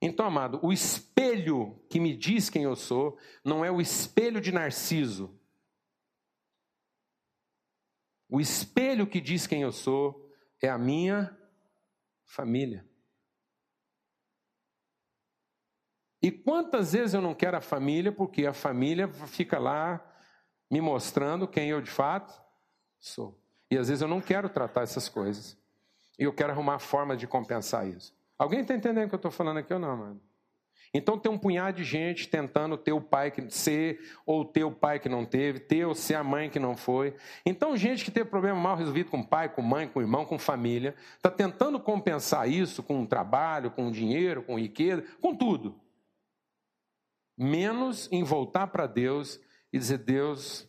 Então, 0.00 0.24
amado, 0.24 0.60
o 0.62 0.72
espelho 0.72 1.84
que 1.90 1.98
me 1.98 2.16
diz 2.16 2.48
quem 2.48 2.62
eu 2.62 2.76
sou 2.76 3.18
não 3.44 3.64
é 3.64 3.70
o 3.70 3.80
espelho 3.80 4.40
de 4.40 4.52
Narciso. 4.52 5.36
O 8.28 8.40
espelho 8.40 9.04
que 9.04 9.20
diz 9.20 9.48
quem 9.48 9.62
eu 9.62 9.72
sou 9.72 10.32
é 10.60 10.68
a 10.68 10.78
minha 10.78 11.36
família. 12.24 12.88
E 16.22 16.30
quantas 16.30 16.92
vezes 16.92 17.14
eu 17.14 17.20
não 17.20 17.34
quero 17.34 17.56
a 17.56 17.60
família 17.60 18.12
porque 18.12 18.46
a 18.46 18.52
família 18.52 19.08
fica 19.08 19.58
lá 19.58 20.00
me 20.70 20.80
mostrando 20.80 21.48
quem 21.48 21.68
eu 21.68 21.80
de 21.80 21.90
fato 21.90 22.32
sou. 23.00 23.36
E 23.70 23.76
às 23.76 23.88
vezes 23.88 24.02
eu 24.02 24.08
não 24.08 24.20
quero 24.20 24.48
tratar 24.48 24.82
essas 24.82 25.08
coisas. 25.08 25.58
E 26.18 26.22
eu 26.22 26.32
quero 26.32 26.52
arrumar 26.52 26.78
forma 26.78 27.16
de 27.16 27.26
compensar 27.26 27.88
isso. 27.88 28.14
Alguém 28.38 28.60
está 28.60 28.74
entendendo 28.74 29.06
o 29.06 29.08
que 29.08 29.14
eu 29.14 29.18
estou 29.18 29.30
falando 29.30 29.58
aqui 29.58 29.72
ou 29.74 29.80
não, 29.80 29.96
mano? 29.96 30.20
Então 30.94 31.18
tem 31.18 31.32
um 31.32 31.38
punhado 31.38 31.78
de 31.78 31.84
gente 31.84 32.28
tentando 32.28 32.76
ter 32.76 32.92
o 32.92 33.00
pai 33.00 33.30
que 33.30 33.50
ser, 33.50 33.98
ou 34.26 34.44
ter 34.44 34.62
o 34.62 34.70
pai 34.70 35.00
que 35.00 35.08
não 35.08 35.24
teve, 35.24 35.58
ter 35.58 35.86
ou 35.86 35.94
ser 35.94 36.14
a 36.14 36.22
mãe 36.22 36.50
que 36.50 36.58
não 36.58 36.76
foi. 36.76 37.16
Então, 37.46 37.74
gente 37.76 38.04
que 38.04 38.10
teve 38.10 38.28
problema 38.28 38.60
mal 38.60 38.76
resolvido 38.76 39.10
com 39.10 39.22
pai, 39.22 39.48
com 39.48 39.62
mãe, 39.62 39.88
com 39.88 40.02
irmão, 40.02 40.26
com 40.26 40.38
família, 40.38 40.94
está 41.16 41.30
tentando 41.30 41.80
compensar 41.80 42.46
isso 42.48 42.82
com 42.82 43.06
trabalho, 43.06 43.70
com 43.70 43.90
dinheiro, 43.90 44.42
com 44.42 44.58
riqueza, 44.58 45.02
com 45.20 45.34
tudo. 45.34 45.74
Menos 47.42 48.08
em 48.12 48.22
voltar 48.22 48.68
para 48.68 48.86
Deus 48.86 49.40
e 49.72 49.78
dizer: 49.78 49.98
Deus, 49.98 50.68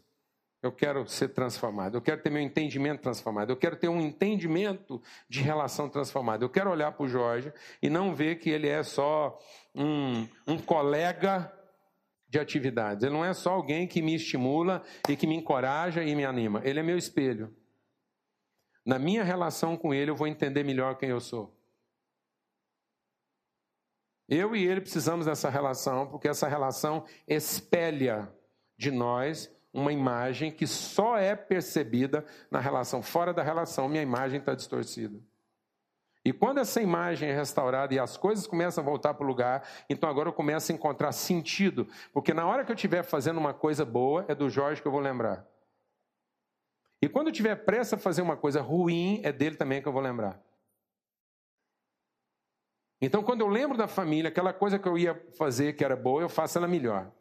eu 0.64 0.72
quero 0.72 1.06
ser 1.08 1.30
transformado, 1.30 1.98
eu 1.98 2.02
quero 2.02 2.22
ter 2.22 2.32
meu 2.32 2.42
entendimento 2.42 3.02
transformado, 3.02 3.52
eu 3.52 3.58
quero 3.58 3.76
ter 3.76 3.90
um 3.90 4.02
entendimento 4.02 5.00
de 5.30 5.42
relação 5.42 5.88
transformado. 5.88 6.44
Eu 6.44 6.50
quero 6.50 6.72
olhar 6.72 6.92
para 6.94 7.04
o 7.06 7.08
Jorge 7.08 7.54
e 7.82 7.90
não 7.90 8.16
ver 8.16 8.40
que 8.40 8.50
ele 8.50 8.68
é 8.68 8.82
só 8.82 9.38
um, 9.76 10.28
um 10.48 10.58
colega 10.58 11.54
de 12.28 12.40
atividades. 12.40 13.04
Ele 13.04 13.14
não 13.14 13.24
é 13.24 13.34
só 13.34 13.52
alguém 13.52 13.86
que 13.86 14.02
me 14.02 14.16
estimula 14.16 14.82
e 15.08 15.16
que 15.16 15.28
me 15.28 15.36
encoraja 15.36 16.04
e 16.04 16.16
me 16.16 16.26
anima. 16.26 16.62
Ele 16.64 16.80
é 16.80 16.84
meu 16.84 16.98
espelho. 16.98 17.56
Na 18.84 18.98
minha 18.98 19.24
relação 19.24 19.78
com 19.78 19.94
ele, 19.94 20.10
eu 20.10 20.16
vou 20.16 20.28
entender 20.28 20.64
melhor 20.64 20.98
quem 20.98 21.10
eu 21.10 21.20
sou. 21.20 21.56
Eu 24.28 24.56
e 24.56 24.66
ele 24.66 24.82
precisamos 24.82 25.26
dessa 25.26 25.50
relação, 25.50 26.08
porque 26.08 26.28
essa 26.28 26.48
relação 26.48 27.06
espelha 27.28 28.32
de 28.78 28.90
nós 28.90 29.52
uma 29.74 29.92
imagem 29.92 30.52
que 30.52 30.68
só 30.68 31.18
é 31.18 31.36
percebida 31.36 32.24
na 32.52 32.60
relação. 32.60 33.02
Fora 33.02 33.34
da 33.34 33.42
relação, 33.42 33.90
minha 33.90 34.04
imagem 34.04 34.40
está 34.40 34.54
distorcida. 34.54 35.20
E 36.26 36.32
quando 36.32 36.60
essa 36.60 36.82
imagem 36.82 37.30
é 37.30 37.36
restaurada 37.36 37.94
e 37.94 38.00
as 38.00 38.16
coisas 38.16 38.48
começam 38.48 38.82
a 38.82 38.86
voltar 38.86 39.14
para 39.14 39.26
o 39.26 39.28
lugar, 39.28 39.68
então 39.90 40.10
agora 40.10 40.30
eu 40.30 40.34
começo 40.34 40.72
a 40.72 40.76
encontrar 40.76 41.12
sentido. 41.12 41.88
Porque 42.14 42.34
na 42.34 42.46
hora 42.46 42.64
que 42.64 42.72
eu 42.72 42.76
estiver 42.76 43.04
fazendo 43.04 43.40
uma 43.40 43.54
coisa 43.54 43.84
boa, 43.84 44.24
é 44.30 44.36
do 44.36 44.50
Jorge 44.50 44.82
que 44.82 44.88
eu 44.88 44.92
vou 44.92 45.02
lembrar. 45.02 45.46
E 47.02 47.10
quando 47.10 47.28
eu 47.28 47.34
tiver 47.34 47.56
pressa 47.66 47.98
a 47.98 48.00
fazer 48.00 48.22
uma 48.22 48.38
coisa 48.38 48.62
ruim, 48.62 49.20
é 49.24 49.34
dele 49.34 49.58
também 49.58 49.82
que 49.82 49.88
eu 49.88 49.92
vou 49.92 50.02
lembrar. 50.02 50.40
Então, 53.06 53.22
quando 53.22 53.42
eu 53.42 53.50
lembro 53.50 53.78
da 53.78 53.86
família, 53.86 54.30
aquela 54.30 54.54
coisa 54.54 54.80
que 54.80 54.88
eu 54.88 54.98
ia 54.98 55.14
fazer 55.38 55.74
que 55.74 55.84
era 55.84 55.94
boa, 55.94 56.22
eu 56.22 56.30
faço 56.30 56.58
ela 56.58 56.70
melhor. 56.70 57.12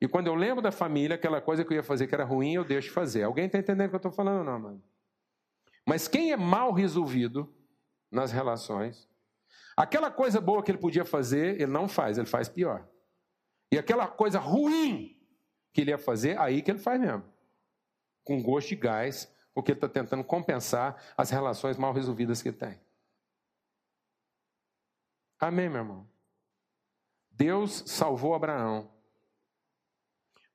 E 0.00 0.08
quando 0.08 0.26
eu 0.26 0.34
lembro 0.34 0.60
da 0.60 0.72
família, 0.72 1.14
aquela 1.14 1.40
coisa 1.40 1.64
que 1.64 1.72
eu 1.72 1.76
ia 1.76 1.84
fazer 1.84 2.08
que 2.08 2.14
era 2.16 2.24
ruim, 2.24 2.54
eu 2.54 2.64
deixo 2.64 2.88
de 2.88 2.94
fazer. 2.94 3.22
Alguém 3.22 3.46
está 3.46 3.58
entendendo 3.58 3.86
o 3.86 3.90
que 3.90 3.94
eu 3.94 3.98
estou 3.98 4.10
falando, 4.10 4.44
não, 4.44 4.58
mano? 4.58 4.82
Mas 5.86 6.08
quem 6.08 6.32
é 6.32 6.36
mal 6.36 6.72
resolvido 6.72 7.48
nas 8.10 8.32
relações, 8.32 9.08
aquela 9.76 10.10
coisa 10.10 10.40
boa 10.40 10.64
que 10.64 10.72
ele 10.72 10.78
podia 10.78 11.04
fazer, 11.04 11.60
ele 11.60 11.70
não 11.70 11.86
faz, 11.86 12.18
ele 12.18 12.26
faz 12.26 12.48
pior. 12.48 12.88
E 13.70 13.78
aquela 13.78 14.08
coisa 14.08 14.40
ruim 14.40 15.16
que 15.72 15.82
ele 15.82 15.92
ia 15.92 15.98
fazer, 15.98 16.36
aí 16.40 16.60
que 16.60 16.72
ele 16.72 16.80
faz 16.80 17.00
mesmo. 17.00 17.22
Com 18.24 18.42
gosto 18.42 18.70
de 18.70 18.74
gás, 18.74 19.32
porque 19.54 19.70
ele 19.70 19.76
está 19.76 19.88
tentando 19.88 20.24
compensar 20.24 21.00
as 21.16 21.30
relações 21.30 21.76
mal 21.76 21.92
resolvidas 21.92 22.42
que 22.42 22.48
ele 22.48 22.56
tem. 22.56 22.85
Amém, 25.38 25.68
meu 25.68 25.80
irmão? 25.80 26.10
Deus 27.30 27.84
salvou 27.86 28.34
Abraão 28.34 28.90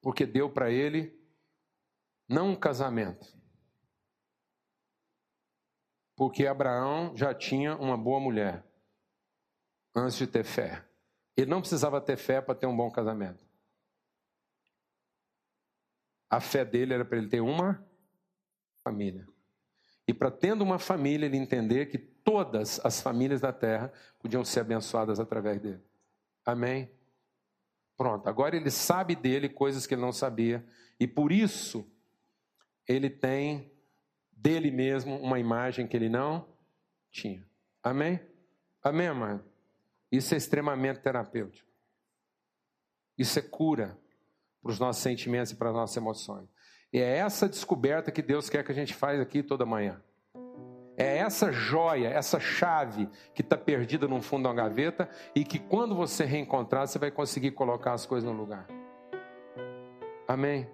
porque 0.02 0.26
deu 0.26 0.52
para 0.52 0.72
ele 0.72 1.16
não 2.28 2.50
um 2.50 2.56
casamento, 2.56 3.38
porque 6.16 6.48
Abraão 6.48 7.16
já 7.16 7.36
tinha 7.36 7.76
uma 7.76 7.96
boa 7.96 8.20
mulher 8.20 8.66
antes 9.96 10.18
de 10.18 10.26
ter 10.26 10.44
fé. 10.44 10.88
Ele 11.38 11.50
não 11.50 11.62
precisava 11.62 12.02
ter 12.02 12.18
fé 12.18 12.42
para 12.42 12.56
ter 12.56 12.66
um 12.66 12.76
bom 12.76 12.90
casamento. 12.90 13.46
A 16.30 16.40
fé 16.40 16.66
dele 16.66 16.94
era 16.94 17.06
para 17.06 17.18
ele 17.18 17.30
ter 17.30 17.42
uma 17.42 17.86
família. 18.84 19.28
E 20.08 20.14
para 20.14 20.32
tendo 20.32 20.64
uma 20.64 20.80
família, 20.80 21.26
ele 21.26 21.38
entender 21.38 21.88
que 21.88 21.98
todas 21.98 22.80
as 22.84 23.02
famílias 23.02 23.42
da 23.42 23.54
terra 23.54 23.92
podiam 24.20 24.44
ser 24.44 24.62
abençoadas 24.62 25.20
através 25.20 25.60
dele. 25.60 25.82
Amém? 26.46 26.90
Pronto, 27.96 28.28
agora 28.28 28.56
ele 28.56 28.72
sabe 28.72 29.16
dele 29.16 29.48
coisas 29.48 29.86
que 29.86 29.94
ele 29.94 30.02
não 30.02 30.12
sabia, 30.12 30.66
e 31.00 31.08
por 31.08 31.32
isso 31.32 31.88
ele 32.88 33.10
tem 33.10 33.72
dele 34.32 34.72
mesmo 34.72 35.18
uma 35.20 35.40
imagem 35.40 35.88
que 35.88 35.96
ele 35.96 36.10
não 36.10 36.48
tinha. 37.12 37.48
Amém? 37.84 38.20
Amém, 38.84 39.08
amado? 39.08 39.44
Isso 40.12 40.34
é 40.34 40.38
extremamente 40.38 41.00
terapêutico. 41.00 41.70
Isso 43.18 43.38
é 43.38 43.42
cura 43.42 43.98
para 44.62 44.72
os 44.72 44.80
nossos 44.80 45.04
sentimentos 45.04 45.52
e 45.52 45.56
para 45.56 45.70
as 45.70 45.76
nossas 45.76 45.96
emoções. 45.96 46.50
E 46.94 47.00
é 47.00 47.18
essa 47.18 47.48
descoberta 47.48 48.12
que 48.12 48.22
Deus 48.22 48.50
quer 48.50 48.64
que 48.64 48.72
a 48.72 48.76
gente 48.76 48.94
faça 48.94 49.22
aqui 49.22 49.42
toda 49.42 49.66
manhã. 49.66 50.02
É 50.98 51.18
essa 51.18 51.52
joia, 51.52 52.10
essa 52.10 52.40
chave 52.40 53.10
que 53.34 53.42
está 53.42 53.58
perdida 53.58 54.08
no 54.08 54.22
fundo 54.22 54.44
da 54.44 54.54
gaveta 54.54 55.10
e 55.34 55.46
que 55.46 55.58
quando 55.58 55.96
você 55.96 56.26
reencontrar, 56.26 56.88
você 56.88 57.00
vai 57.00 57.10
conseguir 57.10 57.52
colocar 57.52 57.94
as 57.94 58.06
coisas 58.06 58.30
no 58.30 58.36
lugar. 58.36 58.68
Amém? 60.28 60.70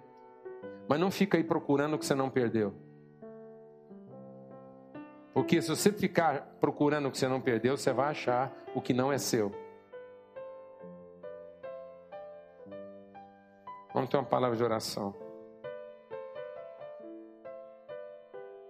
Mas 0.88 0.98
não 0.98 1.10
fica 1.10 1.36
aí 1.36 1.44
procurando 1.44 1.94
o 1.94 1.98
que 1.98 2.04
você 2.04 2.14
não 2.14 2.28
perdeu. 2.28 2.74
Porque 5.32 5.62
se 5.62 5.68
você 5.68 5.92
ficar 5.92 6.56
procurando 6.58 7.06
o 7.06 7.10
que 7.12 7.18
você 7.18 7.28
não 7.28 7.40
perdeu, 7.40 7.76
você 7.76 7.92
vai 7.92 8.10
achar 8.10 8.52
o 8.74 8.80
que 8.80 8.92
não 8.92 9.12
é 9.12 9.18
seu. 9.18 9.52
Vamos 13.94 14.10
ter 14.10 14.16
uma 14.16 14.24
palavra 14.24 14.56
de 14.56 14.64
oração. 14.64 15.27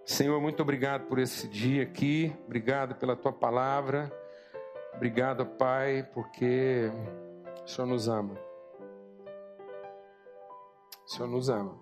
Senhor, 0.09 0.41
muito 0.41 0.59
obrigado 0.63 1.05
por 1.05 1.19
esse 1.19 1.47
dia 1.47 1.83
aqui, 1.83 2.35
obrigado 2.47 2.95
pela 2.95 3.15
tua 3.15 3.31
palavra, 3.31 4.11
obrigado, 4.95 5.45
Pai, 5.45 6.01
porque 6.15 6.91
o 7.63 7.67
Senhor 7.67 7.85
nos 7.85 8.09
ama. 8.09 8.33
O 11.05 11.09
Senhor 11.09 11.27
nos 11.27 11.47
ama. 11.47 11.77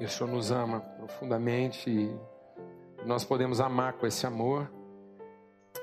E 0.00 0.06
o 0.06 0.08
Senhor 0.08 0.30
nos 0.30 0.50
ama 0.50 0.80
profundamente 0.80 1.90
e 1.90 2.18
nós 3.04 3.26
podemos 3.26 3.60
amar 3.60 3.92
com 3.92 4.06
esse 4.06 4.26
amor. 4.26 4.72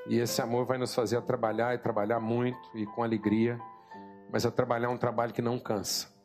E 0.08 0.18
esse 0.18 0.42
amor 0.42 0.66
vai 0.66 0.80
nos 0.80 0.96
fazer 0.96 1.18
a 1.18 1.22
trabalhar 1.22 1.76
e 1.76 1.78
trabalhar 1.78 2.20
muito 2.20 2.76
e 2.76 2.88
com 2.88 3.04
alegria, 3.04 3.62
mas 4.32 4.48
a 4.48 4.52
trabalhar 4.52 4.90
um 4.90 4.98
trabalho 4.98 5.32
que 5.32 5.44
não 5.44 5.60
cansa. 5.60 6.19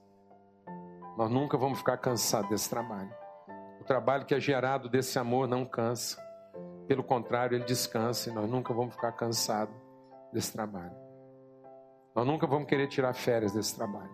Nós 1.17 1.31
nunca 1.31 1.57
vamos 1.57 1.79
ficar 1.79 1.97
cansados 1.97 2.51
desse 2.51 2.69
trabalho. 2.69 3.13
O 3.81 3.85
trabalho 3.85 4.25
que 4.25 4.35
é 4.35 4.41
gerado 4.41 4.89
desse 4.89 5.19
amor 5.19 5.47
não 5.47 5.65
cansa. 5.65 6.23
Pelo 6.89 7.05
contrário, 7.05 7.57
ele 7.57 7.65
descansa 7.65 8.31
e 8.31 8.33
nós 8.33 8.51
nunca 8.51 8.75
vamos 8.75 8.95
ficar 8.95 9.13
cansados 9.13 9.75
desse 10.33 10.53
trabalho. 10.53 10.95
Nós 12.15 12.27
nunca 12.27 12.47
vamos 12.47 12.69
querer 12.69 12.89
tirar 12.89 13.13
férias 13.13 13.53
desse 13.53 13.75
trabalho. 13.75 14.11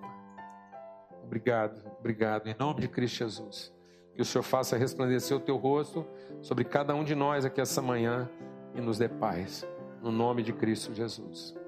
Obrigado, 1.23 1.81
obrigado. 1.99 2.49
Em 2.49 2.57
nome 2.59 2.81
de 2.81 2.89
Cristo 2.89 3.19
Jesus. 3.19 3.73
Que 4.15 4.23
o 4.23 4.25
Senhor 4.25 4.43
faça 4.43 4.77
resplandecer 4.77 5.37
o 5.37 5.41
teu 5.41 5.57
rosto 5.57 6.07
sobre 6.41 6.65
cada 6.65 6.95
um 6.95 7.05
de 7.05 7.15
nós 7.15 7.45
aqui 7.45 7.61
essa 7.61 7.81
manhã 7.81 8.29
e 8.75 8.81
nos 8.81 8.99
dê 8.99 9.09
paz. 9.09 9.67
No 10.03 10.11
nome 10.11 10.43
de 10.43 10.53
Cristo 10.53 10.93
Jesus. 10.95 11.60